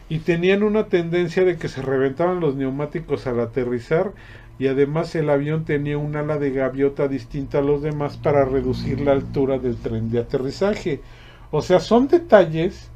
Y 0.10 0.20
tenían 0.20 0.64
una 0.64 0.88
tendencia 0.88 1.46
de 1.46 1.58
que 1.58 1.68
se 1.68 1.82
reventaban 1.82 2.40
los 2.40 2.56
neumáticos 2.56 3.28
al 3.28 3.40
aterrizar 3.40 4.14
y 4.60 4.68
además 4.68 5.16
el 5.16 5.30
avión 5.30 5.64
tenía 5.64 5.98
un 5.98 6.16
ala 6.18 6.38
de 6.38 6.52
gaviota 6.52 7.08
distinta 7.08 7.60
a 7.60 7.62
los 7.62 7.82
demás 7.82 8.18
para 8.18 8.44
reducir 8.44 9.00
la 9.00 9.14
altura 9.14 9.58
del 9.58 9.78
tren 9.78 10.12
de 10.12 10.20
aterrizaje. 10.20 11.02
O 11.50 11.62
sea, 11.62 11.80
son 11.80 12.10
detalles 12.10 12.90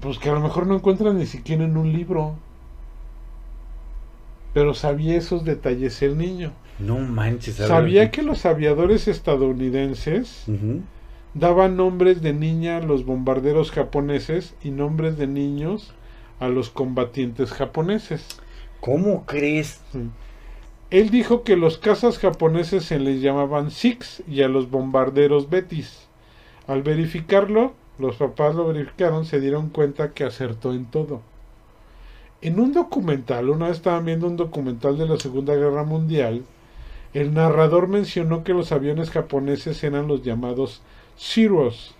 pues 0.00 0.18
que 0.18 0.30
a 0.30 0.34
lo 0.34 0.40
mejor 0.40 0.66
no 0.66 0.76
encuentran 0.76 1.18
ni 1.18 1.26
siquiera 1.26 1.64
en 1.64 1.76
un 1.76 1.92
libro. 1.92 2.34
Pero 4.52 4.74
sabía 4.74 5.16
esos 5.16 5.44
detalles 5.44 6.02
el 6.02 6.18
niño. 6.18 6.52
No 6.80 6.98
manches. 6.98 7.56
Sabía 7.56 8.10
que 8.10 8.22
los 8.22 8.46
aviadores 8.46 9.08
estadounidenses 9.08 10.44
daban 11.34 11.76
nombres 11.76 12.22
de 12.22 12.32
niña 12.32 12.78
a 12.78 12.80
los 12.80 13.04
bombarderos 13.04 13.70
japoneses 13.70 14.54
y 14.62 14.70
nombres 14.70 15.16
de 15.18 15.26
niños 15.26 15.92
a 16.38 16.48
los 16.48 16.70
combatientes 16.70 17.52
japoneses. 17.52 18.26
¿Cómo 18.80 19.26
crees? 19.26 19.80
Él 20.90 21.10
dijo 21.10 21.44
que 21.44 21.56
los 21.56 21.78
cazas 21.78 22.18
japoneses 22.18 22.84
se 22.84 22.98
les 22.98 23.20
llamaban 23.20 23.70
Six 23.70 24.22
y 24.26 24.42
a 24.42 24.48
los 24.48 24.70
bombarderos 24.70 25.50
Betis. 25.50 26.08
Al 26.66 26.82
verificarlo, 26.82 27.74
los 27.98 28.16
papás 28.16 28.54
lo 28.54 28.66
verificaron, 28.66 29.26
se 29.26 29.40
dieron 29.40 29.68
cuenta 29.68 30.12
que 30.12 30.24
acertó 30.24 30.72
en 30.72 30.86
todo. 30.86 31.20
En 32.42 32.58
un 32.58 32.72
documental, 32.72 33.50
una 33.50 33.68
vez 33.68 33.76
estaban 33.76 34.06
viendo 34.06 34.26
un 34.26 34.36
documental 34.36 34.96
de 34.96 35.06
la 35.06 35.18
Segunda 35.18 35.54
Guerra 35.54 35.84
Mundial, 35.84 36.42
el 37.14 37.34
narrador 37.34 37.88
mencionó 37.88 38.44
que 38.44 38.54
los 38.54 38.72
aviones 38.72 39.10
japoneses 39.10 39.82
eran 39.84 40.06
los 40.08 40.22
llamados 40.22 40.82
Zeros. 41.18 41.94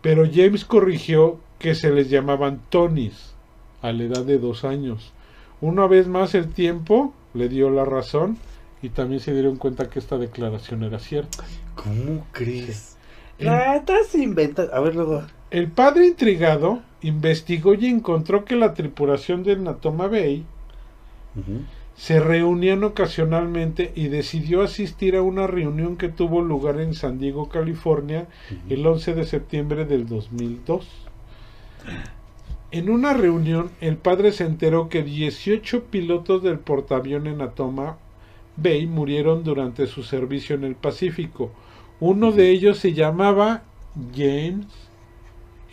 Pero 0.00 0.24
James 0.32 0.64
corrigió 0.64 1.38
que 1.58 1.74
se 1.74 1.90
les 1.90 2.10
llamaban 2.10 2.60
Tonys 2.70 3.34
a 3.82 3.92
la 3.92 4.04
edad 4.04 4.24
de 4.24 4.38
dos 4.38 4.64
años. 4.64 5.12
Una 5.60 5.86
vez 5.86 6.08
más 6.08 6.34
el 6.34 6.52
tiempo 6.52 7.14
le 7.34 7.48
dio 7.48 7.70
la 7.70 7.84
razón 7.84 8.36
y 8.82 8.88
también 8.88 9.20
se 9.20 9.32
dieron 9.32 9.56
cuenta 9.56 9.88
que 9.90 9.98
esta 10.00 10.18
declaración 10.18 10.82
era 10.82 10.98
cierta. 10.98 11.44
¿Cómo 11.76 12.26
crees? 12.32 12.96
El- 13.38 13.48
Ah, 13.48 13.76
estás 13.76 14.14
inventando. 14.14 14.74
A 14.74 14.80
ver, 14.80 14.94
luego. 14.96 15.22
El 15.50 15.68
padre 15.70 16.06
intrigado 16.06 16.80
investigó 17.02 17.74
y 17.74 17.86
encontró 17.86 18.44
que 18.44 18.56
la 18.56 18.74
tripulación 18.74 19.42
del 19.42 19.62
Natoma 19.64 20.06
Bay 20.08 20.44
Ujú. 21.36 21.60
Se 21.96 22.20
reunían 22.20 22.84
ocasionalmente 22.84 23.92
y 23.94 24.08
decidió 24.08 24.62
asistir 24.62 25.16
a 25.16 25.22
una 25.22 25.46
reunión 25.46 25.96
que 25.96 26.08
tuvo 26.08 26.42
lugar 26.42 26.80
en 26.80 26.94
San 26.94 27.18
Diego, 27.18 27.48
California, 27.48 28.28
el 28.68 28.86
11 28.86 29.14
de 29.14 29.24
septiembre 29.24 29.84
del 29.84 30.06
2002. 30.06 30.88
En 32.70 32.88
una 32.88 33.12
reunión, 33.12 33.70
el 33.80 33.98
padre 33.98 34.32
se 34.32 34.44
enteró 34.44 34.88
que 34.88 35.02
18 35.02 35.84
pilotos 35.84 36.42
del 36.42 36.58
portaaviones 36.58 37.36
Natoma 37.36 37.98
Bay 38.56 38.86
murieron 38.86 39.44
durante 39.44 39.86
su 39.86 40.02
servicio 40.02 40.56
en 40.56 40.64
el 40.64 40.74
Pacífico. 40.74 41.50
Uno 42.00 42.32
de 42.32 42.50
ellos 42.50 42.78
se 42.78 42.94
llamaba 42.94 43.64
James 44.14 44.66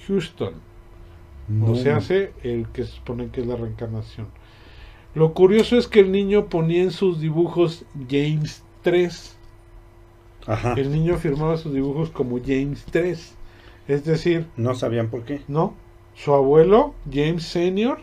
Houston. 0.07 0.53
No. 1.47 1.71
O 1.71 1.75
sea, 1.75 1.97
hace 1.97 2.33
el 2.43 2.67
que 2.67 2.83
se 2.83 2.91
supone 2.91 3.29
que 3.29 3.41
es 3.41 3.47
la 3.47 3.55
reencarnación. 3.55 4.27
Lo 5.15 5.33
curioso 5.33 5.77
es 5.77 5.87
que 5.87 5.99
el 6.01 6.11
niño 6.11 6.45
ponía 6.47 6.83
en 6.83 6.91
sus 6.91 7.19
dibujos 7.19 7.85
James 8.09 8.63
3. 8.83 9.35
Ajá. 10.47 10.73
el 10.77 10.91
niño 10.91 11.17
firmaba 11.17 11.57
sus 11.57 11.73
dibujos 11.73 12.09
como 12.09 12.39
James 12.39 12.83
3. 12.91 13.35
Es 13.87 14.05
decir, 14.05 14.47
No 14.55 14.73
sabían 14.75 15.09
por 15.09 15.23
qué. 15.23 15.41
no, 15.47 15.73
su 16.15 16.33
abuelo, 16.33 16.93
James 17.11 17.43
Senior, 17.43 17.99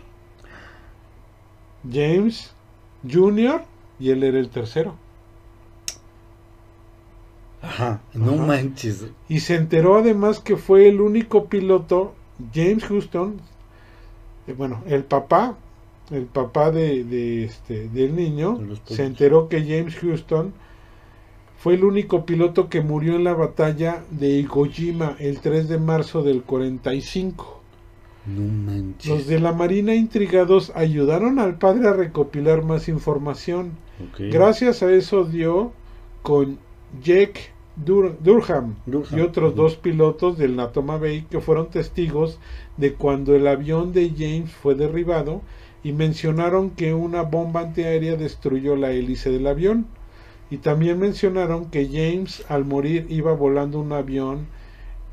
James 1.90 2.54
Junior, 3.08 3.62
y 3.98 4.10
él 4.10 4.22
era 4.24 4.38
el 4.38 4.48
tercero. 4.50 4.94
Ajá. 7.62 8.00
No 8.14 8.32
Ajá. 8.34 8.46
manches. 8.46 9.06
Y 9.28 9.40
se 9.40 9.54
enteró 9.56 9.96
además 9.96 10.40
que 10.40 10.56
fue 10.56 10.88
el 10.88 11.00
único 11.00 11.46
piloto, 11.46 12.14
James 12.54 12.84
Houston, 12.84 13.40
eh, 14.46 14.52
bueno, 14.52 14.82
el 14.86 15.04
papá, 15.04 15.56
el 16.10 16.24
papá 16.26 16.70
de, 16.70 17.04
de 17.04 17.44
este, 17.44 17.88
del 17.88 18.14
niño, 18.16 18.58
se 18.94 19.04
enteró 19.04 19.48
que 19.48 19.60
James 19.62 19.96
Houston 19.96 20.52
fue 21.58 21.74
el 21.74 21.84
único 21.84 22.24
piloto 22.26 22.68
que 22.68 22.80
murió 22.80 23.16
en 23.16 23.24
la 23.24 23.34
batalla 23.34 24.04
de 24.10 24.28
Iwo 24.40 24.66
Jima 24.66 25.16
el 25.18 25.40
3 25.40 25.68
de 25.68 25.78
marzo 25.78 26.22
del 26.22 26.42
45. 26.42 27.60
No 28.26 28.42
manches. 28.72 29.06
Los 29.10 29.26
de 29.26 29.38
la 29.40 29.52
Marina 29.52 29.94
intrigados 29.94 30.72
ayudaron 30.74 31.38
al 31.38 31.58
padre 31.58 31.88
a 31.88 31.92
recopilar 31.92 32.62
más 32.64 32.88
información. 32.88 33.72
Gracias 34.30 34.82
a 34.82 34.92
eso 34.92 35.24
dio 35.24 35.72
con 36.22 36.58
Jack 37.02 37.52
Dur- 37.84 38.16
Durham, 38.20 38.74
Durham, 38.86 39.18
y 39.18 39.20
otros 39.22 39.54
dos 39.54 39.76
pilotos 39.76 40.38
del 40.38 40.56
Natoma 40.56 40.98
Bay 40.98 41.26
que 41.30 41.40
fueron 41.40 41.68
testigos 41.70 42.38
de 42.76 42.94
cuando 42.94 43.34
el 43.36 43.46
avión 43.46 43.92
de 43.92 44.10
James 44.16 44.50
fue 44.50 44.74
derribado 44.74 45.40
y 45.82 45.92
mencionaron 45.92 46.70
que 46.70 46.94
una 46.94 47.22
bomba 47.22 47.60
antiaérea 47.60 48.16
destruyó 48.16 48.76
la 48.76 48.90
hélice 48.90 49.30
del 49.30 49.46
avión. 49.46 49.86
Y 50.50 50.58
también 50.58 50.98
mencionaron 50.98 51.66
que 51.66 51.86
James 51.86 52.44
al 52.48 52.64
morir 52.64 53.06
iba 53.08 53.32
volando 53.32 53.80
un 53.80 53.92
avión 53.92 54.46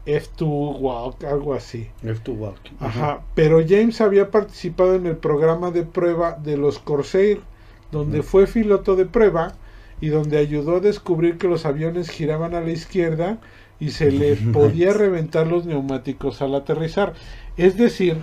F2 0.05 0.79
Walk, 0.79 1.23
algo 1.23 1.53
así. 1.53 1.87
F2 2.03 2.37
Walking. 2.37 2.71
Ajá, 2.79 3.21
pero 3.35 3.61
James 3.67 4.01
había 4.01 4.31
participado 4.31 4.95
en 4.95 5.05
el 5.05 5.17
programa 5.17 5.71
de 5.71 5.83
prueba 5.83 6.33
de 6.33 6.57
los 6.57 6.79
Corsair, 6.79 7.41
donde 7.91 8.21
fue 8.23 8.47
piloto 8.47 8.95
de 8.95 9.05
prueba 9.05 9.53
y 10.01 10.09
donde 10.09 10.37
ayudó 10.37 10.77
a 10.77 10.79
descubrir 10.81 11.37
que 11.37 11.47
los 11.47 11.65
aviones 11.65 12.09
giraban 12.09 12.55
a 12.55 12.61
la 12.61 12.71
izquierda 12.71 13.39
y 13.79 13.91
se 13.91 14.11
le 14.11 14.35
podía 14.53 14.93
reventar 14.93 15.47
los 15.47 15.65
neumáticos 15.65 16.41
al 16.41 16.55
aterrizar. 16.55 17.13
Es 17.55 17.77
decir, 17.77 18.17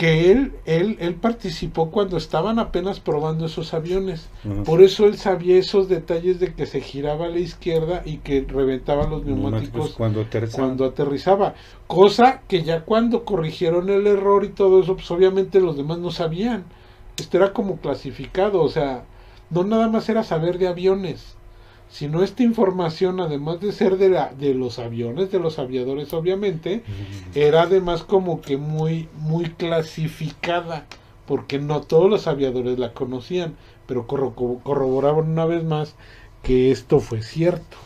que 0.00 0.32
él, 0.32 0.54
él, 0.64 0.96
él 0.98 1.16
participó 1.16 1.90
cuando 1.90 2.16
estaban 2.16 2.58
apenas 2.58 3.00
probando 3.00 3.44
esos 3.44 3.74
aviones. 3.74 4.30
Por 4.64 4.80
eso 4.80 5.04
él 5.04 5.18
sabía 5.18 5.58
esos 5.58 5.90
detalles 5.90 6.40
de 6.40 6.54
que 6.54 6.64
se 6.64 6.80
giraba 6.80 7.26
a 7.26 7.28
la 7.28 7.38
izquierda 7.38 8.00
y 8.06 8.16
que 8.16 8.46
reventaba 8.48 9.06
los 9.06 9.26
neumáticos 9.26 9.90
cuando 9.90 10.22
aterrizaban. 10.22 10.68
cuando 10.68 10.84
aterrizaba. 10.86 11.54
Cosa 11.86 12.40
que 12.48 12.62
ya 12.62 12.86
cuando 12.86 13.26
corrigieron 13.26 13.90
el 13.90 14.06
error 14.06 14.44
y 14.44 14.48
todo 14.48 14.80
eso, 14.80 14.94
pues 14.94 15.10
obviamente 15.10 15.60
los 15.60 15.76
demás 15.76 15.98
no 15.98 16.10
sabían. 16.10 16.64
Esto 17.18 17.36
era 17.36 17.52
como 17.52 17.76
clasificado, 17.76 18.62
o 18.62 18.70
sea, 18.70 19.04
no 19.50 19.64
nada 19.64 19.86
más 19.88 20.08
era 20.08 20.24
saber 20.24 20.56
de 20.56 20.68
aviones, 20.68 21.36
sino 21.90 22.22
esta 22.22 22.42
información, 22.44 23.20
además 23.20 23.60
de 23.60 23.72
ser 23.72 23.96
de, 23.98 24.08
la, 24.10 24.32
de 24.32 24.54
los 24.54 24.78
aviones, 24.78 25.30
de 25.32 25.40
los 25.40 25.58
aviadores, 25.58 26.12
obviamente, 26.14 26.82
era 27.34 27.62
además 27.62 28.02
como 28.04 28.40
que 28.40 28.56
muy, 28.56 29.08
muy 29.18 29.46
clasificada, 29.50 30.86
porque 31.26 31.58
no 31.58 31.80
todos 31.82 32.08
los 32.08 32.26
aviadores 32.26 32.78
la 32.78 32.92
conocían, 32.92 33.54
pero 33.86 34.06
corro- 34.06 34.34
corroboraban 34.62 35.30
una 35.30 35.44
vez 35.46 35.64
más 35.64 35.94
que 36.42 36.70
esto 36.70 37.00
fue 37.00 37.22
cierto. 37.22 37.76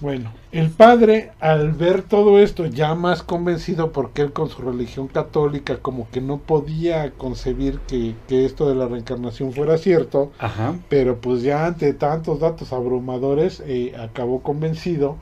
Bueno, 0.00 0.30
el 0.52 0.70
padre 0.70 1.32
al 1.40 1.72
ver 1.72 2.02
todo 2.02 2.38
esto 2.38 2.66
ya 2.66 2.94
más 2.94 3.24
convencido 3.24 3.90
porque 3.90 4.22
él 4.22 4.32
con 4.32 4.48
su 4.48 4.62
religión 4.62 5.08
católica 5.08 5.78
como 5.78 6.08
que 6.10 6.20
no 6.20 6.38
podía 6.38 7.10
concebir 7.12 7.80
que, 7.80 8.14
que 8.28 8.44
esto 8.44 8.68
de 8.68 8.76
la 8.76 8.86
reencarnación 8.86 9.52
fuera 9.52 9.76
cierto, 9.76 10.30
Ajá. 10.38 10.76
pero 10.88 11.20
pues 11.20 11.42
ya 11.42 11.66
ante 11.66 11.92
tantos 11.94 12.38
datos 12.38 12.72
abrumadores 12.72 13.60
eh, 13.66 13.94
acabó 13.98 14.40
convencido, 14.40 15.16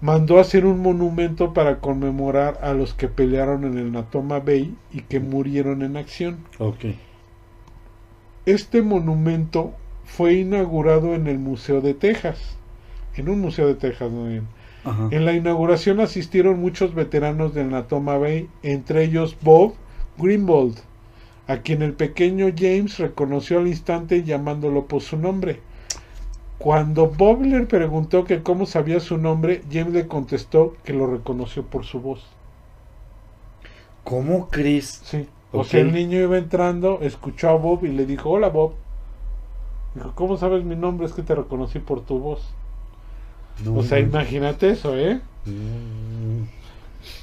mandó 0.00 0.38
hacer 0.40 0.64
un 0.64 0.80
monumento 0.80 1.52
para 1.52 1.80
conmemorar 1.80 2.58
a 2.62 2.72
los 2.72 2.94
que 2.94 3.08
pelearon 3.08 3.64
en 3.64 3.76
el 3.76 3.92
Natoma 3.92 4.40
Bay 4.40 4.74
y 4.90 5.02
que 5.02 5.20
murieron 5.20 5.82
en 5.82 5.98
acción. 5.98 6.38
Este 8.46 8.80
monumento 8.80 9.72
fue 10.04 10.34
inaugurado 10.34 11.14
en 11.14 11.26
el 11.26 11.38
Museo 11.38 11.80
de 11.82 11.92
Texas, 11.94 12.56
en 13.16 13.28
un 13.28 13.40
museo 13.40 13.66
de 13.66 13.74
Texas. 13.74 14.10
En 15.10 15.24
la 15.24 15.32
inauguración 15.32 16.00
asistieron 16.00 16.60
muchos 16.60 16.94
veteranos 16.94 17.54
del 17.54 17.70
Natoma 17.70 18.18
Bay, 18.18 18.48
entre 18.62 19.04
ellos 19.04 19.36
Bob 19.42 19.74
Greenbold, 20.18 20.78
a 21.48 21.58
quien 21.58 21.82
el 21.82 21.92
pequeño 21.92 22.46
James 22.56 22.98
reconoció 22.98 23.58
al 23.58 23.66
instante 23.66 24.22
llamándolo 24.22 24.86
por 24.86 25.02
su 25.02 25.16
nombre. 25.16 25.60
Cuando 26.58 27.08
Bob 27.08 27.42
le 27.42 27.66
preguntó 27.66 28.24
que 28.24 28.42
cómo 28.42 28.64
sabía 28.64 29.00
su 29.00 29.18
nombre, 29.18 29.62
James 29.70 29.92
le 29.92 30.06
contestó 30.06 30.74
que 30.84 30.94
lo 30.94 31.06
reconoció 31.06 31.64
por 31.64 31.84
su 31.84 32.00
voz. 32.00 32.24
¿Cómo 34.04 34.48
crees? 34.48 35.02
Sí. 35.04 35.28
O 35.52 35.64
sea, 35.64 35.80
el 35.80 35.92
niño 35.92 36.18
iba 36.18 36.38
entrando, 36.38 37.00
escuchó 37.02 37.48
a 37.50 37.54
Bob 37.54 37.84
y 37.84 37.88
le 37.88 38.06
dijo, 38.06 38.30
hola 38.30 38.48
Bob. 38.48 38.72
Dijo, 39.94 40.12
¿cómo 40.14 40.36
sabes 40.36 40.64
mi 40.64 40.76
nombre? 40.76 41.06
Es 41.06 41.12
que 41.12 41.22
te 41.22 41.34
reconocí 41.34 41.78
por 41.78 42.02
tu 42.02 42.18
voz. 42.18 42.54
No, 43.64 43.76
O 43.76 43.82
sea, 43.82 44.00
no. 44.00 44.08
imagínate 44.08 44.70
eso, 44.70 44.96
¿eh? 44.96 45.20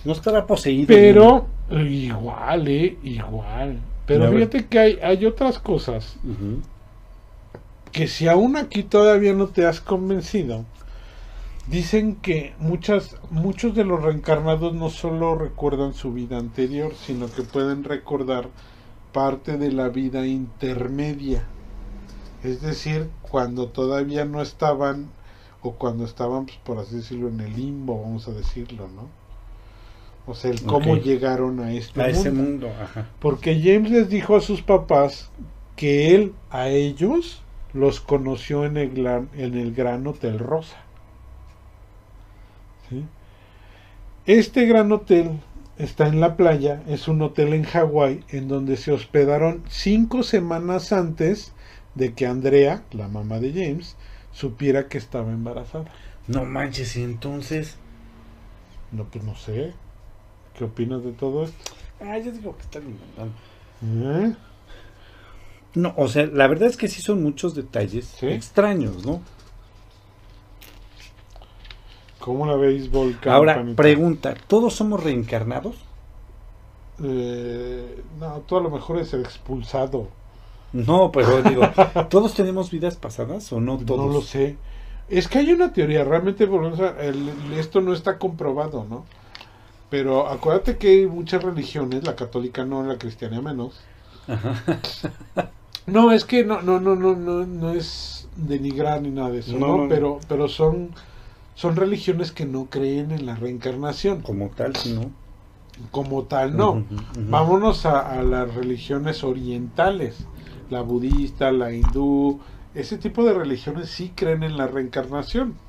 No 0.05 0.11
estará 0.13 0.45
poseído. 0.45 0.87
Pero 0.87 1.47
igual, 1.69 2.67
¿eh? 2.67 2.97
Igual. 3.03 3.79
Pero 4.05 4.31
fíjate 4.31 4.65
que 4.67 4.79
hay, 4.79 4.99
hay 5.01 5.25
otras 5.25 5.59
cosas 5.59 6.17
que 7.91 8.07
si 8.07 8.27
aún 8.27 8.57
aquí 8.57 8.83
todavía 8.83 9.33
no 9.33 9.47
te 9.47 9.65
has 9.65 9.79
convencido, 9.79 10.65
dicen 11.67 12.15
que 12.17 12.53
muchas, 12.57 13.15
muchos 13.29 13.75
de 13.75 13.85
los 13.85 14.01
reencarnados 14.01 14.73
no 14.73 14.89
solo 14.89 15.35
recuerdan 15.35 15.93
su 15.93 16.11
vida 16.11 16.37
anterior, 16.37 16.93
sino 16.95 17.31
que 17.31 17.43
pueden 17.43 17.83
recordar 17.83 18.49
parte 19.13 19.57
de 19.57 19.71
la 19.71 19.89
vida 19.89 20.25
intermedia. 20.25 21.43
Es 22.43 22.61
decir, 22.61 23.09
cuando 23.21 23.69
todavía 23.69 24.25
no 24.25 24.41
estaban, 24.41 25.11
o 25.63 25.71
cuando 25.73 26.03
estaban, 26.05 26.45
pues, 26.45 26.57
por 26.57 26.77
así 26.77 26.97
decirlo, 26.97 27.29
en 27.29 27.39
el 27.39 27.55
limbo, 27.55 28.01
vamos 28.01 28.27
a 28.27 28.31
decirlo, 28.31 28.87
¿no? 28.89 29.07
O 30.25 30.35
sea, 30.35 30.51
el 30.51 30.61
cómo 30.63 30.95
llegaron 30.95 31.59
a 31.59 31.73
este 31.73 32.01
A 32.01 32.05
mundo. 32.05 32.19
ese 32.19 32.31
mundo. 32.31 32.69
Ajá. 32.81 33.09
Porque 33.19 33.59
James 33.61 33.91
les 33.91 34.09
dijo 34.09 34.35
a 34.35 34.41
sus 34.41 34.61
papás 34.61 35.29
que 35.75 36.15
él 36.15 36.33
a 36.49 36.69
ellos 36.69 37.41
los 37.73 37.99
conoció 37.99 38.65
en 38.65 38.77
el, 38.77 38.93
gran, 38.93 39.29
en 39.35 39.57
el 39.57 39.73
Gran 39.73 40.05
Hotel 40.05 40.39
Rosa. 40.39 40.77
¿Sí? 42.89 43.03
Este 44.25 44.65
gran 44.65 44.91
hotel 44.91 45.31
está 45.77 46.07
en 46.07 46.21
la 46.21 46.37
playa, 46.37 46.83
es 46.87 47.07
un 47.07 47.21
hotel 47.21 47.53
en 47.53 47.63
Hawái 47.63 48.23
en 48.29 48.47
donde 48.47 48.77
se 48.77 48.91
hospedaron 48.91 49.63
cinco 49.67 50.23
semanas 50.23 50.93
antes 50.93 51.53
de 51.95 52.13
que 52.13 52.25
Andrea, 52.25 52.83
la 52.91 53.07
mamá 53.07 53.39
de 53.39 53.51
James, 53.51 53.97
supiera 54.33 54.87
que 54.87 54.97
estaba 54.97 55.31
embarazada. 55.31 55.85
No 56.27 56.45
manches, 56.45 56.95
y 56.95 57.03
entonces. 57.03 57.77
No, 58.91 59.05
pues 59.05 59.23
no 59.23 59.35
sé. 59.35 59.73
¿Qué 60.57 60.65
opinas 60.65 61.03
de 61.03 61.11
todo 61.11 61.45
esto? 61.45 61.73
Ah, 61.99 62.17
yo 62.17 62.31
digo 62.31 62.55
que 62.55 62.63
están 62.63 62.83
inventando. 62.83 63.33
¿Eh? 63.83 64.35
No, 65.75 65.93
o 65.97 66.07
sea, 66.07 66.27
la 66.27 66.47
verdad 66.47 66.69
es 66.69 66.77
que 66.77 66.87
sí 66.87 67.01
son 67.01 67.23
muchos 67.23 67.55
detalles 67.55 68.05
¿Sí? 68.19 68.27
extraños, 68.27 69.05
¿no? 69.05 69.21
¿Cómo 72.19 72.45
la 72.45 72.55
veis, 72.55 72.89
Volcán? 72.89 73.33
Ahora, 73.33 73.65
pregunta, 73.75 74.35
¿todos 74.47 74.75
somos 74.75 75.03
reencarnados? 75.03 75.75
Eh, 77.03 78.01
no, 78.19 78.39
tú 78.41 78.57
a 78.57 78.61
lo 78.61 78.69
mejor 78.69 78.99
es 78.99 79.13
el 79.13 79.21
expulsado. 79.21 80.07
No, 80.73 81.11
pero 81.11 81.41
digo, 81.43 81.63
¿todos 82.09 82.33
tenemos 82.33 82.71
vidas 82.71 82.95
pasadas 82.97 83.51
o 83.53 83.61
no 83.61 83.77
todos? 83.77 84.07
No 84.07 84.13
lo 84.13 84.21
sé. 84.21 84.57
Es 85.09 85.27
que 85.27 85.39
hay 85.39 85.51
una 85.51 85.73
teoría, 85.73 86.03
realmente 86.03 86.45
el- 86.45 87.53
esto 87.57 87.81
no 87.81 87.93
está 87.93 88.17
comprobado, 88.17 88.85
¿no? 88.89 89.05
Pero 89.89 90.27
acuérdate 90.27 90.77
que 90.77 90.87
hay 90.89 91.07
muchas 91.07 91.43
religiones, 91.43 92.03
la 92.05 92.15
católica 92.15 92.65
no, 92.65 92.83
la 92.83 92.97
cristiana 92.97 93.41
menos. 93.41 93.79
Ajá. 94.27 94.55
No, 95.85 96.11
es 96.11 96.23
que 96.25 96.45
no, 96.45 96.61
no, 96.61 96.79
no, 96.79 96.95
no, 96.95 97.15
no, 97.15 97.45
no 97.45 97.71
es 97.73 98.27
denigrar 98.37 99.01
ni 99.01 99.09
nada 99.09 99.31
de 99.31 99.39
eso, 99.39 99.57
No. 99.57 99.85
Pero, 99.89 100.19
pero 100.27 100.47
son, 100.47 100.89
son 101.55 101.75
religiones 101.75 102.31
que 102.31 102.45
no 102.45 102.65
creen 102.69 103.11
en 103.11 103.25
la 103.25 103.35
reencarnación. 103.35 104.21
Como 104.21 104.49
tal, 104.49 104.75
sí, 104.75 104.93
¿no? 104.93 105.11
Como 105.91 106.23
tal, 106.23 106.55
no. 106.55 106.83
Vámonos 107.29 107.85
a, 107.85 108.13
a 108.19 108.23
las 108.23 108.53
religiones 108.55 109.23
orientales, 109.23 110.25
la 110.69 110.81
budista, 110.81 111.51
la 111.51 111.73
hindú, 111.73 112.41
ese 112.73 112.97
tipo 112.97 113.23
de 113.25 113.33
religiones 113.33 113.89
sí 113.89 114.13
creen 114.15 114.43
en 114.43 114.57
la 114.57 114.67
reencarnación. 114.67 115.61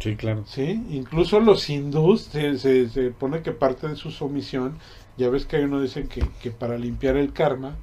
Sí, 0.00 0.16
claro. 0.16 0.46
Sí, 0.46 0.86
incluso 0.90 1.40
los 1.40 1.68
hindús 1.68 2.22
se, 2.22 2.58
se, 2.58 2.88
se 2.88 3.10
pone 3.10 3.42
que 3.42 3.52
parte 3.52 3.88
de 3.88 3.96
su 3.96 4.10
sumisión, 4.10 4.78
ya 5.16 5.28
ves 5.28 5.46
que 5.46 5.56
hay 5.56 5.64
uno 5.64 5.80
dicen 5.80 6.08
que, 6.08 6.32
que 6.34 6.50
para 6.50 6.78
limpiar 6.78 7.16
el 7.16 7.32
karma, 7.34 7.80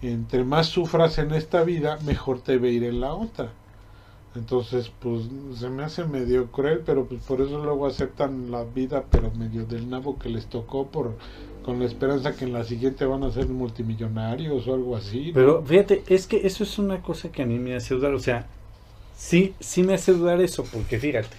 entre 0.00 0.44
más 0.44 0.68
sufras 0.68 1.18
en 1.18 1.32
esta 1.32 1.64
vida, 1.64 1.98
mejor 2.04 2.42
te 2.42 2.58
ve 2.58 2.70
ir 2.72 2.84
en 2.84 3.00
la 3.00 3.14
otra. 3.14 3.58
Entonces, 4.34 4.90
pues 5.00 5.28
se 5.54 5.70
me 5.70 5.84
hace 5.84 6.04
medio 6.04 6.50
cruel, 6.52 6.82
pero 6.84 7.08
pues 7.08 7.22
por 7.22 7.40
eso 7.40 7.64
luego 7.64 7.86
aceptan 7.86 8.50
la 8.50 8.64
vida, 8.64 9.06
pero 9.10 9.32
medio 9.32 9.66
del 9.66 9.90
nabo 9.90 10.18
que 10.18 10.28
les 10.30 10.48
tocó, 10.48 10.90
por 10.90 11.18
con 11.68 11.80
la 11.80 11.84
esperanza 11.84 12.34
que 12.34 12.46
en 12.46 12.54
la 12.54 12.64
siguiente 12.64 13.04
van 13.04 13.22
a 13.24 13.30
ser 13.30 13.46
multimillonarios 13.46 14.66
o 14.66 14.72
algo 14.72 14.96
así. 14.96 15.26
¿no? 15.26 15.34
Pero 15.34 15.62
fíjate, 15.62 16.02
es 16.06 16.26
que 16.26 16.46
eso 16.46 16.64
es 16.64 16.78
una 16.78 17.02
cosa 17.02 17.30
que 17.30 17.42
a 17.42 17.44
mí 17.44 17.58
me 17.58 17.76
hace 17.76 17.94
dudar. 17.94 18.14
O 18.14 18.18
sea, 18.18 18.46
sí, 19.14 19.54
sí 19.60 19.82
me 19.82 19.92
hace 19.92 20.14
dudar 20.14 20.40
eso, 20.40 20.64
porque 20.64 20.98
fíjate, 20.98 21.36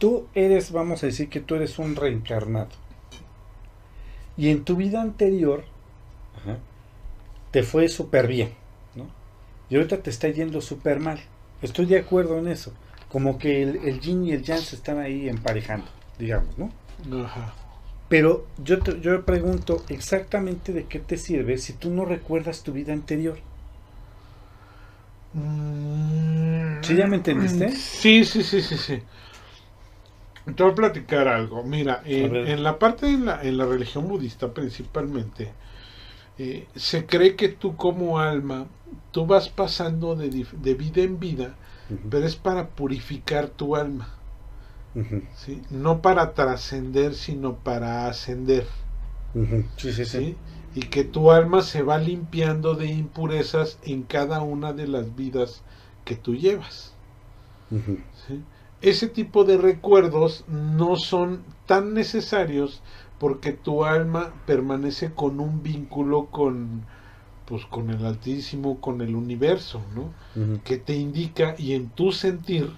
tú 0.00 0.26
eres, 0.34 0.72
vamos 0.72 1.04
a 1.04 1.06
decir 1.06 1.28
que 1.28 1.38
tú 1.38 1.54
eres 1.54 1.78
un 1.78 1.94
reencarnado. 1.94 2.66
Y 4.36 4.48
en 4.48 4.64
tu 4.64 4.74
vida 4.74 5.00
anterior 5.00 5.62
ajá, 6.36 6.58
te 7.52 7.62
fue 7.62 7.88
súper 7.88 8.26
bien, 8.26 8.50
¿no? 8.96 9.06
Y 9.70 9.76
ahorita 9.76 10.02
te 10.02 10.10
está 10.10 10.28
yendo 10.30 10.62
súper 10.62 10.98
mal. 10.98 11.20
Estoy 11.62 11.86
de 11.86 11.98
acuerdo 12.00 12.40
en 12.40 12.48
eso. 12.48 12.72
Como 13.08 13.38
que 13.38 13.62
el, 13.62 13.76
el 13.84 14.00
yin 14.00 14.24
y 14.24 14.32
el 14.32 14.42
yang 14.42 14.58
se 14.58 14.74
están 14.74 14.98
ahí 14.98 15.28
emparejando, 15.28 15.86
digamos, 16.18 16.58
¿no? 16.58 16.72
Ajá. 17.24 17.54
Pero 18.14 18.46
yo 18.58 18.78
te, 18.78 19.00
yo 19.00 19.24
pregunto 19.24 19.76
exactamente 19.88 20.72
de 20.72 20.84
qué 20.84 21.00
te 21.00 21.16
sirve 21.16 21.58
si 21.58 21.72
tú 21.72 21.90
no 21.90 22.04
recuerdas 22.04 22.62
tu 22.62 22.70
vida 22.72 22.92
anterior. 22.92 23.36
Mm, 25.32 26.80
¿Sí 26.80 26.94
ya 26.94 27.08
me 27.08 27.16
entendiste? 27.16 27.72
Sí, 27.72 28.24
sí, 28.24 28.44
sí, 28.44 28.62
sí, 28.62 28.76
sí. 28.78 29.02
Te 30.44 30.62
voy 30.62 30.70
a 30.70 30.74
platicar 30.76 31.26
algo. 31.26 31.64
Mira, 31.64 32.02
en, 32.06 32.62
la 32.62 32.78
parte 32.78 33.06
en 33.06 33.24
la, 33.26 33.42
en 33.42 33.56
la 33.56 33.66
religión 33.66 34.06
budista 34.06 34.54
principalmente, 34.54 35.50
eh, 36.38 36.68
se 36.76 37.06
cree 37.06 37.34
que 37.34 37.48
tú 37.48 37.76
como 37.76 38.20
alma, 38.20 38.68
tú 39.10 39.26
vas 39.26 39.48
pasando 39.48 40.14
de, 40.14 40.46
de 40.52 40.74
vida 40.74 41.02
en 41.02 41.18
vida, 41.18 41.56
pero 42.10 42.24
es 42.24 42.36
para 42.36 42.68
purificar 42.68 43.48
tu 43.48 43.74
alma, 43.74 44.08
No 45.70 46.00
para 46.02 46.32
trascender, 46.34 47.14
sino 47.14 47.58
para 47.62 48.06
ascender, 48.08 48.66
ujú. 49.34 49.64
Sí, 49.76 49.92
sí, 49.92 50.04
sí. 50.04 50.18
¿sí? 50.18 50.42
Y 50.74 50.82
que 50.88 51.04
tu 51.04 51.30
alma 51.30 51.62
se 51.62 51.82
va 51.82 51.98
limpiando 51.98 52.74
de 52.74 52.86
impurezas 52.86 53.78
en 53.82 54.04
cada 54.04 54.42
una 54.42 54.72
de 54.72 54.88
las 54.88 55.14
vidas 55.14 55.64
que 56.04 56.16
tú 56.16 56.34
llevas. 56.34 56.96
Ese 58.80 59.08
tipo 59.08 59.44
de 59.44 59.56
recuerdos 59.56 60.44
no 60.46 60.96
son 60.96 61.46
tan 61.66 61.94
necesarios 61.94 62.82
porque 63.18 63.52
tu 63.52 63.84
alma 63.84 64.34
permanece 64.44 65.14
con 65.14 65.40
un 65.40 65.62
vínculo 65.62 66.30
con 66.30 66.86
pues 67.46 67.66
con 67.66 67.90
el 67.90 68.04
altísimo, 68.06 68.80
con 68.80 69.00
el 69.02 69.16
universo, 69.16 69.86
Que 70.64 70.78
te 70.78 70.96
indica 70.96 71.56
y 71.58 71.74
en 71.74 71.90
tu 71.92 72.12
sentir, 72.12 72.70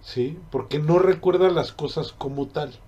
¿sí? 0.00 0.38
Porque 0.50 0.78
no 0.78 0.98
recuerdas 0.98 1.52
las 1.52 1.72
cosas 1.72 2.12
como 2.12 2.48
tal. 2.48 2.80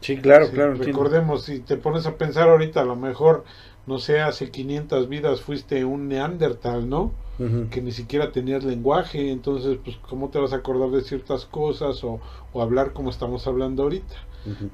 Sí, 0.00 0.20
claro, 0.20 0.46
Sí, 0.46 0.52
claro. 0.52 0.72
entiendo. 0.72 0.84
Recordemos, 0.84 1.44
si 1.44 1.60
te 1.60 1.76
pones 1.76 2.06
a 2.06 2.16
pensar 2.18 2.48
ahorita, 2.48 2.80
a 2.82 2.84
lo 2.84 2.96
mejor, 2.96 3.44
no 3.86 3.98
sé, 3.98 4.20
hace 4.20 4.50
500 4.50 5.08
vidas 5.08 5.40
fuiste 5.42 5.84
un 5.84 6.08
neandertal, 6.08 6.88
¿no? 6.88 7.16
Que 7.70 7.82
ni 7.82 7.92
siquiera 7.92 8.32
tenías 8.32 8.64
lenguaje, 8.64 9.30
entonces, 9.30 9.78
pues, 9.84 9.96
¿cómo 9.98 10.30
te 10.30 10.38
vas 10.38 10.52
a 10.52 10.56
acordar 10.56 10.90
de 10.90 11.02
ciertas 11.02 11.46
cosas 11.46 12.02
o, 12.04 12.20
o 12.52 12.62
hablar 12.62 12.92
como 12.94 13.10
estamos 13.10 13.46
hablando 13.46 13.82
ahorita? 13.84 14.16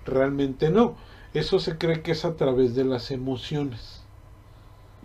Realmente 0.05 0.71
no. 0.71 0.97
Eso 1.33 1.59
se 1.59 1.79
cree 1.79 2.03
que 2.03 2.13
es 2.13 2.25
a 2.25 2.37
través 2.37 2.75
de 2.75 2.85
las 2.85 3.11
emociones. 3.11 4.04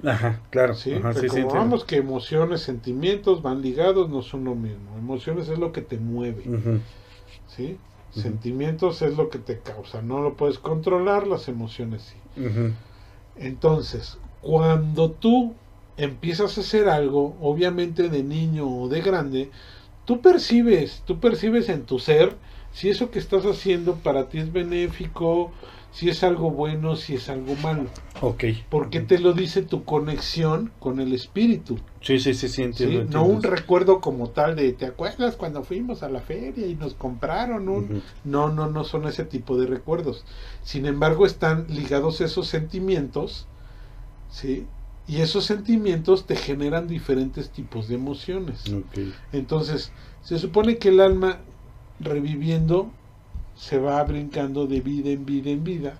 Ajá, 0.04 0.42
claro. 0.50 0.74
¿sí? 0.76 0.94
Ajá, 0.94 1.14
sí, 1.14 1.28
que 1.88 1.98
emociones, 1.98 2.62
sentimientos 2.62 3.42
van 3.42 3.62
ligados, 3.62 4.10
no 4.10 4.22
son 4.22 4.46
lo 4.46 4.56
mismo. 4.56 4.98
Emociones 4.98 5.50
es 5.50 5.60
lo 5.60 5.72
que 5.72 5.82
te 5.82 5.98
mueve. 5.98 6.44
¿sí? 7.48 7.78
Sentimientos 8.12 9.02
es 9.02 9.16
lo 9.16 9.30
que 9.30 9.40
te 9.40 9.60
causa. 9.60 10.02
No 10.02 10.22
lo 10.22 10.36
puedes 10.36 10.60
controlar, 10.60 11.28
las 11.28 11.48
emociones 11.48 12.04
sí. 12.04 12.18
Entonces, 13.36 14.18
cuando 14.42 15.12
tú 15.12 15.54
empiezas 15.98 16.58
a 16.58 16.62
hacer 16.62 16.90
algo, 16.90 17.38
obviamente 17.42 18.10
de 18.10 18.24
niño 18.24 18.68
o 18.68 18.88
de 18.88 19.02
grande, 19.02 19.52
tú 20.06 20.22
percibes, 20.22 21.04
tú 21.06 21.20
percibes 21.20 21.70
en 21.70 21.86
tu 21.86 22.00
ser 22.00 22.36
si 22.72 22.90
eso 22.90 23.12
que 23.12 23.20
estás 23.20 23.46
haciendo 23.46 23.96
para 23.96 24.30
ti 24.30 24.40
es 24.40 24.52
benéfico, 24.52 25.52
si 25.92 26.10
es 26.10 26.24
algo 26.24 26.52
bueno, 26.52 26.96
si 26.96 27.16
es 27.16 27.30
algo 27.30 27.56
malo. 27.56 27.86
Ok. 28.22 28.44
Porque 28.70 29.00
te 29.00 29.20
lo 29.20 29.34
dice 29.34 29.62
tu 29.64 29.84
conexión 29.84 30.72
con 30.80 31.00
el 31.00 31.14
espíritu. 31.14 31.80
Sí, 32.02 32.20
sí, 32.20 32.34
sí, 32.34 32.48
sí. 32.48 33.04
No 33.10 33.24
un 33.24 33.44
recuerdo 33.44 34.00
como 34.00 34.30
tal 34.30 34.56
de, 34.56 34.72
¿te 34.74 34.86
acuerdas 34.86 35.36
cuando 35.36 35.64
fuimos 35.64 36.04
a 36.04 36.10
la 36.10 36.22
feria 36.22 36.68
y 36.68 36.76
nos 36.76 36.94
compraron 36.94 37.70
un... 37.70 38.04
No, 38.24 38.50
no, 38.50 38.70
no 38.70 38.84
son 38.84 39.08
ese 39.08 39.26
tipo 39.26 39.58
de 39.58 39.68
recuerdos. 39.68 40.26
Sin 40.64 40.86
embargo, 40.86 41.26
están 41.26 41.66
ligados 41.70 42.22
esos 42.22 42.48
sentimientos, 42.48 43.48
¿sí? 44.32 44.66
Y 45.08 45.22
esos 45.22 45.46
sentimientos 45.46 46.28
te 46.28 46.36
generan 46.36 46.88
diferentes 46.88 47.50
tipos 47.50 47.88
de 47.88 47.96
emociones. 47.96 48.72
Ok. 48.72 49.00
Entonces, 49.34 49.92
se 50.22 50.38
supone 50.38 50.78
que 50.78 50.90
el 50.90 51.00
alma 51.00 51.40
reviviendo 52.00 52.92
se 53.60 53.78
va 53.78 54.02
brincando 54.04 54.68
de 54.68 54.80
vida 54.80 55.10
en 55.10 55.26
vida 55.26 55.50
en 55.50 55.64
vida 55.64 55.94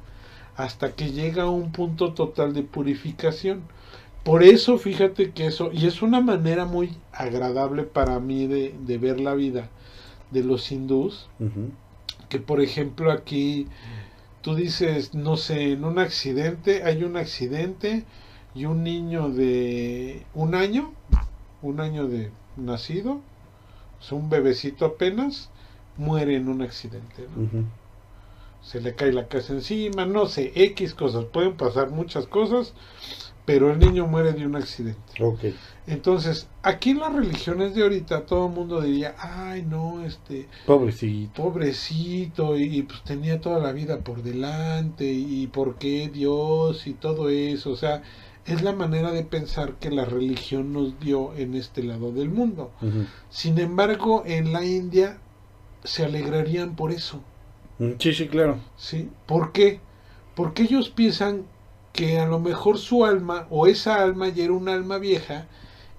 hasta 0.56 0.94
que 0.94 1.12
llega 1.12 1.44
a 1.44 1.50
un 1.50 1.72
punto 1.72 2.14
total 2.14 2.54
de 2.54 2.64
purificación. 2.64 3.62
Por 4.24 4.44
eso, 4.44 4.78
fíjate 4.78 5.32
que 5.32 5.48
eso, 5.48 5.72
y 5.72 5.86
es 5.88 6.02
una 6.02 6.22
manera 6.22 6.66
muy 6.66 6.98
agradable 7.12 7.84
para 7.84 8.20
mí 8.20 8.48
de, 8.48 8.76
de 8.86 8.98
ver 8.98 9.20
la 9.20 9.34
vida 9.36 9.70
de 10.32 10.44
los 10.44 10.72
hindús, 10.72 11.28
que 12.28 12.40
por 12.40 12.62
ejemplo 12.62 13.12
aquí 13.12 13.68
tú 14.42 14.56
dices, 14.56 15.14
no 15.14 15.38
sé, 15.38 15.72
en 15.72 15.84
un 15.84 15.98
accidente, 16.00 16.84
hay 16.84 17.04
un 17.04 17.18
accidente 17.18 18.04
y 18.54 18.66
un 18.66 18.84
niño 18.84 19.30
de 19.30 20.26
un 20.34 20.56
año, 20.56 20.94
un 21.62 21.80
año 21.80 22.08
de 22.08 22.32
nacido, 22.58 23.22
sea, 24.00 24.18
un 24.18 24.30
bebecito 24.30 24.86
apenas, 24.86 25.50
muere 26.00 26.36
en 26.36 26.48
un 26.50 26.62
accidente. 26.64 27.28
Se 28.62 28.82
le 28.82 28.96
cae 28.96 29.14
la 29.14 29.28
casa 29.28 29.54
encima, 29.54 30.06
no 30.06 30.26
sé, 30.26 30.52
X 30.56 30.94
cosas, 30.94 31.26
pueden 31.26 31.56
pasar 31.56 31.92
muchas 31.92 32.26
cosas, 32.26 32.74
pero 33.46 33.72
el 33.72 33.80
niño 33.80 34.06
muere 34.08 34.34
de 34.34 34.46
un 34.46 34.56
accidente. 34.56 35.00
Entonces, 35.88 36.48
aquí 36.62 36.92
en 36.92 37.00
las 37.00 37.14
religiones 37.14 37.74
de 37.74 37.84
ahorita 37.84 38.26
todo 38.26 38.48
el 38.48 38.54
mundo 38.54 38.82
diría, 38.82 39.16
ay 39.18 39.64
no, 39.64 40.04
este, 40.04 40.48
Pobrecito. 40.66 41.44
pobrecito 41.44 42.58
y, 42.58 42.64
y, 42.78 42.82
pues 42.84 43.04
tenía 43.04 43.40
toda 43.42 43.60
la 43.60 43.72
vida 43.72 44.00
por 44.00 44.24
delante 44.24 45.06
y 45.06 45.48
por 45.48 45.78
qué 45.78 46.10
Dios 46.14 46.86
y 46.86 46.94
todo 46.94 47.30
eso, 47.30 47.72
o 47.72 47.76
sea, 47.76 48.04
es 48.46 48.62
la 48.62 48.74
manera 48.74 49.12
de 49.12 49.24
pensar 49.24 49.76
que 49.76 49.92
la 49.92 50.06
religión 50.06 50.74
nos 50.74 51.00
dio 51.00 51.34
en 51.36 51.56
este 51.56 51.84
lado 51.84 52.12
del 52.12 52.30
mundo. 52.30 52.72
Sin 53.30 53.60
embargo, 53.60 54.24
en 54.26 54.52
la 54.54 54.66
India 54.66 55.20
se 55.84 56.06
alegrarían 56.06 56.76
por 56.76 56.92
eso, 56.92 57.22
Sí, 58.00 58.14
sí, 58.14 58.28
claro. 58.28 58.60
¿sí? 58.78 59.10
¿Por 59.26 59.52
qué? 59.54 59.80
Porque 60.36 60.64
ellos 60.64 60.90
piensan 60.90 61.46
que 61.94 62.20
a 62.20 62.28
lo 62.28 62.40
mejor 62.40 62.78
su 62.78 63.06
alma 63.06 63.48
o 63.50 63.68
esa 63.68 64.02
alma 64.04 64.30
ya 64.30 64.44
era 64.46 64.54
un 64.54 64.70
alma 64.70 64.98
vieja 64.98 65.48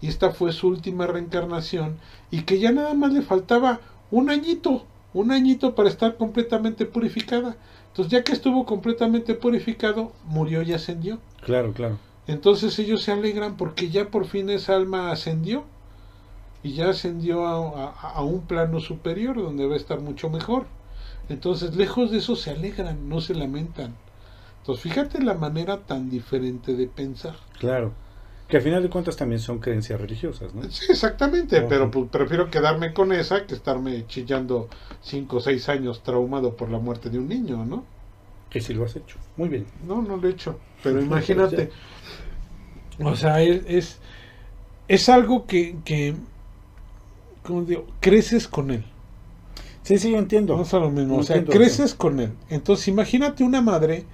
y 0.01 0.09
esta 0.09 0.31
fue 0.31 0.53
su 0.53 0.69
última 0.69 1.07
reencarnación 1.07 1.99
y 2.31 2.43
que 2.43 2.59
ya 2.59 2.73
nada 2.73 2.95
más 2.95 3.13
le 3.13 3.23
faltaba 3.23 3.81
un 4.11 4.31
añito, 4.31 4.85
un 5.15 5.31
añito 5.33 5.75
para 5.75 5.89
estar 5.89 6.17
completamente 6.17 6.87
purificada. 6.87 7.57
Entonces 7.89 8.13
ya 8.13 8.25
que 8.25 8.33
estuvo 8.33 8.65
completamente 8.67 9.35
purificado, 9.35 10.13
murió 10.25 10.63
y 10.63 10.73
ascendió. 10.73 11.19
Claro, 11.43 11.73
claro. 11.73 11.99
Entonces 12.27 12.79
ellos 12.79 13.03
se 13.03 13.13
alegran 13.13 13.57
porque 13.57 13.91
ya 13.91 14.09
por 14.09 14.27
fin 14.27 14.51
esa 14.51 14.77
alma 14.77 15.11
ascendió 15.11 15.65
y 16.63 16.75
ya 16.75 16.91
ascendió 16.91 17.47
a, 17.47 17.91
a- 17.91 18.11
a 18.15 18.23
un 18.23 18.47
plano 18.47 18.81
superior 18.81 19.37
donde 19.37 19.67
va 19.67 19.75
a 19.75 19.79
estar 19.79 20.01
mucho 20.01 20.31
mejor. 20.31 20.67
Entonces 21.29 21.77
lejos 21.77 22.11
de 22.11 22.19
eso 22.19 22.37
se 22.37 22.51
alegran, 22.51 23.09
no 23.09 23.21
se 23.21 23.35
lamentan. 23.35 23.95
Entonces 24.59 24.83
fíjate 24.83 25.23
la 25.23 25.35
manera 25.35 25.87
tan 25.87 26.11
diferente 26.11 26.75
de 26.75 26.87
pensar. 26.89 27.37
Claro. 27.59 27.93
Que 28.49 28.57
al 28.57 28.63
final 28.65 28.83
de 28.83 28.91
cuentas 28.91 29.17
también 29.17 29.41
son 29.41 29.61
creencias 29.61 30.01
religiosas, 30.01 30.55
¿no? 30.55 30.69
Sí, 30.71 30.87
exactamente, 30.91 31.63
pero 31.63 31.91
pues, 31.91 32.09
prefiero 32.11 32.51
quedarme 32.51 32.93
con 32.93 33.13
esa 33.13 33.47
que 33.47 33.55
estarme 33.55 34.07
chillando 34.09 34.69
cinco 35.01 35.37
o 35.37 35.41
seis 35.41 35.69
años 35.69 36.03
traumado 36.03 36.57
por 36.57 36.69
la 36.71 36.79
muerte 36.81 37.11
de 37.11 37.19
un 37.19 37.29
niño, 37.29 37.65
¿no? 37.65 37.85
Que 38.51 38.61
sí 38.61 38.75
lo 38.75 38.85
has 38.85 38.97
hecho. 38.97 39.19
Muy 39.37 39.49
bien. 39.49 39.67
No, 39.87 40.03
no 40.03 40.17
lo 40.17 40.27
he 40.29 40.33
hecho. 40.33 40.59
Pero 40.83 41.01
imagínate. 41.03 41.71
o 43.03 43.17
sea, 43.17 43.43
es, 43.43 43.63
es, 43.67 43.99
es 44.89 45.09
algo 45.09 45.47
que, 45.47 45.77
que 45.85 46.17
Creces 48.01 48.49
con 48.49 48.71
él. 48.71 48.85
Sí, 49.83 49.99
sí, 49.99 50.15
entiendo. 50.15 50.55
Vamos 50.55 50.73
a 50.75 50.79
lo 50.79 50.91
mismo. 50.91 51.15
No 51.15 51.21
o 51.21 51.23
sea, 51.23 51.37
entiendo, 51.37 51.59
creces 51.59 51.95
con 51.95 52.21
él. 52.21 52.33
Entonces, 52.49 52.89
imagínate 52.89 53.45
una 53.45 53.61
madre 53.61 54.05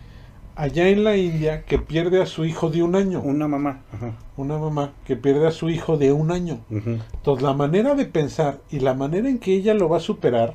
allá 0.54 0.88
en 0.88 1.04
la 1.04 1.16
India 1.16 1.64
que 1.64 1.78
pierde 1.78 2.22
a 2.22 2.26
su 2.26 2.44
hijo 2.44 2.70
de 2.70 2.82
un 2.82 2.96
año. 2.96 3.20
Una 3.20 3.46
mamá. 3.46 3.82
Ajá. 3.92 4.12
Una 4.36 4.58
mamá 4.58 4.92
que 5.04 5.16
pierde 5.16 5.46
a 5.46 5.50
su 5.50 5.68
hijo 5.68 5.96
de 5.96 6.12
un 6.12 6.30
año. 6.30 6.60
Entonces, 6.70 7.42
la 7.42 7.52
manera 7.52 7.94
de 7.94 8.06
pensar 8.06 8.60
y 8.70 8.80
la 8.80 8.94
manera 8.94 9.28
en 9.28 9.38
que 9.38 9.54
ella 9.54 9.74
lo 9.74 9.88
va 9.88 9.98
a 9.98 10.00
superar 10.00 10.54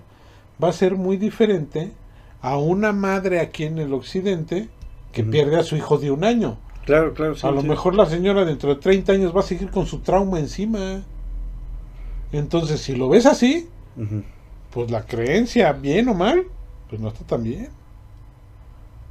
va 0.61 0.69
a 0.69 0.73
ser 0.73 0.95
muy 0.95 1.17
diferente 1.17 1.91
a 2.41 2.57
una 2.57 2.91
madre 2.91 3.39
aquí 3.39 3.63
en 3.65 3.77
el 3.77 3.93
occidente 3.93 4.69
que 5.11 5.23
pierde 5.23 5.57
a 5.57 5.63
su 5.63 5.75
hijo 5.75 5.97
de 5.97 6.11
un 6.11 6.23
año. 6.23 6.57
Claro, 6.86 7.13
claro. 7.13 7.36
sí, 7.36 7.45
a 7.45 7.51
lo 7.51 7.61
mejor 7.61 7.95
la 7.95 8.07
señora 8.07 8.43
dentro 8.43 8.73
de 8.73 8.82
30 8.82 9.13
años 9.13 9.36
va 9.36 9.41
a 9.41 9.43
seguir 9.43 9.69
con 9.69 9.86
su 9.86 9.99
trauma 9.99 10.39
encima. 10.39 11.03
Entonces, 12.32 12.82
si 12.82 12.95
lo 12.95 13.09
ves 13.09 13.25
así, 13.25 13.67
pues 14.71 14.89
la 14.91 15.05
creencia, 15.05 15.73
bien 15.73 16.07
o 16.09 16.13
mal, 16.13 16.43
pues 16.89 17.01
no 17.01 17.09
está 17.09 17.25
tan 17.25 17.43
bien. 17.43 17.69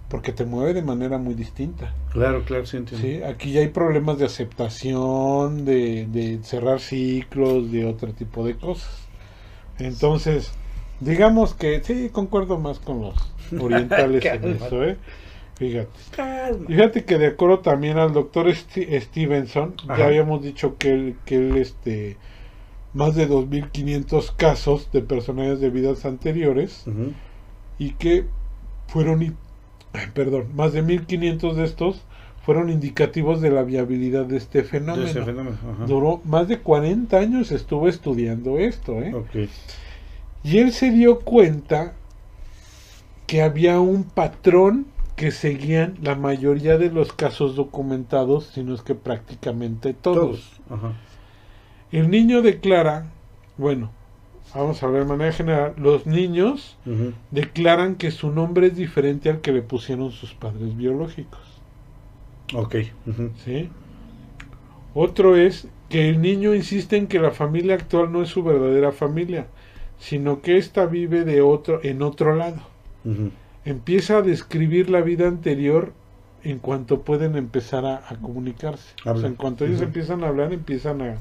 Porque 0.09 0.33
te 0.33 0.45
mueve 0.45 0.75
de 0.75 0.83
manera 0.83 1.19
muy 1.19 1.35
distinta. 1.35 1.95
Claro, 2.13 2.43
claro, 2.45 2.67
sí, 2.67 2.79
entiendo. 2.79 3.07
¿sí? 3.07 3.23
Aquí 3.23 3.53
ya 3.53 3.61
hay 3.61 3.69
problemas 3.69 4.19
de 4.19 4.25
aceptación, 4.27 5.65
de, 5.65 6.07
de 6.07 6.41
cerrar 6.43 6.81
ciclos, 6.81 7.71
de 7.71 7.87
otro 7.87 8.13
tipo 8.13 8.45
de 8.45 8.57
cosas. 8.57 8.91
Entonces, 9.79 10.53
digamos 10.99 11.55
que 11.55 11.81
sí, 11.85 12.11
concuerdo 12.11 12.59
más 12.59 12.81
con 12.81 13.03
los 13.03 13.15
orientales 13.61 14.25
en 14.25 14.45
eso, 14.45 14.85
¿eh? 14.85 14.97
Fíjate. 15.57 15.91
Calma. 16.17 16.67
Fíjate 16.67 17.05
que 17.05 17.19
de 17.19 17.27
acuerdo 17.29 17.59
también 17.61 17.99
al 17.99 18.13
doctor 18.13 18.53
Stevenson, 18.53 19.75
Ajá. 19.85 19.99
ya 19.99 20.07
habíamos 20.07 20.43
dicho 20.43 20.77
que 20.79 20.93
él, 20.93 21.17
que 21.25 21.37
él 21.37 21.57
este, 21.59 22.17
más 22.93 23.15
de 23.15 23.29
2.500 23.29 24.35
casos 24.37 24.91
de 24.93 25.01
personajes 25.03 25.61
de 25.61 25.71
vidas 25.71 26.05
anteriores 26.05 26.85
y 27.79 27.93
que 27.93 28.27
fueron, 28.89 29.37
perdón, 30.15 30.47
más 30.55 30.73
de 30.73 30.83
1.500 30.83 31.55
de 31.55 31.65
estos 31.65 32.03
fueron 32.45 32.71
indicativos 32.71 33.41
de 33.41 33.51
la 33.51 33.63
viabilidad 33.63 34.25
de 34.27 34.39
este 34.39 34.63
fenómeno. 34.65 35.07
Duró 35.87 36.21
más 36.25 36.49
de 36.49 36.59
40 36.59 37.17
años 37.17 37.53
estuvo 37.53 37.87
estudiando 37.89 38.59
esto, 38.59 39.01
¿eh? 39.01 39.49
Y 40.43 40.59
él 40.59 40.73
se 40.73 40.91
dio 40.91 41.21
cuenta 41.21 41.95
que 43.27 43.43
había 43.43 43.79
un 43.79 44.05
patrón 44.05 44.87
que 45.15 45.31
seguían 45.31 45.97
la 46.03 46.15
mayoría 46.15 46.79
de 46.79 46.91
los 46.91 47.13
casos 47.13 47.55
documentados, 47.55 48.47
si 48.55 48.65
no 48.65 48.75
es 48.75 48.81
que 48.81 48.95
prácticamente 48.95 49.93
todos. 49.93 50.17
Todos. 50.17 50.61
Ajá. 50.71 50.95
El 51.93 52.11
niño 52.11 52.43
declara, 52.43 53.07
bueno, 53.57 53.91
vamos 54.55 54.83
a 54.83 54.87
hablar 54.87 55.03
de 55.03 55.09
manera 55.09 55.33
general, 55.33 55.75
los 55.77 56.07
niños 56.07 56.77
declaran 57.31 57.97
que 57.97 58.11
su 58.11 58.31
nombre 58.31 58.69
es 58.69 58.77
diferente 58.77 59.31
al 59.31 59.41
que 59.41 59.53
le 59.53 59.63
pusieron 59.63 60.13
sus 60.13 60.35
padres 60.35 60.77
biológicos. 60.77 61.41
Ok. 62.55 62.77
¿sí? 63.45 63.69
Otro 64.95 65.37
es 65.37 65.69
que 65.89 66.09
el 66.09 66.21
niño 66.21 66.55
insiste 66.55 66.97
en 66.97 67.07
que 67.07 67.19
la 67.19 67.31
familia 67.33 67.75
actual 67.75 68.13
no 68.13 68.23
es 68.23 68.29
su 68.29 68.43
verdadera 68.43 68.93
familia, 68.93 69.47
sino 69.99 70.43
que 70.43 70.57
ésta 70.57 70.87
vive 70.87 71.25
de 71.25 71.43
otro, 71.43 71.81
en 71.83 72.03
otro 72.03 72.35
lado. 72.35 72.61
Empieza 73.65 74.19
a 74.19 74.23
describir 74.23 74.91
la 74.91 75.01
vida 75.01 75.27
anterior 75.27 75.93
en 76.43 76.59
cuanto 76.59 77.03
pueden 77.03 77.37
empezar 77.37 77.85
a, 77.85 77.97
a 78.09 78.17
comunicarse. 78.17 78.95
O 79.05 79.17
sea, 79.17 79.29
en 79.29 79.35
cuanto 79.35 79.65
ellos 79.65 79.83
empiezan 79.83 80.25
a 80.25 80.29
hablar, 80.29 80.53
empiezan 80.53 81.03
a, 81.03 81.19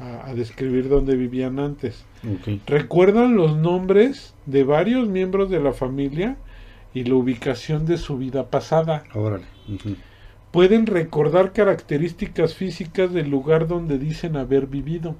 a- 0.00 0.26
a 0.28 0.34
describir 0.34 0.88
dónde 0.88 1.16
vivían 1.16 1.58
antes. 1.58 2.04
Recuerdan 2.66 3.36
los 3.36 3.56
nombres 3.56 4.34
de 4.46 4.64
varios 4.64 5.08
miembros 5.08 5.50
de 5.50 5.60
la 5.60 5.72
familia 5.72 6.36
y 6.94 7.04
la 7.04 7.14
ubicación 7.14 7.86
de 7.86 7.98
su 7.98 8.16
vida 8.18 8.50
pasada. 8.50 9.04
Órale. 9.14 9.44
Pueden 10.50 10.86
recordar 10.86 11.52
características 11.52 12.54
físicas 12.54 13.12
del 13.12 13.28
lugar 13.28 13.66
donde 13.66 13.98
dicen 13.98 14.36
haber 14.36 14.66
vivido. 14.68 15.16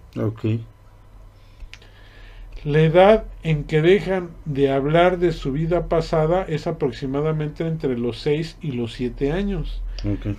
La 2.64 2.80
edad 2.80 3.24
en 3.42 3.64
que 3.64 3.82
dejan 3.82 4.30
de 4.46 4.72
hablar 4.72 5.18
de 5.18 5.32
su 5.32 5.52
vida 5.52 5.88
pasada 5.88 6.44
es 6.48 6.66
aproximadamente 6.66 7.66
entre 7.66 7.98
los 7.98 8.20
6 8.20 8.56
y 8.62 8.72
los 8.72 8.94
7 8.94 9.32
años. 9.32 9.82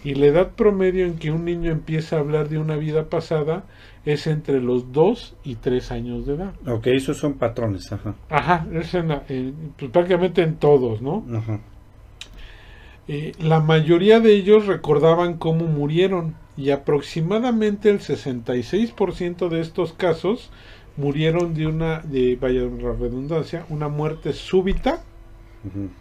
Y 0.03 0.15
la 0.15 0.25
edad 0.27 0.51
promedio 0.51 1.05
en 1.05 1.15
que 1.17 1.31
un 1.31 1.45
niño 1.45 1.71
empieza 1.71 2.15
a 2.15 2.19
hablar 2.19 2.49
de 2.49 2.57
una 2.57 2.75
vida 2.75 3.09
pasada 3.09 3.63
es 4.05 4.27
entre 4.27 4.61
los 4.61 4.91
2 4.91 5.35
y 5.43 5.55
3 5.55 5.91
años 5.91 6.25
de 6.25 6.35
edad. 6.35 6.53
Ok, 6.67 6.87
esos 6.87 7.17
son 7.17 7.33
patrones. 7.33 7.91
Ajá. 7.91 8.15
Ajá, 8.29 8.67
es 8.73 8.93
en 8.93 9.07
la- 9.09 9.23
pues 9.77 9.91
prácticamente 9.91 10.43
en 10.43 10.55
todos, 10.55 11.01
¿no? 11.01 11.25
Ajá. 11.35 11.59
Eh, 13.07 13.33
la 13.39 13.59
mayoría 13.59 14.19
de 14.19 14.33
ellos 14.33 14.65
recordaban 14.65 15.37
cómo 15.37 15.65
murieron 15.65 16.35
y 16.57 16.71
aproximadamente 16.71 17.89
el 17.89 17.99
66% 17.99 19.49
de 19.49 19.61
estos 19.61 19.93
casos 19.93 20.49
murieron 20.97 21.53
de 21.53 21.67
una, 21.67 21.99
de 21.99 22.35
vaya 22.35 22.61
redundancia, 22.61 23.65
una 23.69 23.89
muerte 23.89 24.33
súbita 24.33 25.03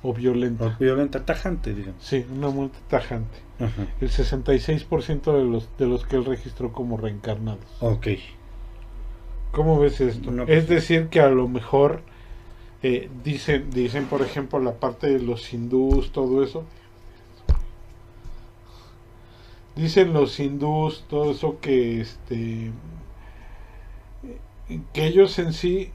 O 0.02 0.12
violenta. 0.14 0.66
O 0.66 0.70
violenta, 0.78 1.24
tajante, 1.24 1.74
digamos. 1.74 2.02
Sí, 2.02 2.24
una 2.34 2.50
muerte 2.50 2.78
tajante. 2.88 3.38
Ajá. 3.60 3.86
El 4.00 4.10
66% 4.10 5.32
de 5.32 5.44
los, 5.44 5.68
de 5.78 5.86
los 5.86 6.04
que 6.06 6.16
él 6.16 6.24
registró 6.24 6.72
como 6.72 6.96
reencarnados. 6.96 7.64
Ok. 7.80 8.08
¿Cómo 9.52 9.78
ves 9.78 10.00
esto? 10.00 10.30
No, 10.30 10.44
pues- 10.46 10.58
es 10.58 10.68
decir, 10.68 11.08
que 11.08 11.20
a 11.20 11.28
lo 11.30 11.46
mejor 11.48 12.02
eh, 12.82 13.08
dicen, 13.24 13.70
dicen, 13.70 14.06
por 14.06 14.20
ejemplo, 14.22 14.58
la 14.60 14.74
parte 14.74 15.06
de 15.06 15.20
los 15.20 15.52
hindús, 15.54 16.12
todo 16.12 16.42
eso. 16.42 16.64
Dicen 19.76 20.12
los 20.12 20.38
hindús, 20.38 21.04
todo 21.08 21.32
eso 21.32 21.58
que 21.60 22.00
este 22.00 22.70
que 24.92 25.06
ellos 25.06 25.38
en 25.38 25.52
sí 25.52 25.90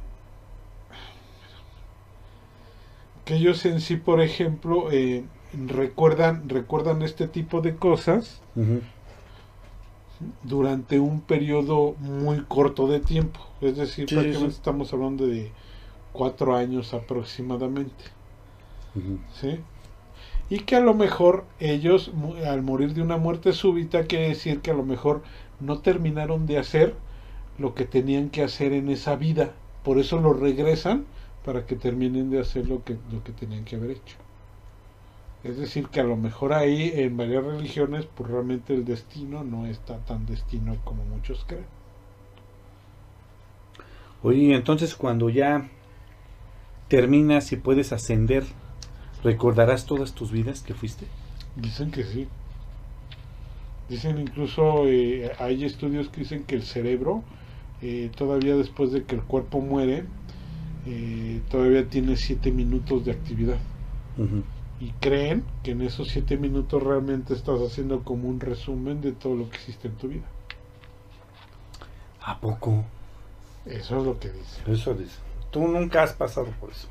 que 3.30 3.36
ellos 3.36 3.63
en 3.65 3.80
sí, 3.80 3.95
por 3.95 4.21
ejemplo, 4.21 4.91
eh, 4.91 5.23
recuerdan 5.67 6.49
recuerdan 6.49 7.03
este 7.03 7.27
tipo 7.27 7.61
de 7.61 7.75
cosas 7.75 8.41
durante 10.43 10.99
un 10.99 11.21
periodo 11.21 11.93
muy 11.99 12.43
corto 12.47 12.88
de 12.88 12.99
tiempo. 12.99 13.39
Es 13.61 13.77
decir, 13.77 14.09
Sí, 14.09 14.15
prácticamente 14.15 14.53
sí. 14.53 14.57
estamos 14.57 14.91
hablando 14.93 15.27
de 15.27 15.51
cuatro 16.11 16.55
años 16.55 16.93
aproximadamente. 16.93 18.03
¿sí? 19.39 19.59
Y 20.49 20.61
que 20.61 20.75
a 20.75 20.80
lo 20.80 20.95
mejor 20.95 21.45
ellos, 21.59 22.11
al 22.47 22.63
morir 22.63 22.95
de 22.95 23.03
una 23.03 23.17
muerte 23.17 23.53
súbita, 23.53 24.05
quiere 24.05 24.30
decir 24.30 24.61
que 24.61 24.71
a 24.71 24.73
lo 24.73 24.84
mejor 24.84 25.21
no 25.59 25.80
terminaron 25.80 26.47
de 26.47 26.57
hacer 26.57 26.95
lo 27.59 27.75
que 27.75 27.86
tenían 27.86 28.30
que 28.30 28.41
hacer 28.41 28.73
en 28.73 28.89
esa 28.89 29.15
vida. 29.15 29.53
Por 29.84 29.99
eso 29.99 30.19
lo 30.19 30.34
regresan 30.34 31.05
para 31.49 31.65
que 31.65 31.75
terminen 31.75 32.29
de 32.29 32.39
hacer 32.39 32.67
lo 32.67 32.83
que, 32.83 32.95
lo 33.11 33.23
que 33.23 33.31
tenían 33.31 33.65
que 33.65 33.75
haber 33.75 33.89
hecho. 33.89 34.17
Es 35.43 35.57
decir, 35.57 35.87
que 35.87 35.99
a 35.99 36.03
lo 36.03 36.15
mejor 36.15 36.53
ahí 36.53 36.91
en 36.93 37.17
varias 37.17 37.43
religiones, 37.43 38.05
pues 38.05 38.29
realmente 38.29 38.75
el 38.75 38.85
destino 38.85 39.43
no 39.43 39.65
está 39.65 39.97
tan 40.05 40.27
destino 40.27 40.77
como 40.83 41.03
muchos 41.05 41.43
creen. 41.47 41.65
Oye, 44.21 44.53
entonces 44.53 44.93
cuando 44.93 45.31
ya 45.31 45.67
terminas 46.87 47.51
y 47.51 47.55
puedes 47.55 47.93
ascender, 47.93 48.43
¿recordarás 49.23 49.87
todas 49.87 50.13
tus 50.13 50.31
vidas 50.31 50.61
que 50.61 50.75
fuiste? 50.75 51.07
Dicen 51.55 51.89
que 51.89 52.03
sí. 52.03 52.27
Dicen 53.89 54.19
incluso, 54.19 54.87
eh, 54.87 55.31
hay 55.39 55.65
estudios 55.65 56.09
que 56.09 56.19
dicen 56.19 56.43
que 56.43 56.53
el 56.53 56.61
cerebro, 56.61 57.23
eh, 57.81 58.11
todavía 58.15 58.55
después 58.55 58.91
de 58.91 59.03
que 59.03 59.15
el 59.15 59.23
cuerpo 59.23 59.61
muere, 59.61 60.05
eh, 60.91 61.41
todavía 61.51 61.87
tiene 61.87 62.17
siete 62.17 62.51
minutos 62.51 63.05
de 63.05 63.11
actividad. 63.11 63.59
Y 64.81 64.89
creen 64.99 65.43
que 65.63 65.71
en 65.71 65.81
esos 65.83 66.09
siete 66.09 66.35
minutos 66.35 66.81
realmente 66.81 67.33
estás 67.33 67.61
haciendo 67.61 68.03
como 68.03 68.27
un 68.27 68.39
resumen 68.39 68.99
de 68.99 69.11
todo 69.11 69.35
lo 69.35 69.49
que 69.49 69.57
hiciste 69.57 69.87
en 69.87 69.93
tu 69.95 70.07
vida. 70.07 70.25
¿A 72.21 72.39
poco? 72.39 72.83
Eso 73.65 73.99
es 73.99 74.03
lo 74.03 74.19
que 74.19 74.29
dicen. 74.29 74.73
Eso 74.73 74.93
dice. 74.95 75.19
Tú 75.51 75.67
nunca 75.67 76.01
has 76.01 76.13
pasado 76.13 76.47
por 76.59 76.71
eso. 76.71 76.87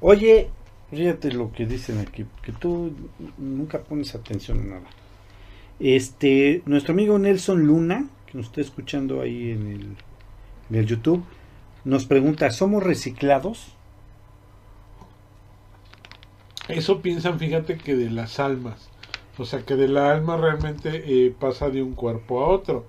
Oye, 0.00 0.48
fíjate 0.90 1.30
lo 1.30 1.52
que 1.52 1.66
dicen 1.66 1.98
aquí, 1.98 2.24
que 2.42 2.52
tú 2.52 2.92
nunca 3.36 3.82
pones 3.82 4.14
atención 4.14 4.60
a 4.60 4.64
nada. 4.64 4.86
Este, 5.78 6.62
nuestro 6.64 6.94
amigo 6.94 7.18
Nelson 7.18 7.66
Luna, 7.66 8.08
que 8.26 8.38
nos 8.38 8.46
está 8.46 8.62
escuchando 8.62 9.20
ahí 9.20 9.50
en 9.50 9.66
el, 9.66 9.96
en 10.70 10.76
el 10.76 10.86
YouTube, 10.86 11.22
nos 11.86 12.06
pregunta, 12.06 12.50
¿somos 12.50 12.82
reciclados? 12.82 13.78
Eso 16.68 17.02
piensan, 17.02 17.38
fíjate, 17.38 17.78
que 17.78 17.94
de 17.96 18.10
las 18.10 18.38
almas. 18.40 18.90
O 19.38 19.44
sea, 19.44 19.64
que 19.64 19.76
de 19.76 19.88
la 19.88 20.10
alma 20.12 20.36
realmente 20.36 21.26
eh, 21.26 21.30
pasa 21.38 21.70
de 21.70 21.82
un 21.82 21.94
cuerpo 21.94 22.40
a 22.42 22.48
otro. 22.48 22.86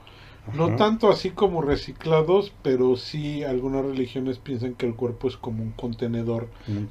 No 0.53 0.75
tanto 0.75 1.09
así 1.11 1.31
como 1.31 1.61
reciclados, 1.61 2.53
pero 2.63 2.95
sí 2.95 3.43
algunas 3.43 3.85
religiones 3.85 4.39
piensan 4.39 4.75
que 4.75 4.85
el 4.87 4.95
cuerpo 4.95 5.27
es 5.27 5.37
como 5.37 5.63
un 5.63 5.71
contenedor 5.73 6.49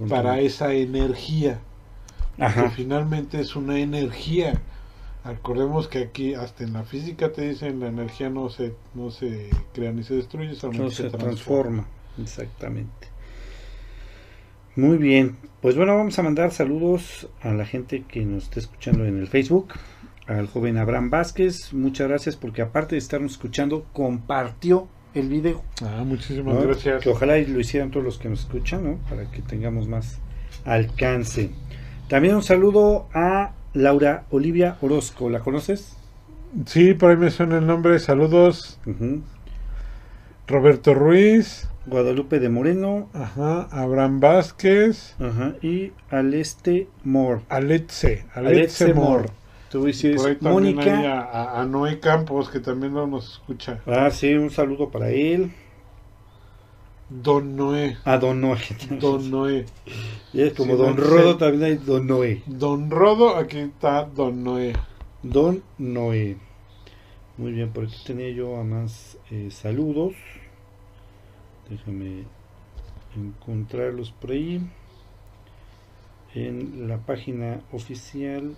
para 0.08 0.40
esa 0.40 0.74
energía, 0.74 1.64
que 2.54 2.68
finalmente 2.70 3.40
es 3.40 3.56
una 3.56 3.78
energía. 3.80 4.62
Recordemos 5.24 5.88
que 5.88 6.00
aquí 6.00 6.34
hasta 6.34 6.64
en 6.64 6.74
la 6.74 6.84
física 6.84 7.32
te 7.32 7.48
dicen 7.48 7.80
la 7.80 7.88
energía 7.88 8.30
no 8.30 8.50
se 8.50 8.76
no 8.94 9.10
se 9.10 9.50
crea 9.74 9.92
ni 9.92 10.04
se 10.04 10.14
destruye, 10.16 10.54
solamente 10.56 10.84
No 10.84 10.90
se, 10.90 11.04
se 11.04 11.10
transforma. 11.10 11.84
transforma. 11.84 11.88
Exactamente. 12.18 13.08
Muy 14.76 14.98
bien. 14.98 15.36
Pues 15.62 15.76
bueno, 15.76 15.96
vamos 15.96 16.18
a 16.18 16.22
mandar 16.22 16.52
saludos 16.52 17.28
a 17.40 17.52
la 17.52 17.64
gente 17.64 18.04
que 18.06 18.24
nos 18.24 18.44
está 18.44 18.60
escuchando 18.60 19.04
en 19.04 19.18
el 19.18 19.26
Facebook. 19.26 19.74
Al 20.26 20.48
joven 20.48 20.76
Abraham 20.76 21.08
Vázquez. 21.10 21.72
Muchas 21.72 22.08
gracias 22.08 22.36
porque 22.36 22.62
aparte 22.62 22.94
de 22.94 22.98
estarnos 22.98 23.32
escuchando, 23.32 23.86
compartió 23.92 24.88
el 25.14 25.28
video. 25.28 25.62
Ah, 25.82 26.02
muchísimas 26.04 26.54
¿no? 26.54 26.60
gracias. 26.60 27.02
Que 27.02 27.08
ojalá 27.08 27.38
y 27.38 27.46
lo 27.46 27.58
hicieran 27.58 27.90
todos 27.90 28.04
los 28.04 28.18
que 28.18 28.28
nos 28.28 28.40
escuchan, 28.40 28.84
¿no? 28.84 28.98
Para 29.08 29.30
que 29.30 29.40
tengamos 29.40 29.88
más 29.88 30.18
alcance. 30.64 31.50
También 32.08 32.34
un 32.34 32.42
saludo 32.42 33.08
a 33.14 33.52
Laura 33.72 34.24
Olivia 34.30 34.76
Orozco. 34.80 35.30
¿La 35.30 35.40
conoces? 35.40 35.96
Sí, 36.66 36.94
por 36.94 37.10
ahí 37.10 37.16
me 37.16 37.30
suena 37.30 37.58
el 37.58 37.66
nombre. 37.66 37.98
Saludos. 37.98 38.78
Roberto 40.46 40.94
Ruiz, 40.94 41.68
Guadalupe 41.86 42.40
de 42.40 42.48
Moreno. 42.48 43.08
ajá, 43.12 43.68
Abraham 43.70 44.20
Vázquez, 44.20 45.14
Ajá. 45.20 45.54
Y 45.62 45.92
Aleste 46.10 46.88
Moore. 47.04 47.42
Aletze, 47.48 48.26
Aletse 48.34 48.84
Aletze. 48.84 48.94
Mor. 48.94 49.26
Tú 49.70 49.86
Mónica. 50.40 51.20
a, 51.22 51.60
a- 51.60 51.66
Noé 51.66 51.98
Campos, 52.00 52.50
que 52.50 52.60
también 52.60 52.92
no 52.94 53.06
nos 53.06 53.32
escucha. 53.34 53.80
Ah, 53.86 54.10
sí, 54.10 54.32
un 54.34 54.50
saludo 54.50 54.90
para 54.90 55.10
él. 55.10 55.52
Don 57.08 57.54
Noé. 57.56 57.96
A 58.04 58.18
Don 58.18 58.40
Noé. 58.40 58.58
Don 59.00 59.30
Noé. 59.30 59.66
Y 60.32 60.40
es 60.42 60.54
como 60.54 60.72
Sí, 60.76 60.78
Don 60.82 60.96
Rodo, 60.96 61.32
sí. 61.32 61.38
también 61.38 61.62
hay 61.64 61.74
Don 61.76 62.06
Noé. 62.06 62.42
Don 62.46 62.90
Rodo, 62.90 63.36
aquí 63.36 63.58
está 63.58 64.04
Don 64.04 64.42
Noé. 64.42 64.72
Don 65.22 65.62
Noé. 65.78 66.36
Muy 67.36 67.52
bien, 67.52 67.70
por 67.70 67.84
aquí 67.84 67.96
tenía 68.06 68.30
yo 68.30 68.56
a 68.56 68.64
más 68.64 69.18
eh, 69.30 69.48
saludos. 69.50 70.14
Déjame 71.70 72.24
encontrarlos 73.16 74.10
por 74.12 74.30
ahí. 74.32 74.60
En 76.34 76.88
la 76.88 76.98
página 76.98 77.60
oficial 77.72 78.54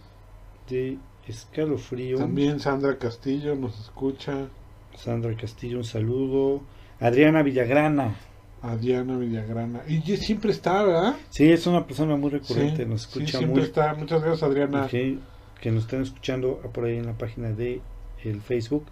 de 0.69 0.99
Escalofrío. 1.27 2.19
También 2.19 2.59
Sandra 2.59 2.99
Castillo 2.99 3.55
nos 3.55 3.79
escucha. 3.79 4.49
Sandra 4.97 5.37
Castillo, 5.37 5.79
un 5.79 5.85
saludo. 5.85 6.63
Adriana 6.99 7.43
Villagrana. 7.43 8.17
A 8.63 8.77
Diana 8.77 9.17
Villagrana. 9.17 9.83
Y 9.87 10.01
siempre 10.17 10.51
está, 10.51 10.83
¿verdad? 10.83 11.17
Sí, 11.31 11.53
es 11.53 11.65
una 11.69 11.87
persona 11.87 12.17
muy 12.17 12.31
recurrente, 12.31 12.83
Sí, 12.83 12.89
nos 12.89 13.03
sí, 13.03 13.09
escucha 13.09 13.39
siempre 13.39 13.61
muy 13.61 13.63
está. 13.69 13.95
Muchas 13.95 14.21
gracias, 14.23 14.43
Adriana. 14.43 14.89
que, 14.89 15.19
que 15.61 15.71
nos 15.71 15.85
están 15.85 16.03
escuchando 16.03 16.57
por 16.75 16.87
ahí 16.87 16.97
en 16.97 17.07
la 17.07 17.13
página 17.17 17.53
de 17.53 17.81
el 18.25 18.41
Facebook 18.41 18.87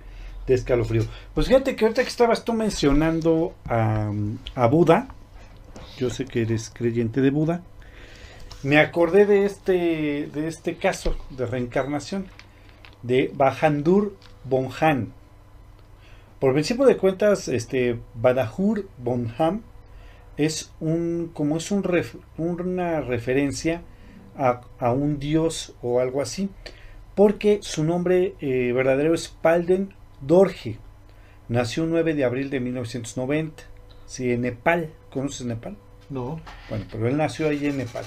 de 0.47 0.55
Escalofrío. 0.55 1.03
Pues 1.35 1.49
fíjate 1.49 1.77
que 1.77 1.85
ahorita 1.85 2.03
que 2.03 2.09
estabas 2.09 2.45
tú 2.45 2.53
mencionando 2.53 3.55
a, 3.67 4.11
a 4.55 4.67
Buda, 4.67 5.09
yo 5.97 6.11
sé 6.11 6.25
que 6.25 6.43
eres 6.43 6.71
creyente 6.71 7.21
de 7.21 7.31
Buda, 7.31 7.63
me 8.63 8.79
acordé 8.79 9.27
de 9.27 9.45
este, 9.45 10.29
de 10.33 10.49
este 10.49 10.77
caso 10.77 11.17
de 11.31 11.47
reencarnación 11.47 12.27
de 13.03 13.31
Bajandur 13.35 14.17
Bonhan. 14.45 15.13
Por 16.41 16.53
principio 16.53 16.85
de 16.85 16.97
cuentas, 16.97 17.49
este 17.49 17.99
Badahur 18.15 18.89
Bonham 18.99 19.63
es 20.37 20.73
un 20.81 21.31
como 21.33 21.57
es 21.57 21.71
una 21.71 23.01
referencia 23.01 23.83
a, 24.37 24.61
a 24.79 24.93
un 24.93 25.19
dios 25.19 25.75
o 25.81 26.01
algo 26.01 26.21
así, 26.21 26.51
porque 27.15 27.61
su 27.63 27.85
nombre 27.85 28.35
eh, 28.41 28.73
verdadero 28.73 29.15
es 29.15 29.29
Palden 29.29 29.95
Dorje. 30.21 30.79
Nació 31.49 31.85
el 31.85 31.91
9 31.91 32.15
de 32.15 32.25
abril 32.25 32.51
de 32.51 32.61
1990, 32.61 33.63
sí, 34.07 34.33
en 34.33 34.43
Nepal. 34.43 34.91
¿Conoces 35.11 35.47
Nepal? 35.47 35.77
No. 36.11 36.41
Bueno, 36.69 36.85
pero 36.91 37.09
él 37.09 37.17
nació 37.17 37.49
ahí 37.49 37.67
en 37.67 37.79
Nepal. 37.79 38.05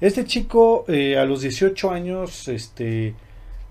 Este 0.00 0.24
chico 0.24 0.84
eh, 0.88 1.16
a 1.16 1.24
los 1.24 1.42
18 1.42 1.90
años, 1.90 2.48
este, 2.48 3.14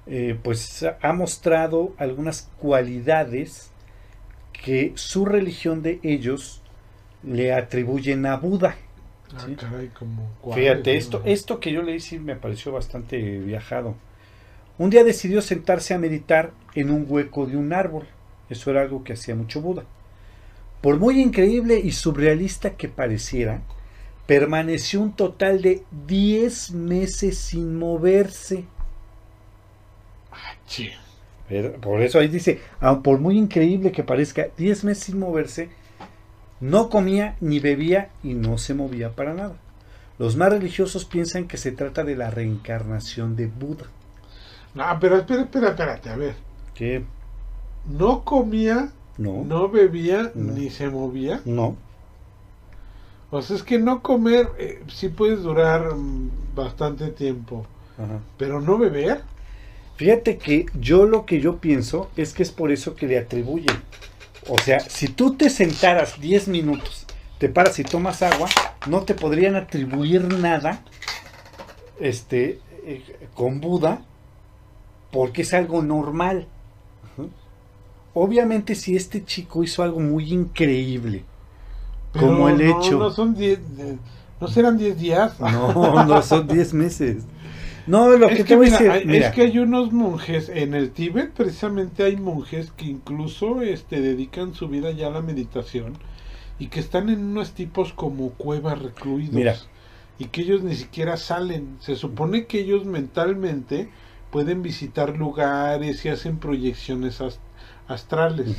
eh, 0.08 0.38
pues 0.42 0.86
ha 1.02 1.14
mostrado 1.14 1.94
algunas 1.98 2.50
cualidades 2.60 3.72
que 4.54 4.94
su 4.96 5.26
religión 5.26 5.82
de 5.82 6.00
ellos 6.04 6.62
le 7.24 7.54
atribuyen 7.54 8.26
a 8.26 8.38
Buda. 8.38 8.76
Ah, 9.36 9.44
Sí. 9.46 9.56
caray, 9.56 9.88
como 9.90 10.30
Fíjate, 10.54 10.98
esto, 10.98 11.22
esto 11.26 11.60
que 11.60 11.72
yo 11.72 11.82
leí 11.82 12.00
sí 12.00 12.20
me 12.20 12.36
pareció 12.36 12.72
bastante 12.72 13.18
viajado. 13.40 13.96
Un 14.82 14.90
día 14.90 15.04
decidió 15.04 15.44
sentarse 15.44 15.94
a 15.94 16.00
meditar 16.00 16.54
en 16.74 16.90
un 16.90 17.06
hueco 17.08 17.46
de 17.46 17.56
un 17.56 17.72
árbol. 17.72 18.08
Eso 18.50 18.72
era 18.72 18.82
algo 18.82 19.04
que 19.04 19.14
hacía 19.14 19.36
mucho 19.36 19.62
Buda. 19.62 19.84
Por 20.82 20.98
muy 20.98 21.22
increíble 21.22 21.80
y 21.80 21.92
surrealista 21.92 22.72
que 22.72 22.88
pareciera, 22.88 23.62
permaneció 24.26 25.00
un 25.00 25.16
total 25.16 25.62
de 25.62 25.84
10 26.08 26.72
meses 26.72 27.38
sin 27.38 27.78
moverse. 27.78 28.66
Ah. 30.32 30.56
Pero 31.48 31.74
Por 31.74 32.02
eso 32.02 32.18
ahí 32.18 32.28
dice, 32.28 32.60
ah, 32.80 33.02
por 33.04 33.20
muy 33.20 33.38
increíble 33.38 33.92
que 33.92 34.04
parezca, 34.04 34.48
10 34.58 34.84
meses 34.86 35.04
sin 35.04 35.20
moverse, 35.20 35.70
no 36.60 36.90
comía 36.90 37.36
ni 37.40 37.60
bebía 37.60 38.10
y 38.24 38.34
no 38.34 38.58
se 38.58 38.74
movía 38.74 39.12
para 39.12 39.36
nada. 39.36 39.58
Los 40.18 40.38
más 40.38 40.50
religiosos 40.50 41.06
piensan 41.06 41.48
que 41.48 41.58
se 41.58 41.72
trata 41.72 42.04
de 42.04 42.16
la 42.16 42.32
reencarnación 42.32 43.36
de 43.36 43.46
Buda. 43.46 43.86
No, 44.74 44.86
pero 45.00 45.18
espera, 45.18 45.42
espera, 45.44 45.70
espérate, 45.70 46.10
a 46.10 46.16
ver. 46.16 46.36
Que 46.74 47.04
No 47.88 48.24
comía, 48.24 48.92
no, 49.18 49.34
no, 49.44 49.44
no 49.44 49.70
bebía, 49.70 50.32
No. 50.36 50.54
ni 50.54 50.70
se 50.70 50.90
movía. 50.90 51.42
no. 51.46 51.76
O 53.34 53.42
sea, 53.42 53.56
es 53.56 53.64
que 53.64 53.80
no 53.80 54.02
comer 54.02 54.50
eh, 54.58 54.84
sí 54.90 55.08
puedes 55.08 55.42
durar 55.42 55.96
mm, 55.96 56.30
bastante 56.54 57.08
tiempo, 57.08 57.66
Ajá. 57.98 58.20
pero 58.38 58.60
no 58.60 58.78
beber. 58.78 59.22
Fíjate 59.96 60.38
que 60.38 60.66
yo 60.78 61.06
lo 61.06 61.26
que 61.26 61.40
yo 61.40 61.58
pienso 61.58 62.10
es 62.18 62.34
que 62.34 62.44
es 62.44 62.52
por 62.52 62.72
eso 62.74 62.94
que 62.96 63.08
le 63.08 63.18
atribuyen. 63.18 63.78
O 64.50 64.58
sea, 64.58 64.80
si 64.82 65.08
tú 65.08 65.36
te 65.36 65.50
sentaras 65.50 66.20
10 66.20 66.50
minutos, 66.50 67.06
te 67.38 67.48
paras 67.48 67.80
y 67.80 67.84
tomas 67.86 68.22
agua, 68.22 68.50
no 68.88 69.04
te 69.04 69.14
podrían 69.14 69.56
atribuir 69.56 70.24
nada 70.40 70.84
este, 72.00 72.60
eh, 72.84 73.04
con 73.34 73.62
Buda 73.62 74.02
porque 75.12 75.44
es 75.44 75.54
algo 75.54 75.82
normal. 75.82 76.48
Obviamente 78.14 78.76
si 78.76 78.96
este 78.96 79.24
chico 79.24 79.64
hizo 79.64 79.84
algo 79.84 80.00
muy 80.00 80.34
increíble, 80.34 81.24
Pero 82.12 82.28
como 82.28 82.50
el 82.50 82.58
no, 82.58 82.80
hecho... 82.82 83.00
No, 83.00 83.10
son 83.10 83.34
10, 83.34 83.60
eh, 83.78 83.98
no 84.42 84.48
serán 84.48 84.78
10 84.78 85.00
días. 85.00 85.36
No, 85.40 86.06
no 86.06 86.22
son 86.22 86.48
10 86.48 86.74
meses. 86.74 87.24
No, 87.88 88.10
lo 88.18 88.28
que 88.28 88.44
te 88.44 88.56
voy 88.56 88.68
a 88.68 88.72
decir, 88.72 89.08
mira, 89.08 89.28
es 89.28 89.34
que 89.34 89.42
hay 89.42 89.60
unos 89.60 89.92
monjes 89.92 90.50
en 90.50 90.74
el 90.74 90.92
Tíbet, 90.92 91.32
precisamente 91.32 92.04
hay 92.04 92.16
monjes 92.16 92.72
que 92.72 92.86
incluso 92.86 93.62
este, 93.62 94.02
dedican 94.02 94.54
su 94.54 94.68
vida 94.68 94.92
ya 94.92 95.08
a 95.08 95.10
la 95.10 95.22
meditación 95.22 95.94
y 96.60 96.68
que 96.68 96.80
están 96.80 97.10
en 97.10 97.24
unos 97.24 97.54
tipos 97.54 97.92
como 97.92 98.32
cuevas 98.32 98.80
recluidos 98.80 99.34
Mira. 99.34 99.56
y 100.20 100.26
que 100.26 100.42
ellos 100.42 100.62
ni 100.62 100.76
siquiera 100.76 101.18
salen. 101.18 101.78
Se 101.80 101.96
supone 101.96 102.46
que 102.46 102.60
ellos 102.60 102.86
mentalmente 102.86 103.90
pueden 104.32 104.62
visitar 104.62 105.18
lugares 105.18 106.04
y 106.06 106.10
hacen 106.10 106.38
proyecciones 106.38 107.22
ast- 107.22 107.40
astrales, 107.88 108.58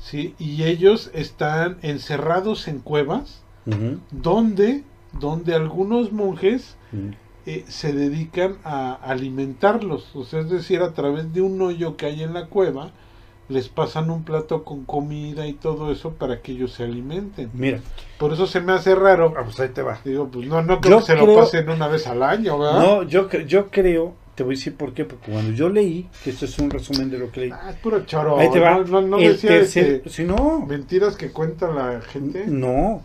¿sí? 0.00 0.34
Y 0.38 0.64
ellos 0.64 1.10
están 1.14 1.78
encerrados 1.82 2.66
en 2.68 2.80
cuevas 2.80 3.42
donde, 4.10 4.82
donde 5.18 5.54
algunos 5.54 6.12
monjes 6.12 6.76
eh, 7.46 7.64
se 7.68 7.92
dedican 7.92 8.56
a 8.64 8.94
alimentarlos, 8.94 10.14
o 10.14 10.24
sea, 10.24 10.40
es 10.40 10.50
decir, 10.50 10.80
a 10.82 10.92
través 10.92 11.32
de 11.32 11.40
un 11.42 11.60
hoyo 11.60 11.96
que 11.96 12.06
hay 12.06 12.22
en 12.22 12.32
la 12.34 12.46
cueva, 12.46 12.90
les 13.48 13.68
pasan 13.68 14.10
un 14.10 14.22
plato 14.24 14.64
con 14.64 14.84
comida 14.86 15.46
y 15.46 15.52
todo 15.52 15.92
eso 15.92 16.12
para 16.12 16.40
que 16.40 16.52
ellos 16.52 16.72
se 16.72 16.84
alimenten. 16.84 17.50
Mira, 17.52 17.80
Por 18.18 18.32
eso 18.32 18.46
se 18.46 18.60
me 18.62 18.72
hace 18.72 18.94
raro. 18.94 19.34
ah, 19.36 19.42
pues 19.44 19.60
ahí 19.60 19.68
te 19.68 19.82
va. 19.82 19.98
Digo, 20.04 20.28
pues 20.28 20.46
no, 20.46 20.62
no 20.62 20.80
creo 20.80 21.00
Yo 21.00 21.06
que 21.06 21.12
se 21.12 21.16
lo 21.16 21.34
pasen 21.34 21.68
una 21.68 21.88
vez 21.88 22.06
al 22.06 22.22
año, 22.22 22.58
¿verdad? 22.58 22.78
No, 22.80 23.02
yo, 23.02 23.28
yo 23.30 23.70
creo, 23.70 24.14
te 24.34 24.42
voy 24.42 24.54
a 24.54 24.56
decir 24.56 24.74
por 24.76 24.92
qué, 24.94 25.04
porque 25.04 25.30
cuando 25.32 25.52
yo 25.52 25.68
leí, 25.68 26.06
que 26.22 26.30
esto 26.30 26.44
es 26.44 26.58
un 26.58 26.70
resumen 26.70 27.10
de 27.10 27.18
lo 27.18 27.30
que 27.30 27.40
leí, 27.40 27.50
Ah, 27.52 27.70
es 27.70 27.76
puro 27.76 28.04
choro. 28.04 28.38
ahí 28.38 28.50
te 28.50 28.60
va, 28.60 28.78
No, 28.78 28.84
no, 28.84 29.02
no 29.02 29.18
el 29.18 29.32
decía 29.32 29.50
tercer, 29.50 29.86
este, 29.96 30.10
si 30.10 30.24
no, 30.24 30.64
mentiras 30.66 31.16
que 31.16 31.30
cuenta 31.30 31.70
la 31.70 32.00
gente. 32.00 32.44
no, 32.46 33.02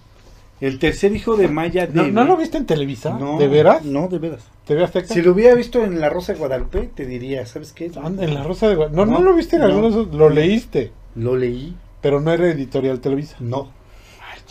el 0.62 0.78
tercer 0.80 1.16
hijo 1.16 1.38
de 1.38 1.48
Maya 1.48 1.88
¿No, 1.94 2.08
¿no 2.08 2.26
lo 2.26 2.36
viste 2.36 2.58
en 2.58 2.66
Televisa? 2.66 3.18
No, 3.18 3.38
¿De 3.38 3.48
veras? 3.48 3.86
No, 3.86 4.08
de 4.10 4.20
veras. 4.20 4.44
¿TV 4.66 4.84
Azteca? 4.84 5.14
Si 5.14 5.22
lo 5.22 5.32
hubiera 5.32 5.56
visto 5.56 5.84
en 5.84 6.00
La 6.02 6.10
Rosa 6.10 6.34
de 6.34 6.40
Guadalupe, 6.40 6.90
te 6.94 7.06
diría, 7.06 7.46
¿sabes 7.46 7.72
qué? 7.72 7.90
Ah, 7.96 8.08
En 8.20 8.34
la 8.34 8.44
Rosa 8.44 8.68
de 8.68 8.76
Guadalupe. 8.76 8.98
No, 8.98 9.06
no, 9.06 9.20
No, 9.20 9.26
lo 9.26 9.34
viste 9.36 9.56
en 9.56 9.62
no, 9.62 9.68
algunos, 9.70 10.14
lo 10.14 10.30
leíste. 10.30 10.92
lo 11.16 11.36
leí. 11.38 11.76
Pero 12.02 12.20
no 12.22 12.32
era 12.32 12.50
editorial 12.50 13.00
Televisa. 13.00 13.36
No. 13.40 13.72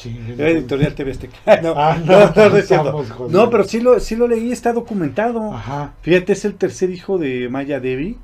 Era 0.04 0.50
editorial 0.50 0.94
TV 0.94 1.10
Azteca. 1.10 1.36
No, 1.62 1.74
Ah, 1.76 1.98
no, 2.04 2.12
no, 2.20 2.32
no, 2.34 2.48
no 2.50 2.56
estamos 2.56 3.06
pero 3.50 3.64
sí 3.64 3.80
lo, 3.80 3.98
sí 4.00 4.14
lo 4.16 4.28
leí, 4.28 4.52
está 4.52 4.72
documentado. 4.72 5.52
Ajá. 5.52 5.94
Fíjate, 6.02 6.32
es 6.32 6.44
el 6.44 6.54
tercer 6.54 6.90
hijo 6.90 7.18
de 7.18 7.48
Maya 7.48 7.80
Devi, 7.80 8.16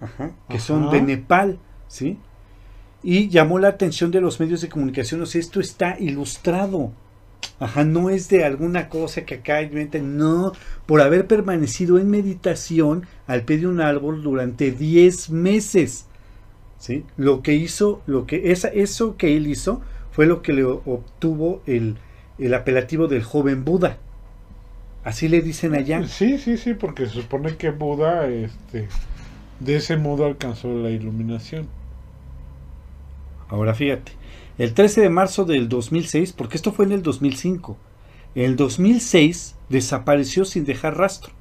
Ajá, 0.00 0.32
que 0.48 0.56
Ajá. 0.56 0.64
son 0.64 0.90
de 0.90 1.00
Nepal, 1.02 1.58
¿sí? 1.88 2.18
Y 3.02 3.28
llamó 3.28 3.58
la 3.58 3.68
atención 3.68 4.10
de 4.10 4.20
los 4.20 4.40
medios 4.40 4.60
de 4.60 4.68
comunicación, 4.68 5.22
o 5.22 5.26
sea, 5.26 5.40
esto 5.40 5.60
está 5.60 5.96
ilustrado. 5.98 6.92
Ajá, 7.60 7.84
no 7.84 8.10
es 8.10 8.28
de 8.28 8.44
alguna 8.44 8.88
cosa 8.88 9.24
que 9.24 9.36
acá 9.36 9.62
inventan, 9.62 10.16
no, 10.16 10.52
por 10.86 11.00
haber 11.00 11.26
permanecido 11.26 11.98
en 11.98 12.10
meditación 12.10 13.06
al 13.26 13.42
pie 13.42 13.58
de 13.58 13.66
un 13.68 13.80
árbol 13.80 14.22
durante 14.22 14.70
10 14.72 15.30
meses. 15.30 16.06
¿Sí? 16.78 17.04
Lo 17.16 17.42
que 17.42 17.54
hizo, 17.54 18.02
lo 18.06 18.26
que 18.26 18.52
esa, 18.52 18.68
eso 18.68 19.16
que 19.16 19.36
él 19.36 19.48
hizo 19.48 19.80
fue 20.18 20.26
lo 20.26 20.42
que 20.42 20.52
le 20.52 20.64
obtuvo 20.64 21.62
el, 21.64 21.94
el 22.40 22.52
apelativo 22.52 23.06
del 23.06 23.22
joven 23.22 23.64
Buda. 23.64 23.98
Así 25.04 25.28
le 25.28 25.42
dicen 25.42 25.76
allá. 25.76 26.04
Sí, 26.08 26.38
sí, 26.38 26.56
sí, 26.56 26.74
porque 26.74 27.06
se 27.06 27.12
supone 27.12 27.56
que 27.56 27.70
Buda, 27.70 28.26
este, 28.26 28.88
de 29.60 29.76
ese 29.76 29.96
modo 29.96 30.26
alcanzó 30.26 30.74
la 30.74 30.90
iluminación. 30.90 31.68
Ahora 33.48 33.74
fíjate, 33.74 34.10
el 34.58 34.74
13 34.74 35.02
de 35.02 35.08
marzo 35.08 35.44
del 35.44 35.68
2006, 35.68 36.32
porque 36.32 36.56
esto 36.56 36.72
fue 36.72 36.86
en 36.86 36.90
el 36.90 37.02
2005, 37.04 37.76
en 38.34 38.42
el 38.42 38.56
2006 38.56 39.54
desapareció 39.68 40.44
sin 40.44 40.64
dejar 40.64 40.98
rastro. 40.98 41.32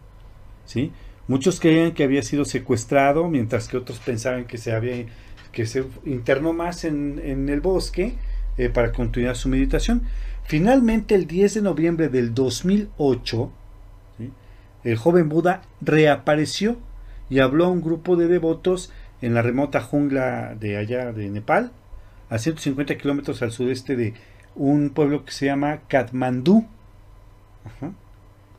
¿sí? 0.66 0.92
Muchos 1.28 1.60
creían 1.60 1.94
que 1.94 2.04
había 2.04 2.22
sido 2.22 2.46
secuestrado, 2.46 3.28
mientras 3.28 3.70
que 3.70 3.78
otros 3.78 3.98
pensaban 3.98 4.46
que 4.46 4.60
se 4.60 4.72
había 4.72 5.08
que 5.52 5.66
se 5.66 5.84
internó 6.06 6.54
más 6.54 6.84
en, 6.84 7.20
en 7.24 7.50
el 7.50 7.62
bosque 7.62 8.14
eh, 8.58 8.70
para 8.70 8.92
continuar 8.92 9.36
su 9.36 9.50
meditación. 9.50 10.04
Finalmente, 10.44 11.16
el 11.16 11.28
10 11.28 11.56
de 11.56 11.62
noviembre 11.62 12.10
del 12.10 12.34
2008, 12.34 13.52
¿sí? 14.18 14.32
el 14.84 14.98
joven 14.98 15.30
Buda 15.30 15.62
reapareció 15.82 16.78
y 17.30 17.40
habló 17.40 17.66
a 17.66 17.70
un 17.70 17.82
grupo 17.82 18.16
de 18.16 18.28
devotos 18.28 18.92
en 19.22 19.34
la 19.34 19.42
remota 19.42 19.82
jungla 19.82 20.56
de 20.56 20.78
allá 20.78 21.12
de 21.12 21.30
Nepal, 21.30 21.72
a 22.30 22.38
150 22.38 22.98
kilómetros 22.98 23.42
al 23.42 23.52
sudeste 23.52 23.96
de 23.96 24.14
un 24.56 24.90
pueblo 24.92 25.26
que 25.26 25.32
se 25.32 25.46
llama 25.48 25.82
Katmandú. 25.88 26.66
Ajá. 27.66 27.94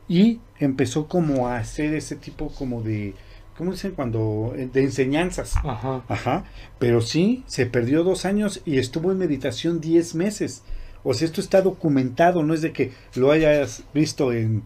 Y 0.07 0.39
empezó 0.59 1.07
como 1.07 1.47
a 1.47 1.57
hacer 1.57 1.93
ese 1.93 2.15
tipo 2.15 2.49
como 2.49 2.81
de, 2.81 3.13
¿cómo 3.59 3.73
dicen? 3.73 3.91
Cuando, 3.91 4.53
eh, 4.55 4.69
de 4.71 4.83
enseñanzas. 4.83 5.57
Ajá. 5.57 6.01
Ajá. 6.07 6.45
Pero 6.79 7.01
sí, 7.01 7.43
se 7.45 7.65
perdió 7.65 8.05
dos 8.05 8.23
años 8.23 8.61
y 8.63 8.79
estuvo 8.79 9.11
en 9.11 9.17
meditación 9.17 9.81
10 9.81 10.15
meses. 10.15 10.63
O 11.03 11.13
sea, 11.13 11.25
esto 11.25 11.41
está 11.41 11.61
documentado, 11.61 12.41
no 12.41 12.53
es 12.53 12.61
de 12.61 12.71
que 12.71 12.93
lo 13.15 13.31
hayas 13.31 13.83
visto 13.93 14.31
en, 14.31 14.63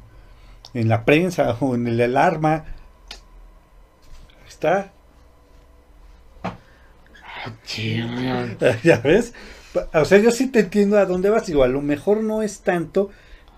en 0.75 0.89
la 0.89 1.05
prensa 1.05 1.57
o 1.59 1.73
en 1.73 1.87
el 1.87 1.99
alarma. 2.01 2.65
Está. 4.47 4.93
¿Ya 8.83 8.99
ves? 8.99 9.33
O 9.91 10.05
sea, 10.05 10.19
yo 10.19 10.29
sí 10.29 10.49
te 10.49 10.59
entiendo 10.59 10.99
a 10.99 11.07
dónde 11.07 11.31
vas. 11.31 11.47
Digo, 11.47 11.63
a 11.63 11.67
lo 11.67 11.81
mejor 11.81 12.21
no 12.21 12.43
es 12.43 12.59
tanto 12.59 13.09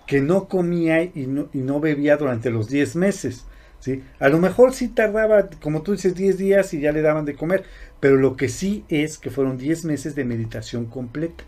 que 0.06 0.22
no 0.22 0.48
comía 0.48 1.02
y 1.02 1.26
no, 1.26 1.50
y 1.52 1.58
no 1.58 1.78
bebía 1.78 2.16
durante 2.16 2.48
los 2.48 2.68
10 2.68 2.96
meses. 2.96 3.44
¿Sí? 3.80 4.02
A 4.18 4.28
lo 4.28 4.38
mejor 4.38 4.72
sí 4.74 4.88
tardaba, 4.88 5.48
como 5.62 5.82
tú 5.82 5.92
dices, 5.92 6.14
10 6.14 6.38
días 6.38 6.74
y 6.74 6.80
ya 6.80 6.92
le 6.92 7.02
daban 7.02 7.24
de 7.24 7.36
comer. 7.36 7.64
Pero 8.00 8.16
lo 8.16 8.36
que 8.36 8.48
sí 8.48 8.84
es 8.88 9.18
que 9.18 9.30
fueron 9.30 9.58
10 9.58 9.84
meses 9.84 10.14
de 10.14 10.24
meditación 10.24 10.86
completa. 10.86 11.44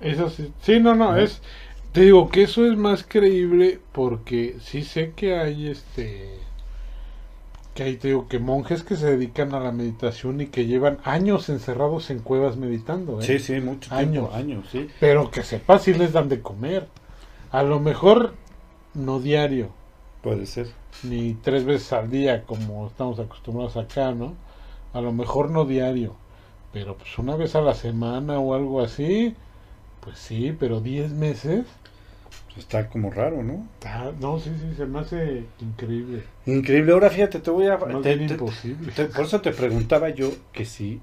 Eso 0.00 0.28
sí. 0.30 0.52
Sí, 0.62 0.80
no, 0.80 0.94
no, 0.94 1.16
es. 1.16 1.40
Te 1.92 2.02
digo 2.02 2.28
que 2.30 2.42
eso 2.42 2.66
es 2.66 2.76
más 2.76 3.04
creíble 3.06 3.80
porque 3.92 4.56
sí 4.60 4.82
sé 4.84 5.12
que 5.16 5.36
hay 5.36 5.68
este. 5.68 6.46
Que 7.74 7.84
hay, 7.84 7.96
te 7.96 8.08
digo, 8.08 8.26
que 8.28 8.38
monjes 8.40 8.82
que 8.82 8.96
se 8.96 9.06
dedican 9.06 9.54
a 9.54 9.60
la 9.60 9.72
meditación 9.72 10.40
y 10.40 10.46
que 10.48 10.66
llevan 10.66 10.98
años 11.04 11.48
encerrados 11.48 12.10
en 12.10 12.18
cuevas 12.20 12.56
meditando, 12.56 13.20
¿eh? 13.20 13.24
Sí, 13.24 13.38
sí, 13.38 13.60
mucho 13.60 13.94
Años. 13.94 14.30
tiempo, 14.30 14.34
años, 14.34 14.68
sí. 14.70 14.88
Pero 14.98 15.30
que 15.30 15.42
sepas 15.44 15.82
si 15.84 15.94
les 15.94 16.12
dan 16.12 16.28
de 16.28 16.40
comer. 16.42 16.88
A 17.50 17.62
lo 17.62 17.80
mejor 17.80 18.34
no 18.94 19.20
diario, 19.20 19.70
Puede 20.22 20.46
ser. 20.46 20.68
ni 21.02 21.34
tres 21.34 21.64
veces 21.64 21.92
al 21.92 22.10
día 22.10 22.44
como 22.44 22.86
estamos 22.88 23.18
acostumbrados 23.20 23.76
acá, 23.76 24.12
¿no? 24.12 24.34
A 24.92 25.00
lo 25.00 25.12
mejor 25.12 25.50
no 25.50 25.64
diario, 25.64 26.14
pero 26.72 26.96
pues 26.96 27.18
una 27.18 27.36
vez 27.36 27.54
a 27.54 27.60
la 27.60 27.74
semana 27.74 28.38
o 28.38 28.54
algo 28.54 28.80
así, 28.82 29.34
pues 30.00 30.18
sí, 30.18 30.56
pero 30.58 30.80
10 30.80 31.12
meses, 31.12 31.66
Está 32.56 32.88
como 32.88 33.10
raro, 33.10 33.42
¿no? 33.44 33.68
ah, 33.84 34.10
no, 34.20 34.40
sí, 34.40 34.50
sí, 34.60 34.74
se 34.76 34.84
me 34.86 34.98
hace 34.98 35.44
increíble, 35.60 36.24
Increíble. 36.46 36.92
Ahora 36.92 37.08
fíjate, 37.10 37.38
te 37.38 37.50
voy 37.50 37.66
a... 37.68 37.76
más 37.76 38.02
te- 38.02 38.14
imposible. 38.14 38.90
Te- 38.92 39.04
por 39.04 39.26
eso 39.26 39.40
te 39.40 39.52
preguntaba 39.52 40.08
yo 40.08 40.30
que 40.52 40.64
si 40.64 41.00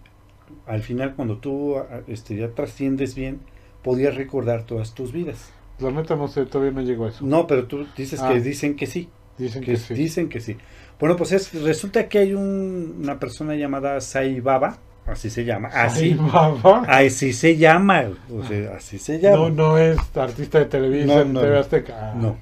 al 0.68 0.82
final 0.82 1.16
cuando 1.16 1.38
tú 1.38 1.76
este, 2.08 2.36
ya 2.36 2.50
trasciendes 2.50 3.16
bien, 3.16 3.40
podías 3.84 4.16
recordar 4.16 4.66
todas 4.66 4.94
tus 4.94 5.12
vidas. 5.14 5.52
La 5.80 5.92
neta 5.92 6.16
no 6.16 6.28
sé, 6.28 6.46
todavía 6.46 6.72
no 6.74 6.82
llego 6.82 7.06
a 7.06 7.10
eso. 7.10 7.26
No, 7.26 7.48
pero 7.48 7.66
tú 7.66 7.86
dices 7.98 8.22
Ah. 8.22 8.30
que 8.30 8.40
dicen 8.40 8.76
que 8.76 8.86
sí, 8.86 9.10
Dicen 9.38 9.62
que 9.62 9.72
que 9.74 9.78
sí. 9.78 9.94
dicen 9.94 10.30
que 10.30 10.40
sí. 10.40 10.58
Bueno, 11.00 11.16
pues 11.18 11.32
es, 11.34 11.54
resulta 11.64 12.08
que 12.08 12.20
hay 12.20 12.34
un- 12.34 13.00
una 13.04 13.20
persona 13.20 13.56
llamada 13.56 14.00
Sai 14.00 14.40
Baba, 14.40 14.78
así 15.06 15.30
se 15.30 15.44
llama, 15.44 15.68
así, 15.74 16.14
baba. 16.14 16.84
así 16.88 17.34
se 17.34 17.58
llama, 17.58 18.06
o 18.34 18.44
sea, 18.46 18.76
así 18.78 18.98
se 18.98 19.20
llama. 19.20 19.36
No, 19.38 19.50
no 19.50 19.78
es 19.78 19.98
artista 20.16 20.60
de 20.60 20.66
televisión, 20.66 21.34
No, 21.34 21.42
no, 21.42 21.42
TV. 21.42 21.60
Azteca. 21.60 22.12
Ah. 22.12 22.16
No. 22.16 22.38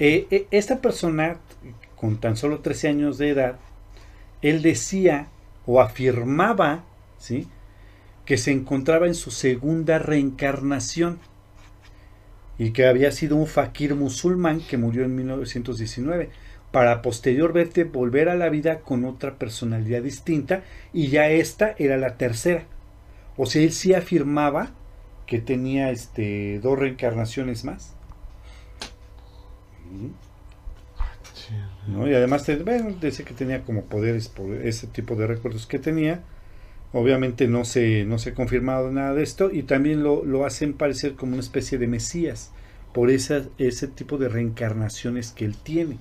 Eh, 0.00 0.26
eh, 0.30 0.46
esta 0.50 0.80
persona, 0.80 1.36
con 1.94 2.16
tan 2.18 2.36
solo 2.36 2.58
13 2.58 2.88
años 2.88 3.16
de 3.18 3.30
edad, 3.30 3.56
él 4.42 4.60
decía 4.62 5.28
o 5.64 5.80
afirmaba, 5.80 6.82
¿sí? 7.18 7.46
Que 8.24 8.36
se 8.36 8.50
encontraba 8.50 9.06
en 9.06 9.14
su 9.14 9.30
segunda 9.30 9.98
reencarnación 10.00 11.18
y 12.58 12.70
que 12.70 12.86
había 12.86 13.12
sido 13.12 13.36
un 13.36 13.46
fakir 13.46 13.94
musulmán 13.94 14.60
que 14.60 14.76
murió 14.76 15.04
en 15.04 15.14
1919 15.14 16.30
para 16.72 17.02
posteriormente 17.02 17.84
volver 17.84 18.28
a 18.28 18.36
la 18.36 18.48
vida 18.48 18.80
con 18.80 19.04
otra 19.04 19.38
personalidad 19.38 20.02
distinta 20.02 20.62
y 20.92 21.08
ya 21.08 21.28
esta 21.28 21.74
era 21.78 21.96
la 21.96 22.16
tercera. 22.16 22.64
O 23.36 23.46
sea, 23.46 23.62
él 23.62 23.72
sí 23.72 23.94
afirmaba 23.94 24.70
que 25.26 25.38
tenía 25.38 25.90
este 25.90 26.60
dos 26.60 26.78
reencarnaciones 26.78 27.64
más. 27.64 27.94
Sí. 31.34 31.54
¿no? 31.86 32.08
Y 32.08 32.14
además, 32.14 32.46
bueno, 32.64 32.96
decía 33.00 33.24
que 33.24 33.34
tenía 33.34 33.62
como 33.62 33.84
poderes 33.84 34.28
por 34.28 34.54
ese 34.54 34.86
tipo 34.86 35.14
de 35.14 35.26
recuerdos 35.26 35.66
que 35.66 35.78
tenía. 35.78 36.22
Obviamente 36.98 37.46
no 37.46 37.66
se, 37.66 38.06
no 38.06 38.18
se 38.18 38.30
ha 38.30 38.34
confirmado 38.34 38.90
nada 38.90 39.12
de 39.12 39.22
esto 39.22 39.50
y 39.52 39.64
también 39.64 40.02
lo, 40.02 40.24
lo 40.24 40.46
hacen 40.46 40.72
parecer 40.72 41.14
como 41.14 41.32
una 41.32 41.42
especie 41.42 41.76
de 41.76 41.86
Mesías 41.86 42.52
por 42.94 43.10
esa, 43.10 43.42
ese 43.58 43.86
tipo 43.86 44.16
de 44.16 44.30
reencarnaciones 44.30 45.30
que 45.30 45.44
él 45.44 45.56
tiene. 45.62 45.98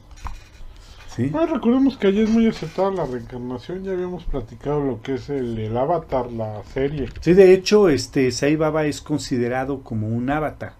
¿Sí? 1.13 1.31
Ah, 1.33 1.45
recordemos 1.51 1.97
que 1.97 2.07
allí 2.07 2.21
es 2.21 2.29
muy 2.29 2.47
aceptada 2.47 2.91
la 2.91 3.05
reencarnación. 3.05 3.83
Ya 3.83 3.91
habíamos 3.91 4.23
platicado 4.23 4.81
lo 4.85 5.01
que 5.01 5.15
es 5.15 5.29
el, 5.29 5.57
el 5.59 5.75
Avatar, 5.75 6.31
la 6.31 6.63
serie. 6.73 7.09
Sí, 7.19 7.33
de 7.33 7.53
hecho, 7.53 7.89
este 7.89 8.31
Sai 8.31 8.55
Baba 8.55 8.85
es 8.85 9.01
considerado 9.01 9.81
como 9.81 10.07
un 10.07 10.29
avatar. 10.29 10.73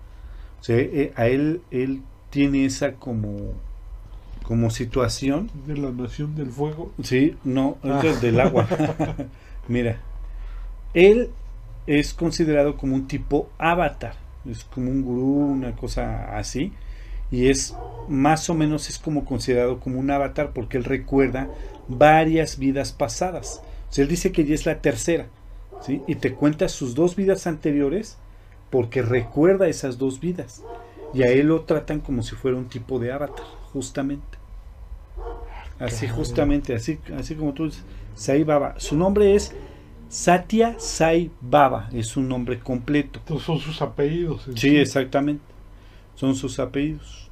O 0.62 0.64
sea, 0.64 0.78
eh, 0.78 1.12
a 1.18 1.28
él, 1.28 1.62
él 1.72 2.02
tiene 2.30 2.64
esa 2.66 2.94
como, 2.94 3.52
como 4.44 4.70
situación 4.70 5.52
De 5.68 5.76
la 5.78 5.92
Nación 5.92 6.36
del 6.36 6.52
Fuego. 6.52 6.94
Sí, 7.04 7.36
no, 7.44 7.78
Ah. 7.84 8.02
es 8.04 8.22
del 8.22 8.40
agua. 8.40 8.66
Mira, 9.68 9.98
él 10.94 11.32
es 11.88 12.14
considerado 12.14 12.78
como 12.78 12.96
un 12.96 13.08
tipo 13.08 13.50
avatar, 13.58 14.16
es 14.50 14.64
como 14.64 14.92
un 14.92 15.02
gurú, 15.02 15.52
una 15.54 15.76
cosa 15.76 16.38
así, 16.38 16.72
y 17.32 17.50
es 17.50 17.76
más 18.08 18.50
o 18.50 18.54
menos 18.54 18.90
es 18.90 19.00
como 19.00 19.26
considerado 19.26 19.80
como 19.80 20.00
un 20.00 20.12
avatar 20.12 20.52
porque 20.54 20.78
él 20.78 20.84
recuerda 20.84 21.50
varias 21.88 22.58
vidas 22.60 22.92
pasadas. 22.92 23.62
O 23.90 23.94
sea, 23.94 24.04
él 24.04 24.10
dice 24.10 24.32
que 24.32 24.46
ya 24.46 24.54
es 24.54 24.66
la 24.66 24.82
tercera, 24.82 25.28
¿sí? 25.82 26.02
Y 26.08 26.16
te 26.16 26.34
cuenta 26.34 26.70
sus 26.70 26.96
dos 26.96 27.16
vidas 27.16 27.48
anteriores 27.48 28.18
porque 28.70 29.02
recuerda 29.02 29.68
esas 29.68 29.98
dos 29.98 30.20
vidas. 30.20 30.64
Y 31.14 31.24
a 31.24 31.28
él 31.28 31.48
lo 31.48 31.62
tratan 31.62 32.02
como 32.02 32.24
si 32.24 32.36
fuera 32.36 32.58
un 32.58 32.68
tipo 32.68 33.00
de 33.00 33.12
avatar, 33.12 33.46
justamente. 33.72 34.45
Así, 35.80 36.08
justamente, 36.08 36.74
así, 36.74 37.00
así 37.18 37.36
como 37.36 37.54
tú 37.54 37.66
dices, 37.66 37.84
Sai 38.16 38.44
Baba. 38.44 38.76
Su 38.78 38.96
nombre 38.98 39.36
es 39.36 39.54
Satya 40.10 40.76
Sai 40.80 41.32
Baba, 41.42 41.90
es 41.94 42.16
un 42.16 42.30
nombre 42.30 42.60
completo. 42.60 43.20
Estos 43.20 43.44
son 43.44 43.60
sus 43.60 43.82
apellidos. 43.82 44.48
en 44.48 44.58
Sí, 44.58 44.78
exactamente. 44.78 45.44
Son 46.16 46.36
sus 46.36 46.60
apellidos. 46.60 47.30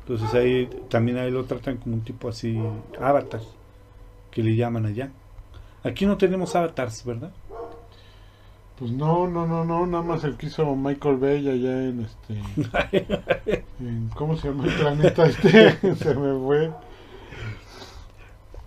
Entonces 0.00 0.34
ahí 0.34 0.68
también 0.88 1.18
ahí 1.18 1.30
lo 1.30 1.44
tratan 1.44 1.76
como 1.78 1.96
un 1.96 2.00
tipo 2.02 2.28
así, 2.28 2.58
avatar, 3.00 3.40
que 4.30 4.42
le 4.42 4.54
llaman 4.56 4.86
allá. 4.86 5.10
Aquí 5.82 6.06
no 6.06 6.16
tenemos 6.16 6.54
avatars, 6.56 7.04
¿verdad? 7.04 7.30
Pues 8.78 8.90
no, 8.90 9.26
no, 9.26 9.46
no, 9.46 9.64
no, 9.64 9.86
nada 9.86 10.02
más 10.04 10.22
el 10.24 10.36
que 10.36 10.46
hizo 10.46 10.76
Michael 10.76 11.16
Bay 11.16 11.48
allá 11.48 11.84
en 11.88 12.00
este. 12.04 13.62
en- 13.80 14.08
¿Cómo 14.14 14.36
se 14.36 14.48
llama 14.48 14.66
el 14.66 14.74
planeta 14.74 15.26
este? 15.26 15.94
se 15.96 16.14
me 16.14 16.38
fue. 16.44 16.70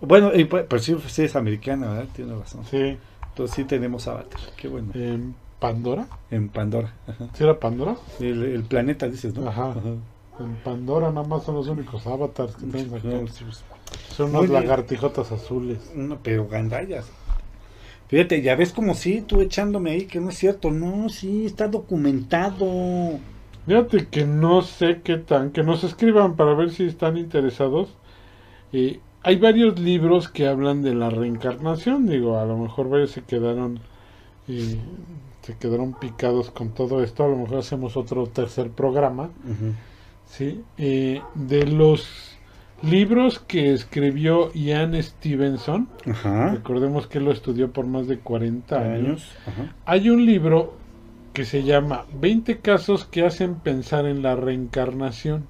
Bueno, 0.00 0.32
y 0.34 0.44
pues, 0.44 0.64
pero 0.68 0.80
sí, 0.82 0.96
sí 1.08 1.22
es 1.22 1.36
americana, 1.36 1.88
¿verdad? 1.88 2.08
Tiene 2.14 2.34
razón. 2.34 2.64
Sí, 2.70 2.96
Entonces 3.28 3.56
sí 3.56 3.64
tenemos 3.64 4.06
Avatar. 4.08 4.40
Qué 4.56 4.68
bueno. 4.68 4.90
en 4.94 5.34
Pandora. 5.58 6.06
En 6.30 6.48
Pandora. 6.48 6.94
Ajá. 7.06 7.28
¿Sí 7.34 7.44
era 7.44 7.58
Pandora? 7.58 7.96
El, 8.18 8.42
el 8.44 8.62
planeta, 8.64 9.06
dices, 9.08 9.34
¿no? 9.34 9.48
Ajá. 9.48 9.74
En 10.38 10.54
Pandora 10.64 11.10
nada 11.10 11.26
más 11.26 11.44
son 11.44 11.56
los 11.56 11.68
únicos 11.68 12.06
avatars 12.06 12.56
que 12.56 12.66
tenemos 12.66 12.98
acá. 13.00 13.08
No, 13.08 13.26
sí, 13.28 13.44
pues, 13.44 13.64
Son 14.08 14.32
bien. 14.32 14.52
lagartijotas 14.52 15.30
azules. 15.32 15.92
no, 15.94 16.18
pero 16.22 16.48
gandallas. 16.48 17.10
Fíjate, 18.08 18.42
ya 18.42 18.56
ves 18.56 18.72
como 18.72 18.94
sí, 18.94 19.20
tú 19.20 19.40
echándome 19.40 19.92
ahí 19.92 20.06
que 20.06 20.18
no 20.18 20.30
es 20.30 20.38
cierto. 20.38 20.70
No, 20.70 21.08
sí, 21.10 21.46
está 21.46 21.68
documentado. 21.68 23.20
Fíjate 23.66 24.08
que 24.08 24.24
no 24.24 24.62
sé 24.62 25.00
qué 25.04 25.18
tan, 25.18 25.50
que 25.52 25.62
nos 25.62 25.84
escriban 25.84 26.34
para 26.34 26.54
ver 26.54 26.70
si 26.70 26.86
están 26.86 27.16
interesados. 27.18 27.94
Eh, 28.72 28.98
hay 29.22 29.36
varios 29.36 29.78
libros 29.78 30.28
que 30.28 30.46
hablan 30.46 30.82
de 30.82 30.94
la 30.94 31.10
reencarnación, 31.10 32.06
digo, 32.06 32.38
a 32.38 32.44
lo 32.44 32.56
mejor 32.56 32.88
varios 32.88 33.10
se 33.10 33.22
quedaron, 33.22 33.80
eh, 34.48 34.78
se 35.42 35.56
quedaron 35.56 35.94
picados 35.94 36.50
con 36.50 36.70
todo 36.70 37.02
esto, 37.02 37.24
a 37.24 37.28
lo 37.28 37.36
mejor 37.36 37.58
hacemos 37.58 37.96
otro 37.96 38.26
tercer 38.26 38.70
programa. 38.70 39.30
¿sí? 40.26 40.62
Eh, 40.78 41.20
de 41.34 41.66
los 41.66 42.36
libros 42.82 43.40
que 43.40 43.72
escribió 43.74 44.52
Ian 44.54 45.00
Stevenson, 45.02 45.88
Ajá. 46.10 46.50
recordemos 46.52 47.06
que 47.06 47.20
lo 47.20 47.30
estudió 47.30 47.70
por 47.70 47.86
más 47.86 48.06
de 48.06 48.18
40 48.18 48.78
años, 48.80 49.28
hay 49.84 50.08
un 50.08 50.24
libro 50.24 50.74
que 51.34 51.44
se 51.44 51.62
llama 51.62 52.06
20 52.18 52.58
casos 52.58 53.04
que 53.04 53.24
hacen 53.24 53.56
pensar 53.56 54.06
en 54.06 54.22
la 54.22 54.34
reencarnación. 54.34 55.44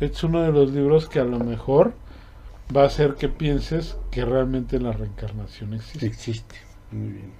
Es 0.00 0.22
uno 0.22 0.42
de 0.42 0.52
los 0.52 0.72
libros 0.72 1.08
que 1.08 1.18
a 1.20 1.24
lo 1.24 1.38
mejor 1.38 1.92
va 2.74 2.82
a 2.82 2.86
hacer 2.86 3.14
que 3.14 3.28
pienses 3.28 3.96
que 4.10 4.24
realmente 4.24 4.78
la 4.78 4.92
reencarnación 4.92 5.74
existe. 5.74 6.06
Existe. 6.06 6.56
Muy 6.92 7.12
bien. 7.12 7.32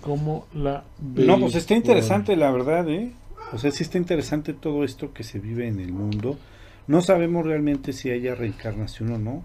¿Cómo 0.00 0.46
la 0.54 0.84
No, 1.00 1.38
pues 1.38 1.54
está 1.54 1.74
interesante, 1.74 2.36
la 2.36 2.50
verdad, 2.50 2.88
¿eh? 2.88 3.12
O 3.52 3.58
sea, 3.58 3.70
sí 3.70 3.82
está 3.82 3.98
interesante 3.98 4.54
todo 4.54 4.84
esto 4.84 5.12
que 5.12 5.24
se 5.24 5.38
vive 5.38 5.66
en 5.66 5.80
el 5.80 5.92
mundo. 5.92 6.38
No 6.86 7.02
sabemos 7.02 7.44
realmente 7.44 7.92
si 7.92 8.10
haya 8.10 8.34
reencarnación 8.34 9.12
o 9.12 9.18
no. 9.18 9.42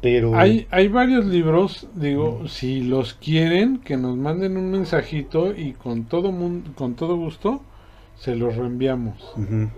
Pero. 0.00 0.34
Hay, 0.36 0.66
hay 0.70 0.88
varios 0.88 1.26
libros, 1.26 1.88
digo, 1.94 2.46
si 2.48 2.82
los 2.82 3.14
quieren, 3.14 3.78
que 3.78 3.96
nos 3.96 4.16
manden 4.16 4.56
un 4.56 4.70
mensajito 4.70 5.54
y 5.54 5.72
con 5.72 6.04
todo 6.04 6.32
mundo, 6.32 6.70
con 6.74 6.94
todo 6.94 7.16
gusto 7.16 7.62
se 8.16 8.34
los 8.34 8.56
reenviamos. 8.56 9.32
Ujú. 9.36 9.68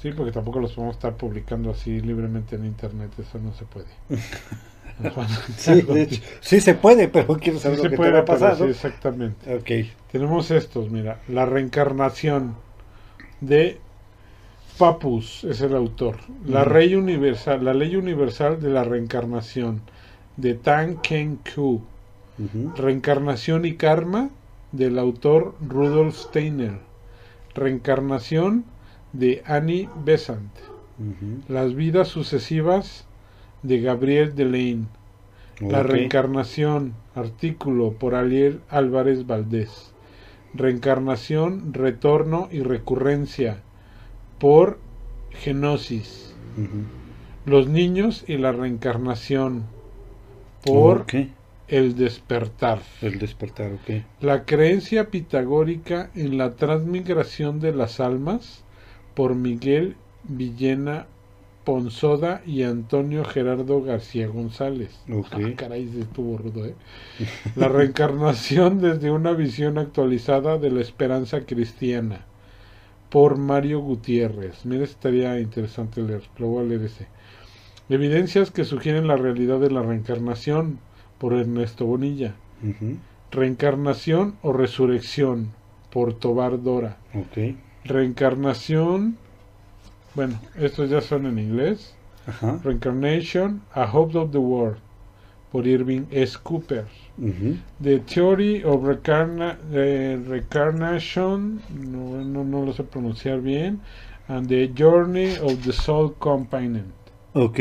Sí, 0.00 0.12
porque 0.12 0.32
tampoco 0.32 0.60
los 0.60 0.72
podemos 0.72 0.96
estar 0.96 1.16
publicando 1.16 1.70
así 1.70 2.00
libremente 2.00 2.56
en 2.56 2.64
internet, 2.64 3.12
eso 3.18 3.38
no 3.38 3.52
se 3.54 3.64
puede. 3.66 3.86
A 5.02 5.26
Sí, 5.56 5.82
de 5.82 6.02
hecho, 6.02 6.22
sí 6.40 6.60
se 6.60 6.74
puede, 6.74 7.08
pero 7.08 7.36
quiero 7.38 7.58
Sí 7.58 7.60
saber 7.60 7.78
se 7.78 7.88
lo 7.88 7.90
que 7.90 7.96
puede, 7.96 8.12
te 8.12 8.22
pero 8.24 8.24
pasado. 8.24 8.56
sí, 8.64 8.64
exactamente. 8.64 9.54
Ok. 9.54 9.70
Tenemos 10.10 10.50
estos, 10.50 10.90
mira, 10.90 11.20
La 11.28 11.46
reencarnación 11.46 12.56
de 13.40 13.80
Papus 14.78 15.44
es 15.44 15.60
el 15.60 15.76
autor. 15.76 16.16
La, 16.44 16.64
ley 16.64 16.94
universal, 16.94 17.64
la 17.64 17.74
ley 17.74 17.96
universal 17.96 18.60
de 18.60 18.70
la 18.70 18.84
reencarnación 18.84 19.82
de 20.36 20.54
Tan 20.54 20.96
Ken 20.98 21.38
Ku. 21.54 21.82
Reencarnación 22.76 23.64
y 23.66 23.74
karma 23.76 24.30
del 24.72 24.98
autor 24.98 25.54
Rudolf 25.60 26.16
Steiner. 26.16 26.78
Reencarnación 27.54 28.64
de 29.12 29.42
Annie 29.46 29.88
Besant. 30.04 30.50
Las 31.48 31.74
vidas 31.74 32.08
sucesivas 32.08 33.06
de 33.62 33.80
Gabriel 33.80 34.34
Delaine. 34.34 34.86
La 35.60 35.82
reencarnación, 35.82 36.94
artículo 37.14 37.92
por 37.92 38.14
Alier 38.14 38.60
Álvarez 38.70 39.26
Valdés. 39.26 39.92
Reencarnación, 40.54 41.74
retorno 41.74 42.48
y 42.50 42.60
recurrencia 42.60 43.62
por 44.38 44.78
Genosis. 45.30 46.34
Los 47.46 47.68
niños 47.68 48.24
y 48.26 48.38
la 48.38 48.52
reencarnación 48.52 49.64
por 50.64 51.06
el 51.68 51.94
despertar. 51.94 52.80
El 53.00 53.18
despertar, 53.18 53.72
ok. 53.72 54.02
La 54.20 54.44
creencia 54.44 55.10
pitagórica 55.10 56.10
en 56.14 56.36
la 56.36 56.56
transmigración 56.56 57.60
de 57.60 57.72
las 57.72 58.00
almas 58.00 58.64
por 59.14 59.34
Miguel 59.34 59.96
Villena 60.24 61.06
Ponzoda 61.64 62.42
y 62.46 62.62
Antonio 62.62 63.24
Gerardo 63.24 63.82
García 63.82 64.26
González. 64.28 64.98
Ah, 65.52 65.56
caray, 65.56 65.88
se 65.88 66.00
estuvo 66.00 66.38
rudo, 66.38 66.66
¿eh? 66.66 66.74
La 67.54 67.68
reencarnación 67.68 68.80
desde 68.80 69.10
una 69.10 69.32
visión 69.32 69.78
actualizada 69.78 70.58
de 70.58 70.70
la 70.70 70.80
esperanza 70.80 71.42
cristiana 71.42 72.24
por 73.10 73.36
Mario 73.36 73.80
Gutiérrez. 73.80 74.64
Mira, 74.64 74.84
estaría 74.84 75.38
interesante 75.38 76.02
leer, 76.02 76.22
lo 76.38 76.48
voy 76.48 76.64
a 76.64 76.68
leer 76.68 76.82
ese. 76.82 77.08
Evidencias 77.88 78.50
que 78.50 78.64
sugieren 78.64 79.06
la 79.06 79.16
realidad 79.16 79.60
de 79.60 79.70
la 79.70 79.82
reencarnación 79.82 80.78
por 81.18 81.34
Ernesto 81.34 81.84
Bonilla. 81.84 82.34
Reencarnación 83.30 84.36
o 84.42 84.52
resurrección 84.52 85.52
por 85.90 86.14
Tobar 86.14 86.62
Dora. 86.62 86.98
Ok. 87.14 87.56
Reencarnación, 87.84 89.16
bueno, 90.14 90.38
estos 90.58 90.90
ya 90.90 91.00
son 91.00 91.26
en 91.26 91.38
inglés. 91.38 91.94
Ajá. 92.26 92.58
Reincarnation, 92.62 93.62
A 93.72 93.84
Hope 93.90 94.16
of 94.18 94.30
the 94.32 94.38
World 94.38 94.78
por 95.50 95.66
Irving 95.66 96.02
S. 96.10 96.36
Cooper. 96.42 96.86
Ujú. 97.18 97.56
The 97.82 97.98
Theory 98.00 98.62
of 98.62 98.82
Recarna- 98.84 99.58
eh, 99.72 100.18
Reincarnation, 100.28 101.60
no, 101.74 102.22
no, 102.24 102.44
no 102.44 102.64
lo 102.64 102.72
sé 102.72 102.84
pronunciar 102.84 103.40
bien. 103.40 103.80
And 104.28 104.48
the 104.48 104.70
Journey 104.76 105.36
of 105.42 105.64
the 105.64 105.72
Soul 105.72 106.14
Companion 106.18 106.92
Ok. 107.34 107.58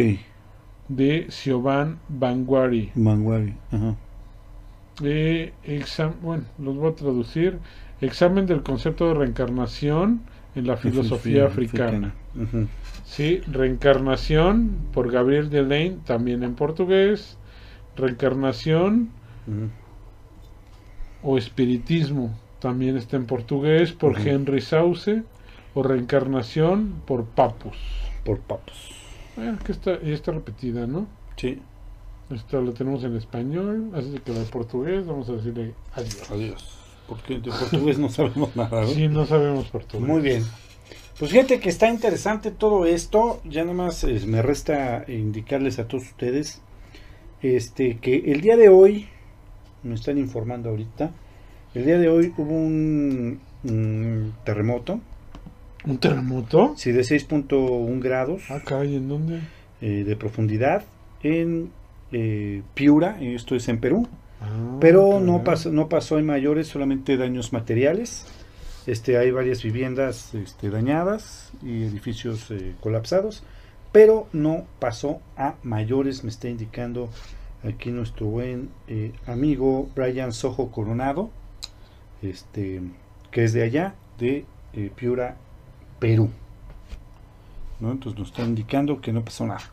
de 0.87 1.25
Siobhan 1.29 1.97
Bangwari. 2.09 2.91
Manguari. 2.95 3.55
Ajá. 3.71 3.95
Eh, 5.01 5.53
exam- 5.65 6.13
bueno, 6.21 6.43
los 6.59 6.75
voy 6.75 6.91
a 6.91 6.95
traducir. 6.95 7.57
Examen 8.01 8.45
del 8.45 8.63
concepto 8.63 9.07
de 9.09 9.13
reencarnación 9.13 10.21
en 10.55 10.67
la 10.67 10.77
filosofía 10.77 11.45
africana. 11.45 12.13
Sí, 13.05 13.39
reencarnación 13.51 14.71
por 14.93 15.11
Gabriel 15.11 15.49
Delaine, 15.49 15.97
también 16.05 16.43
en 16.43 16.55
portugués. 16.55 17.37
Reencarnación 17.95 19.09
o 21.21 21.37
espiritismo, 21.37 22.37
también 22.59 22.95
está 22.97 23.17
en 23.17 23.25
portugués 23.25 23.91
por. 23.91 24.19
Henry 24.19 24.61
Sauce. 24.61 25.23
O 25.75 25.83
reencarnación 25.83 27.01
por 27.05 27.25
Papus. 27.25 27.77
Por 28.25 28.39
papos. 28.39 28.89
Eh, 29.37 29.55
que 29.63 29.71
está, 29.71 29.93
está 29.93 30.31
repetida, 30.31 30.87
¿no? 30.87 31.07
Sí. 31.37 31.61
Esta 32.31 32.59
lo 32.59 32.73
tenemos 32.73 33.03
en 33.03 33.15
español, 33.15 33.91
así 33.93 34.19
que 34.23 34.33
la 34.33 34.39
de 34.39 34.45
portugués 34.45 35.05
vamos 35.05 35.29
a 35.29 35.33
decirle 35.33 35.73
adiós. 35.93 36.31
Adiós. 36.31 36.88
Porque 37.09 37.39
de 37.39 37.49
portugués 37.51 37.97
no 37.97 38.09
sabemos 38.09 38.55
nada. 38.55 38.81
¿no? 38.81 38.87
Sí, 38.87 39.07
no 39.07 39.25
sabemos 39.25 39.67
portugués. 39.67 40.07
Muy 40.07 40.21
bien. 40.21 40.43
Pues 41.17 41.31
fíjate 41.31 41.59
que 41.59 41.67
está 41.69 41.89
interesante 41.89 42.51
todo 42.51 42.85
esto. 42.85 43.41
Ya 43.43 43.63
nada 43.63 43.73
más 43.75 44.03
eh, 44.05 44.21
me 44.25 44.41
resta 44.41 45.03
indicarles 45.07 45.77
a 45.79 45.87
todos 45.87 46.03
ustedes 46.05 46.61
este 47.41 47.97
que 47.97 48.31
el 48.31 48.41
día 48.41 48.55
de 48.57 48.69
hoy, 48.69 49.07
me 49.83 49.95
están 49.95 50.17
informando 50.17 50.69
ahorita, 50.69 51.11
el 51.73 51.85
día 51.85 51.97
de 51.97 52.09
hoy 52.09 52.33
hubo 52.37 52.53
un, 52.53 53.39
un 53.63 54.33
terremoto, 54.45 54.99
¿Un 55.85 55.97
terremoto? 55.97 56.73
sí, 56.77 56.91
de 56.91 57.01
6.1 57.01 57.99
grados 58.01 58.43
Ah, 58.49 58.59
caray, 58.65 58.95
¿en 58.95 59.07
dónde? 59.07 59.39
eh, 59.81 60.03
de 60.05 60.15
profundidad 60.17 60.83
en 61.23 61.71
eh, 62.11 62.61
Piura, 62.73 63.17
esto 63.21 63.55
es 63.55 63.67
en 63.69 63.79
Perú. 63.79 64.07
Ah, 64.41 64.77
Pero 64.79 65.19
no 65.19 65.43
pasó, 65.43 65.71
no 65.71 65.89
pasó 65.89 66.19
en 66.19 66.25
mayores, 66.25 66.67
solamente 66.67 67.17
daños 67.17 67.53
materiales. 67.53 68.25
Este, 68.87 69.17
hay 69.17 69.31
varias 69.31 69.61
viviendas 69.61 70.33
este, 70.33 70.69
dañadas 70.69 71.51
y 71.61 71.83
edificios 71.83 72.49
eh, 72.49 72.75
colapsados, 72.79 73.43
pero 73.91 74.27
no 74.33 74.65
pasó 74.79 75.21
a 75.37 75.55
mayores, 75.63 76.23
me 76.23 76.29
está 76.29 76.47
indicando 76.47 77.09
aquí 77.63 77.91
nuestro 77.91 78.27
buen 78.27 78.69
eh, 78.87 79.11
amigo 79.27 79.89
Brian 79.95 80.31
Sojo 80.31 80.71
Coronado, 80.71 81.29
este, 82.21 82.81
que 83.31 83.43
es 83.43 83.53
de 83.53 83.63
allá, 83.63 83.95
de 84.17 84.45
eh, 84.73 84.91
Piura, 84.95 85.37
Perú. 85.99 86.29
¿no? 87.79 87.91
Entonces 87.91 88.17
nos 88.19 88.29
está 88.29 88.43
indicando 88.43 89.01
que 89.01 89.11
no 89.11 89.23
pasó 89.23 89.45
nada. 89.45 89.71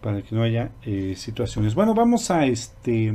Para 0.00 0.22
que 0.22 0.34
no 0.34 0.42
haya 0.42 0.70
eh, 0.84 1.14
situaciones. 1.16 1.74
Bueno, 1.74 1.94
vamos 1.94 2.30
a 2.30 2.46
este 2.46 3.12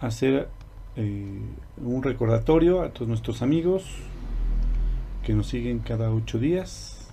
hacer 0.00 0.48
eh, 0.96 1.40
un 1.76 2.02
recordatorio 2.02 2.82
a 2.82 2.90
todos 2.90 3.08
nuestros 3.08 3.42
amigos 3.42 3.84
que 5.24 5.34
nos 5.34 5.48
siguen 5.48 5.80
cada 5.80 6.10
ocho 6.10 6.38
días. 6.38 7.08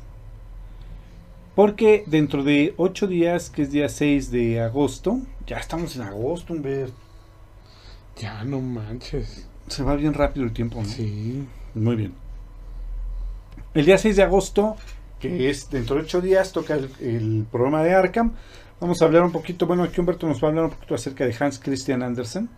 Porque 1.56 2.04
dentro 2.08 2.44
de 2.44 2.74
ocho 2.78 3.08
días, 3.08 3.50
que 3.50 3.62
es 3.62 3.72
día 3.72 3.88
6 3.88 4.32
de 4.32 4.62
agosto, 4.62 5.20
ya 5.46 5.58
estamos 5.58 5.96
en 5.96 6.02
agosto, 6.04 6.54
un 6.54 6.64
ver. 6.64 6.90
Ya 8.18 8.44
no 8.44 8.60
manches. 8.60 9.48
Se 9.68 9.84
va 9.84 9.96
bien 9.96 10.14
rápido 10.14 10.46
el 10.46 10.54
tiempo, 10.54 10.82
¿no? 10.82 10.86
Sí. 10.88 11.48
Muy 11.76 11.96
bien. 11.96 12.14
El 13.74 13.86
día 13.86 13.98
6 13.98 14.16
de 14.16 14.24
agosto, 14.24 14.78
que 15.30 15.50
es 15.50 15.70
dentro 15.70 15.96
de 15.96 16.02
ocho 16.04 16.22
días, 16.22 16.52
toca 16.52 16.76
el, 16.76 16.90
el 17.00 17.46
programa 17.52 17.84
de 17.84 17.94
Arkham. 17.94 18.34
Vamos 18.80 19.02
a 19.02 19.06
hablar 19.06 19.24
un 19.24 19.32
poquito, 19.32 19.66
bueno, 19.66 19.84
aquí 19.84 20.00
Humberto 20.02 20.28
nos 20.28 20.42
va 20.44 20.48
a 20.48 20.50
hablar 20.50 20.66
un 20.66 20.72
poquito 20.72 20.96
acerca 20.96 21.26
de 21.26 21.36
Hans 21.40 21.60
Christian 21.60 22.04
Andersen. 22.04 22.50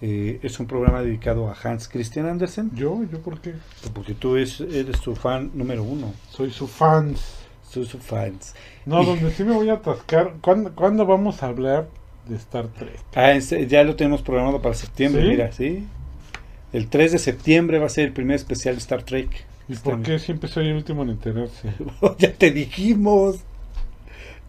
Eh, 0.00 0.38
es 0.42 0.60
un 0.60 0.66
programa 0.66 1.02
dedicado 1.02 1.48
a 1.48 1.56
Hans 1.60 1.88
Christian 1.88 2.26
Andersen, 2.26 2.70
¿Yo? 2.74 3.00
¿Yo 3.10 3.18
por 3.20 3.40
qué? 3.40 3.54
porque 3.94 4.14
tú 4.14 4.36
es- 4.36 4.60
eres 4.60 4.98
su 4.98 5.16
fan 5.16 5.50
número 5.54 5.82
uno. 5.82 6.12
Soy 6.30 6.50
su 6.50 6.68
fan. 6.68 7.14
Soy 7.68 7.84
su 7.84 7.98
fans. 7.98 8.54
No, 8.86 9.04
donde 9.04 9.30
sí 9.32 9.42
me 9.44 9.52
voy 9.52 9.68
a 9.70 9.74
atascar. 9.74 10.34
¿Cuándo, 10.40 10.72
cuándo 10.74 11.04
vamos 11.04 11.42
a 11.42 11.46
hablar 11.48 11.88
de 12.28 12.36
Star 12.36 12.68
Trek? 12.68 12.98
Ah, 13.14 13.36
ya 13.38 13.82
lo 13.84 13.96
tenemos 13.96 14.22
programado 14.22 14.62
para 14.62 14.74
septiembre, 14.74 15.22
¿Sí? 15.22 15.28
mira, 15.28 15.52
¿sí? 15.52 15.86
El 16.72 16.88
3 16.88 17.12
de 17.12 17.18
septiembre 17.18 17.78
va 17.78 17.86
a 17.86 17.90
ser 17.90 18.04
el 18.04 18.12
primer 18.12 18.36
especial 18.36 18.74
de 18.76 18.80
Star 18.80 19.02
Trek. 19.02 19.28
¿Y 19.68 19.74
Está 19.74 19.90
por 19.90 20.02
qué 20.02 20.18
siempre 20.18 20.48
soy 20.48 20.68
el 20.68 20.76
último 20.76 21.02
en 21.02 21.10
enterarse? 21.10 21.72
ya 22.18 22.32
te 22.32 22.50
dijimos. 22.50 23.40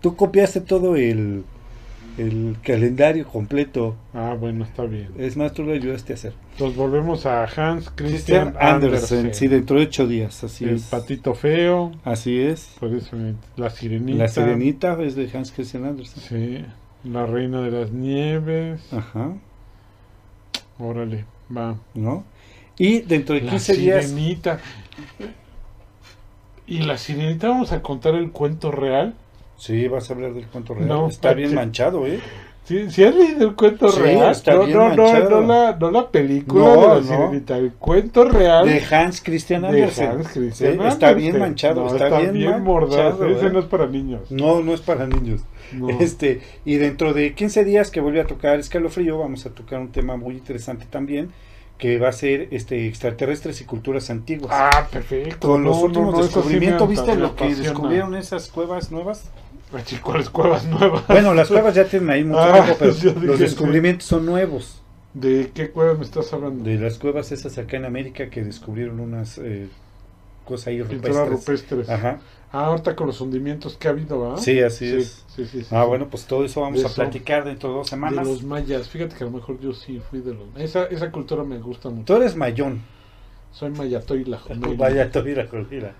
Tú 0.01 0.15
copiaste 0.15 0.61
todo 0.61 0.95
el, 0.95 1.43
el 2.17 2.55
calendario 2.63 3.27
completo. 3.27 3.95
Ah, 4.13 4.35
bueno, 4.39 4.63
está 4.63 4.83
bien. 4.83 5.09
Es 5.17 5.35
más, 5.35 5.53
tú 5.53 5.63
lo 5.63 5.73
ayudaste 5.73 6.13
a 6.13 6.15
hacer. 6.15 6.33
Nos 6.57 6.75
volvemos 6.75 7.25
a 7.25 7.43
Hans 7.43 7.89
Christian 7.95 7.95
Christian 7.95 8.47
Andersen. 8.59 9.17
Andersen, 9.19 9.33
sí, 9.33 9.47
dentro 9.47 9.77
de 9.77 9.83
ocho 9.83 10.07
días, 10.07 10.41
así 10.43 10.63
el 10.65 10.75
es. 10.75 10.83
patito 10.83 11.33
feo. 11.35 11.91
Así 12.05 12.39
es. 12.39 12.69
Por 12.79 12.93
eso, 12.93 13.17
eh, 13.17 13.35
la 13.57 13.69
sirenita. 13.69 14.17
La 14.17 14.27
sirenita 14.29 15.01
es 15.03 15.15
de 15.15 15.29
Hans 15.33 15.51
Christian 15.51 15.85
Andersen. 15.85 16.23
Sí. 16.23 16.65
La 17.09 17.25
reina 17.25 17.61
de 17.61 17.71
las 17.71 17.91
nieves. 17.91 18.81
Ajá, 18.93 19.33
Órale, 20.77 21.25
va. 21.55 21.75
¿no? 21.93 22.23
Y 22.79 23.01
dentro 23.01 23.35
de 23.35 23.41
La 23.41 23.51
15 23.51 23.73
días. 23.75 24.05
sirenita. 24.07 24.59
¿Y 26.67 26.79
la 26.79 26.97
sirenita 26.97 27.49
vamos 27.49 27.71
a 27.71 27.81
contar 27.81 28.15
el 28.15 28.31
cuento 28.31 28.71
real? 28.71 29.15
Sí, 29.57 29.87
vas 29.87 30.09
a 30.09 30.13
hablar 30.13 30.33
del 30.33 30.47
cuento 30.47 30.73
real. 30.73 30.87
No, 30.87 31.07
Está 31.09 31.33
bien 31.33 31.53
manchado, 31.53 32.07
¿eh? 32.07 32.19
¿Sí, 32.65 32.89
sí 32.91 33.03
has 33.03 33.15
leído 33.15 33.49
el 33.49 33.55
cuento 33.55 33.91
Sí, 33.91 33.99
real? 33.99 34.31
está 34.31 34.53
no, 34.53 34.65
bien 34.65 34.77
no, 34.77 34.89
no, 34.95 35.03
manchado. 35.03 35.41
no 35.41 35.47
la, 35.47 35.75
no 35.75 35.89
la 35.91 36.09
película 36.11 36.63
No, 36.65 36.75
de 36.81 36.87
la 36.87 36.93
no. 36.95 37.01
sirenita, 37.03 37.57
el 37.57 37.71
cuento 37.73 38.25
real 38.25 38.67
De 38.67 38.83
Hans 38.95 39.21
Christian 39.21 39.63
de 39.63 39.67
Andersen. 39.69 40.09
Hans 40.11 40.27
Sí, 40.27 40.39
Christian 40.39 40.81
está 40.83 41.13
bien 41.13 41.39
manchado, 41.39 41.85
No, 41.85 41.95
está, 41.95 42.19
bien, 42.31 42.61
mordaz, 42.63 43.17
manchado, 43.19 43.27
ese 43.29 43.47
¿eh? 43.47 43.49
no 43.49 43.59
es 43.59 43.65
para 43.65 43.87
niños. 43.87 44.29
No, 44.29 44.61
no 44.61 44.73
es 44.75 44.81
para 44.81 45.07
niños. 45.07 45.41
No. 45.73 45.89
Este, 45.99 46.41
y 46.63 46.75
dentro 46.75 47.13
de 47.13 47.33
15 47.33 47.63
días 47.65 47.89
que 47.89 48.01
vuelve 48.01 48.21
a 48.21 48.27
tocar 48.27 48.59
Escalofrío, 48.59 49.17
vamos 49.17 49.45
a 49.47 49.49
tocar 49.49 49.79
un 49.79 49.91
tema 49.91 50.15
muy 50.15 50.35
interesante 50.35 50.85
también, 50.87 51.31
que 51.79 51.97
va 51.99 52.09
a 52.09 52.13
ser 52.13 52.49
este 52.51 52.87
extraterrestres 52.87 53.61
y 53.61 53.65
culturas 53.65 54.11
antiguas. 54.11 54.53
Ah, 54.53 54.87
perfecto. 54.91 55.47
Con 55.47 55.63
los 55.63 55.77
No, 55.77 55.83
últimos 55.83 56.13
no, 56.13 56.19
no, 56.19 56.25
eso 56.25 56.43
sí 56.43 56.59
me 56.59 56.77
descubrimientos, 56.77 56.87
¿viste 56.89 57.15
lo 57.15 57.35
que 57.35 57.55
descubrieron 57.55 58.15
esas 58.15 58.49
cuevas 58.49 58.91
nuevas? 58.91 59.31
Ah, 59.73 59.83
¿Cuáles 60.03 60.29
cuevas 60.29 60.65
nuevas? 60.65 61.05
Bueno, 61.07 61.33
las 61.33 61.47
cuevas 61.47 61.75
ya 61.75 61.85
tienen 61.85 62.09
ahí 62.09 62.23
mucho 62.23 62.41
Ah, 62.41 62.53
tiempo, 62.53 62.75
pero 62.79 62.93
dije, 63.01 63.13
los 63.21 63.37
sí. 63.37 63.43
descubrimientos 63.43 64.07
son 64.07 64.25
nuevos. 64.25 64.83
¿De 65.13 65.51
qué 65.53 65.71
cuevas 65.71 65.97
me 65.97 66.05
estás 66.05 66.31
hablando? 66.33 66.63
De 66.63 66.77
las 66.77 66.97
cuevas 66.99 67.31
esas 67.31 67.57
acá 67.57 67.77
en 67.77 67.85
América 67.85 68.29
que 68.29 68.43
descubrieron 68.43 68.99
unas 68.99 69.37
eh, 69.39 69.69
cosas 70.49 70.67
ahí 70.67 70.81
rupestres. 70.81 71.29
rupestres. 71.29 71.89
Ajá. 71.89 72.19
Ah, 72.51 72.65
ahorita 72.65 72.95
con 72.95 73.07
los 73.07 73.21
hundimientos 73.21 73.77
que 73.77 73.87
ha 73.87 73.91
habido, 73.91 74.33
¿ah? 74.33 74.37
Sí, 74.37 74.59
así 74.59 74.89
sí, 74.89 74.97
es. 74.97 75.25
Sí, 75.35 75.45
sí, 75.45 75.61
sí, 75.61 75.67
Ah, 75.69 75.83
bueno, 75.85 76.09
pues 76.09 76.25
todo 76.25 76.43
eso 76.43 76.61
vamos 76.61 76.81
De 76.81 76.87
a 76.87 76.89
platicar 76.89 77.45
dentro 77.45 77.69
de 77.69 77.75
dos 77.75 77.87
De 77.87 77.89
semanas. 77.91 78.27
los 78.27 78.43
mayas. 78.43 78.89
Fíjate 78.89 79.15
que 79.15 79.23
a 79.23 79.27
lo 79.27 79.33
mejor 79.33 79.59
yo 79.59 79.71
sí 79.73 80.01
fui 80.09 80.19
de 80.21 80.33
los... 80.33 80.47
Esa, 80.57 80.85
esa 80.85 81.11
cultura 81.11 81.43
me 81.43 81.59
gusta 81.59 81.89
mucho. 81.89 82.05
Tú 82.05 82.15
eres 82.21 82.35
mayón. 82.35 82.81
Soy 83.51 83.71
joder. 84.39 84.77
Vaya, 84.77 85.11
mira, 85.23 85.47
mira. 85.69 85.93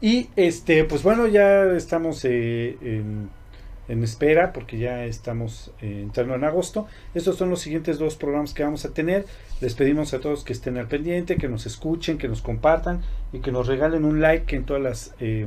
Y 0.00 0.28
este, 0.36 0.84
pues 0.84 1.02
bueno, 1.02 1.26
ya 1.26 1.64
estamos 1.72 2.24
eh, 2.24 2.76
en, 2.80 3.30
en 3.90 4.04
espera 4.04 4.52
porque 4.52 4.78
ya 4.78 5.04
estamos 5.04 5.72
eh, 5.82 6.00
entrando 6.02 6.34
en 6.36 6.44
agosto. 6.44 6.86
Estos 7.14 7.36
son 7.36 7.50
los 7.50 7.60
siguientes 7.60 7.98
dos 7.98 8.14
programas 8.16 8.54
que 8.54 8.62
vamos 8.62 8.84
a 8.84 8.90
tener. 8.94 9.26
Les 9.60 9.74
pedimos 9.74 10.14
a 10.14 10.20
todos 10.20 10.44
que 10.44 10.52
estén 10.52 10.78
al 10.78 10.86
pendiente, 10.86 11.36
que 11.36 11.48
nos 11.48 11.66
escuchen, 11.66 12.16
que 12.16 12.28
nos 12.28 12.40
compartan 12.40 13.02
y 13.32 13.40
que 13.40 13.50
nos 13.52 13.66
regalen 13.66 14.04
un 14.04 14.20
like 14.20 14.54
en 14.56 14.64
todas 14.64 14.82
las 14.82 15.14
eh, 15.20 15.46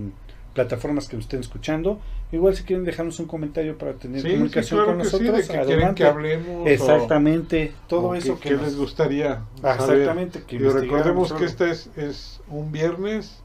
plataformas 0.54 1.08
que 1.08 1.16
lo 1.16 1.22
estén 1.22 1.40
escuchando. 1.40 2.00
Igual 2.32 2.56
si 2.56 2.64
quieren 2.64 2.84
dejarnos 2.84 3.20
un 3.20 3.28
comentario 3.28 3.78
para 3.78 3.94
tener 3.94 4.22
Sí, 4.22 4.28
sí, 4.28 4.34
comunicación 4.34 4.80
claro 4.80 4.98
con 4.98 5.06
sí, 5.06 5.12
nosotros, 5.12 5.42
que 5.42 5.48
quieren 5.48 5.66
adelante. 5.68 5.96
que 6.04 6.08
hablemos. 6.10 6.68
Exactamente, 6.68 7.74
todo 7.88 8.02
o 8.08 8.16
eso 8.16 8.40
que, 8.40 8.52
les 8.52 8.62
nos- 8.62 8.76
gustaría. 8.76 9.42
Ah. 9.62 9.76
Exactamente, 9.80 10.42
que 10.46 10.56
Y 10.56 10.60
recordemos 10.60 11.32
que 11.34 11.46
este 11.46 11.70
es, 11.70 11.90
es 11.96 12.42
un 12.50 12.72
viernes, 12.72 13.40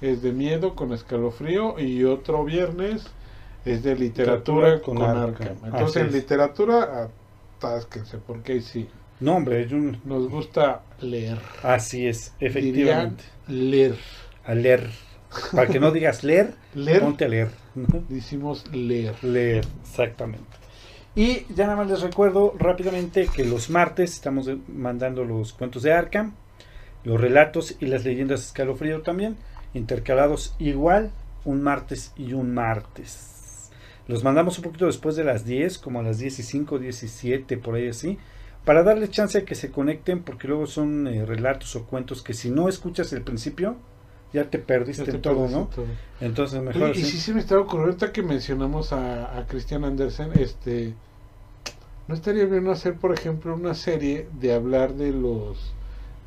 es 0.00 0.22
de 0.22 0.32
miedo 0.32 0.74
con 0.76 0.92
escalofrío 0.92 1.78
y 1.80 2.04
otro 2.04 2.44
viernes 2.44 3.06
es 3.72 3.82
de 3.82 3.94
literatura 3.96 4.80
con, 4.80 4.96
con 4.96 5.06
Arkham. 5.06 5.28
Arkham. 5.30 5.56
Entonces 5.64 6.02
en 6.02 6.12
literatura 6.12 7.08
atásquense 7.56 8.18
porque 8.18 8.52
ahí 8.52 8.60
sí, 8.62 8.88
No, 9.20 9.36
hombre, 9.36 9.62
es 9.62 9.72
un- 9.72 10.00
nos 10.04 10.28
gusta 10.28 10.82
leer. 11.00 11.38
así 11.62 12.06
es, 12.06 12.32
Dirían 12.38 12.50
efectivamente. 12.58 13.24
leer. 13.48 13.96
A 14.44 14.54
leer. 14.54 14.88
Para 15.52 15.66
que 15.68 15.78
no 15.80 15.90
digas 15.90 16.24
leer, 16.24 16.54
Leer, 16.74 17.00
ponte 17.00 17.24
a 17.24 17.28
leer. 17.28 17.50
decimos 18.08 18.64
leer. 18.72 19.14
leer, 19.22 19.64
exactamente. 19.82 20.44
Y 21.14 21.44
ya 21.54 21.64
nada 21.64 21.76
más 21.76 21.88
les 21.90 22.00
recuerdo 22.00 22.54
rápidamente 22.58 23.26
que 23.34 23.44
los 23.44 23.70
martes 23.70 24.14
estamos 24.14 24.48
mandando 24.68 25.24
los 25.24 25.52
cuentos 25.52 25.82
de 25.82 25.92
Arkham, 25.92 26.32
los 27.04 27.20
relatos 27.20 27.76
y 27.80 27.86
las 27.86 28.04
leyendas 28.04 28.40
de 28.40 28.46
escalofrío 28.46 29.02
también, 29.02 29.36
intercalados 29.74 30.54
igual 30.58 31.10
un 31.44 31.62
martes 31.62 32.12
y 32.16 32.32
un 32.34 32.54
martes. 32.54 33.37
Los 34.08 34.24
mandamos 34.24 34.58
un 34.58 34.64
poquito 34.64 34.86
después 34.86 35.16
de 35.16 35.24
las 35.24 35.44
10, 35.44 35.78
como 35.78 36.00
a 36.00 36.02
las 36.02 36.18
10 36.18 36.40
y 36.40 36.42
5, 36.42 36.78
17, 36.78 37.58
por 37.58 37.76
ahí 37.76 37.88
así, 37.88 38.18
para 38.64 38.82
darle 38.82 39.08
chance 39.10 39.38
de 39.40 39.44
que 39.44 39.54
se 39.54 39.70
conecten, 39.70 40.22
porque 40.22 40.48
luego 40.48 40.66
son 40.66 41.06
eh, 41.06 41.24
relatos 41.26 41.76
o 41.76 41.86
cuentos 41.86 42.22
que 42.22 42.34
si 42.34 42.50
no 42.50 42.68
escuchas 42.68 43.12
el 43.12 43.22
principio, 43.22 43.76
ya 44.32 44.50
te 44.50 44.58
perdiste 44.58 45.04
Ya 45.04 45.10
te 45.12 45.16
en 45.16 45.22
todo, 45.22 45.48
perdiste 45.48 45.48
¿no? 45.48 45.70
todo. 45.74 46.00
Entonces 46.20 46.60
mejor 46.62 46.90
Oye, 46.90 47.00
y 47.00 47.04
sí 47.04 47.18
se 47.18 47.32
me 47.34 47.40
estaba 47.40 47.62
ocurriendo 47.62 47.92
ahorita 47.92 48.12
que 48.12 48.22
mencionamos 48.22 48.92
a, 48.92 49.38
a 49.38 49.46
Christian 49.46 49.84
Andersen, 49.84 50.32
este, 50.34 50.94
no 52.06 52.14
estaría 52.14 52.46
bien 52.46 52.68
hacer, 52.68 52.96
por 52.96 53.12
ejemplo, 53.12 53.54
una 53.54 53.74
serie 53.74 54.28
de 54.32 54.54
hablar 54.54 54.94
de 54.94 55.12
los 55.12 55.74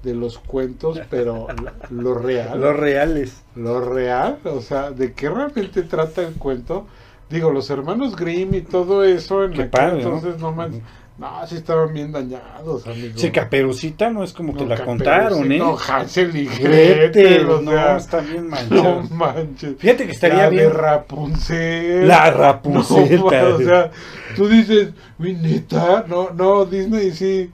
de 0.03 0.15
los 0.15 0.39
cuentos, 0.39 1.03
pero 1.11 1.47
lo, 1.51 1.75
lo 1.89 2.13
real, 2.15 2.59
Los 2.59 2.75
reales. 2.75 3.43
lo 3.55 3.81
real, 3.81 4.39
o 4.45 4.61
sea, 4.61 4.91
de 4.91 5.13
qué 5.13 5.29
realmente 5.29 5.83
trata 5.83 6.23
el 6.23 6.35
cuento. 6.35 6.87
Digo, 7.31 7.49
los 7.51 7.69
hermanos 7.69 8.15
Grimm 8.15 8.53
y 8.55 8.61
todo 8.61 9.03
eso 9.03 9.43
en 9.45 9.53
Qué 9.53 9.63
padre, 9.65 10.03
¿no? 10.03 10.15
entonces 10.17 10.39
no 10.41 10.51
man- 10.51 10.81
no, 11.17 11.45
sí 11.45 11.55
estaban 11.55 11.93
bien 11.93 12.11
dañados, 12.11 12.87
amigo. 12.87 13.13
Sí, 13.15 13.29
Caperucita 13.29 14.09
no 14.09 14.23
es 14.23 14.33
como 14.33 14.53
que 14.55 14.63
No, 14.63 14.69
la 14.69 14.75
Caperucita, 14.77 15.11
contaron, 15.19 15.51
¿eh? 15.51 15.57
No, 15.59 15.77
Hansel 15.77 16.35
y 16.35 16.45
Gretel, 16.47 16.97
Gretel, 16.97 17.49
o 17.49 17.61
no, 17.61 17.71
sea, 17.71 17.97
está 17.97 18.19
bien 18.21 18.49
no 18.71 19.01
manches. 19.11 19.75
Fíjate 19.77 20.05
que 20.07 20.11
estaría 20.13 20.43
la 20.43 20.49
bien. 20.49 20.63
de 20.63 20.69
Rapunzel. 20.69 22.07
La 22.07 22.31
Rapunzel. 22.31 23.17
No, 23.19 23.25
o 23.27 23.59
sea, 23.59 23.91
tú 24.35 24.47
dices, 24.47 24.89
"Uy, 25.19 25.33
neta, 25.33 26.05
no, 26.07 26.31
no, 26.31 26.65
Disney 26.65 27.11
sí. 27.11 27.51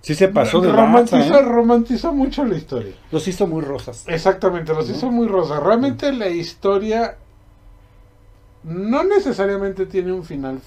sí 0.00 0.14
se 0.14 0.28
pasó 0.28 0.60
de 0.62 0.72
romantiza, 0.72 1.18
lanza, 1.18 1.38
¿eh? 1.40 1.42
romantiza 1.42 2.12
mucho 2.12 2.44
la 2.46 2.56
historia. 2.56 2.92
Los 3.10 3.28
hizo 3.28 3.46
muy 3.46 3.62
rosas. 3.62 4.04
Exactamente, 4.08 4.72
los 4.72 4.88
hizo 4.88 5.10
muy 5.10 5.28
rosa. 5.28 5.60
Realmente 5.60 6.12
la 6.12 6.28
historia 6.28 7.16
no 8.64 9.04
necesariamente 9.04 9.86
tiene 9.86 10.12
un 10.12 10.24
final 10.24 10.60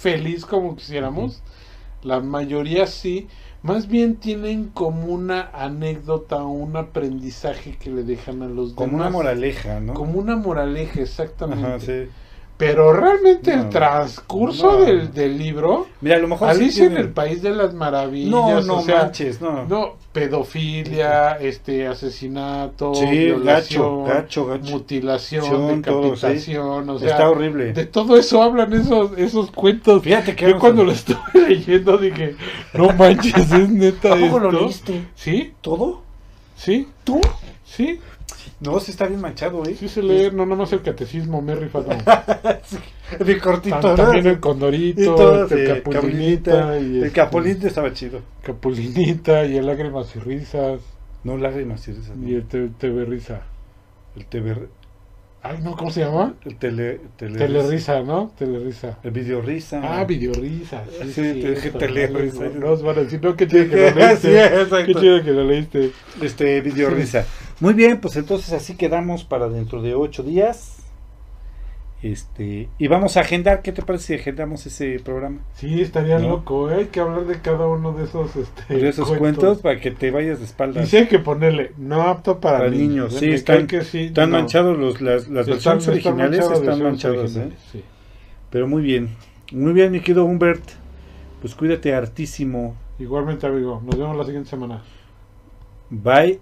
feliz 0.00 0.44
como 0.44 0.76
quisiéramos. 0.76 1.42
La 2.02 2.20
mayoría 2.20 2.86
sí. 2.86 3.28
Más 3.60 3.88
bien 3.88 4.16
tienen 4.16 4.68
como 4.68 5.06
una 5.06 5.50
anécdota 5.52 6.44
o 6.44 6.48
un 6.50 6.76
aprendizaje 6.76 7.76
que 7.76 7.90
le 7.90 8.04
dejan 8.04 8.42
a 8.42 8.46
los 8.48 8.72
Como 8.74 8.94
una 8.94 9.06
demás. 9.06 9.12
moraleja, 9.12 9.80
¿no? 9.80 9.94
Como 9.94 10.18
una 10.20 10.36
moraleja, 10.36 11.00
exactamente. 11.00 11.66
Ajá, 11.66 11.80
sí. 11.80 12.08
Pero 12.58 12.92
realmente 12.92 13.54
No, 13.56 13.62
el 13.62 13.68
transcurso 13.70 14.72
no. 14.80 14.84
del, 14.84 15.14
del 15.14 15.38
libro, 15.38 15.86
Mira, 16.00 16.16
a 16.16 16.18
lo 16.18 16.26
mejor 16.26 16.52
sí 16.54 16.60
Alicia 16.62 16.82
en 16.84 16.88
tiene- 16.90 17.04
el 17.04 17.12
País 17.12 17.40
de 17.40 17.50
las 17.50 17.72
Maravillas, 17.72 18.30
No, 18.30 18.60
no 18.62 18.76
o 18.78 18.82
sea, 18.82 18.96
manches, 19.04 19.40
no. 19.40 19.64
no, 19.66 19.94
pedofilia, 20.12 21.38
este 21.40 21.86
asesinato, 21.86 22.94
Sí, 22.94 23.06
violación, 23.06 24.04
gacho, 24.04 24.14
gacho, 24.14 24.46
gacho. 24.46 24.70
mutilación, 24.72 25.44
todo, 25.48 25.68
sí. 25.70 25.76
decapitación, 25.76 26.90
o 26.90 26.98
sea, 26.98 27.10
Está 27.10 27.30
horrible. 27.30 27.72
de 27.72 27.86
todo 27.86 28.16
eso 28.16 28.42
hablan 28.42 28.72
esos 28.72 29.16
esos 29.16 29.50
cuentos. 29.50 30.02
Fíjate 30.02 30.34
que 30.34 30.50
Yo 30.50 30.58
cuando 30.58 30.82
a- 30.82 30.86
lo 30.86 30.92
estuve 30.92 31.18
leyendo 31.48 31.96
dije, 31.98 32.34
no 32.74 32.88
manches, 32.92 33.52
es 33.52 33.68
neta 33.70 34.14
¿A 34.14 34.16
poco 34.16 34.38
lo 34.40 34.48
esto?". 34.48 34.60
leíste? 34.60 35.04
¿Sí? 35.14 35.52
¿Todo? 35.60 36.02
¿Sí? 36.56 36.88
¿Tú? 37.04 37.20
¿Sí? 37.64 38.00
No, 38.60 38.80
sí 38.80 38.90
está 38.90 39.06
bien 39.06 39.20
manchado, 39.20 39.66
¿eh? 39.66 39.76
Sí 39.76 39.88
se 39.88 40.02
lee, 40.02 40.30
no 40.32 40.44
nomás 40.44 40.72
el 40.72 40.82
catecismo, 40.82 41.40
me 41.42 41.54
rifa 41.54 41.80
no. 41.80 42.08
De 43.24 43.38
cortito, 43.40 43.94
¿no? 43.94 43.94
También 43.94 44.26
el 44.26 44.38
Y 44.38 44.40
condorito, 44.40 45.14
todo, 45.14 45.44
este, 45.44 45.56
sí, 45.56 45.60
el 45.60 45.66
capulinita, 45.66 46.78
y 46.80 46.98
El 47.00 47.04
este, 47.04 47.12
capulito 47.12 47.66
estaba 47.66 47.92
chido. 47.92 48.22
capulinita 48.42 49.44
y 49.46 49.56
el 49.56 49.66
lágrimas 49.66 50.14
y 50.16 50.18
risas 50.20 50.80
No, 51.24 51.36
lágrimas, 51.36 51.80
sí, 51.82 51.92
esas, 51.92 52.16
no. 52.16 52.28
y 52.28 52.34
el 52.34 52.46
te. 52.46 52.68
El 54.16 54.26
TV... 54.26 54.68
Ay, 55.50 55.60
no, 55.62 55.74
¿cómo 55.76 55.90
se 55.90 56.00
llama? 56.00 56.34
El 56.44 56.56
tele... 56.56 57.00
tele 57.16 57.38
Telerisa, 57.38 58.02
¿no? 58.02 58.30
Telerisa. 58.38 58.98
El 59.02 59.12
video 59.12 59.40
risa. 59.40 59.80
Ah, 59.82 60.04
videorisa. 60.04 60.84
Sí, 61.00 61.12
Sí, 61.12 61.22
te 61.22 61.50
dije 61.54 61.70
telerisa. 61.70 62.44
No, 62.54 62.66
nos 62.70 62.82
van 62.82 62.98
a 62.98 63.00
decir, 63.04 63.20
no, 63.22 63.34
qué 63.34 63.46
chido 63.48 63.68
que 63.70 63.76
lo 63.76 63.88
Sí, 64.16 64.28
leíste. 64.28 64.44
exacto. 64.44 64.86
Qué 64.86 64.94
chido 64.94 65.22
que 65.24 65.30
lo 65.30 65.44
leíste. 65.44 65.92
Este 66.20 66.60
video 66.60 66.90
risa. 66.90 67.24
Muy 67.60 67.72
bien, 67.72 67.98
pues 67.98 68.16
entonces 68.16 68.52
así 68.52 68.76
quedamos 68.76 69.24
para 69.24 69.48
dentro 69.48 69.80
de 69.80 69.94
ocho 69.94 70.22
días. 70.22 70.77
Este, 72.00 72.68
y 72.78 72.86
vamos 72.86 73.16
a 73.16 73.20
agendar, 73.22 73.60
¿qué 73.62 73.72
te 73.72 73.82
parece 73.82 74.04
si 74.06 74.14
agendamos 74.14 74.64
ese 74.66 75.00
programa? 75.00 75.40
Sí, 75.54 75.80
estaría 75.82 76.20
¿No? 76.20 76.28
loco, 76.28 76.70
¿eh? 76.70 76.74
Hay 76.76 76.84
que 76.86 77.00
hablar 77.00 77.24
de 77.26 77.40
cada 77.40 77.66
uno 77.66 77.92
de 77.92 78.04
esos, 78.04 78.36
este, 78.36 78.72
De 78.76 78.88
esos 78.88 79.10
cuentos, 79.14 79.58
para 79.58 79.80
que 79.80 79.90
te 79.90 80.12
vayas 80.12 80.38
de 80.38 80.44
Y 80.44 80.46
espaldas. 80.46 80.88
sí 80.88 80.96
hay 80.96 81.08
que 81.08 81.18
ponerle, 81.18 81.72
no 81.76 82.02
apto 82.02 82.38
para, 82.38 82.58
Para 82.58 82.70
niños. 82.70 82.88
niños, 82.88 83.14
¿eh? 83.16 83.18
sí, 83.18 83.30
están- 83.32 83.66
que 83.66 83.82
sí, 83.82 84.04
Están 84.06 84.30
no. 84.30 84.36
manchados 84.38 84.78
los, 84.78 85.00
las, 85.00 85.26
las 85.28 85.48
Están- 85.48 85.78
versiones 85.78 85.88
originales, 85.88 86.48
están 86.50 86.82
manchadas, 86.82 87.36
¿eh? 87.36 87.50
sí. 87.72 87.82
Pero 88.50 88.68
muy 88.68 88.82
bien. 88.82 89.16
Muy 89.50 89.72
bien, 89.72 89.90
mi 89.90 89.98
querido 90.00 90.24
Humbert. 90.24 90.62
Pues 91.40 91.54
cuídate 91.56 91.92
hartísimo. 91.94 92.76
Igualmente, 93.00 93.46
amigo. 93.46 93.82
Nos 93.84 93.98
vemos 93.98 94.16
la 94.16 94.24
siguiente 94.24 94.50
semana. 94.50 94.82
Bye. 95.90 96.38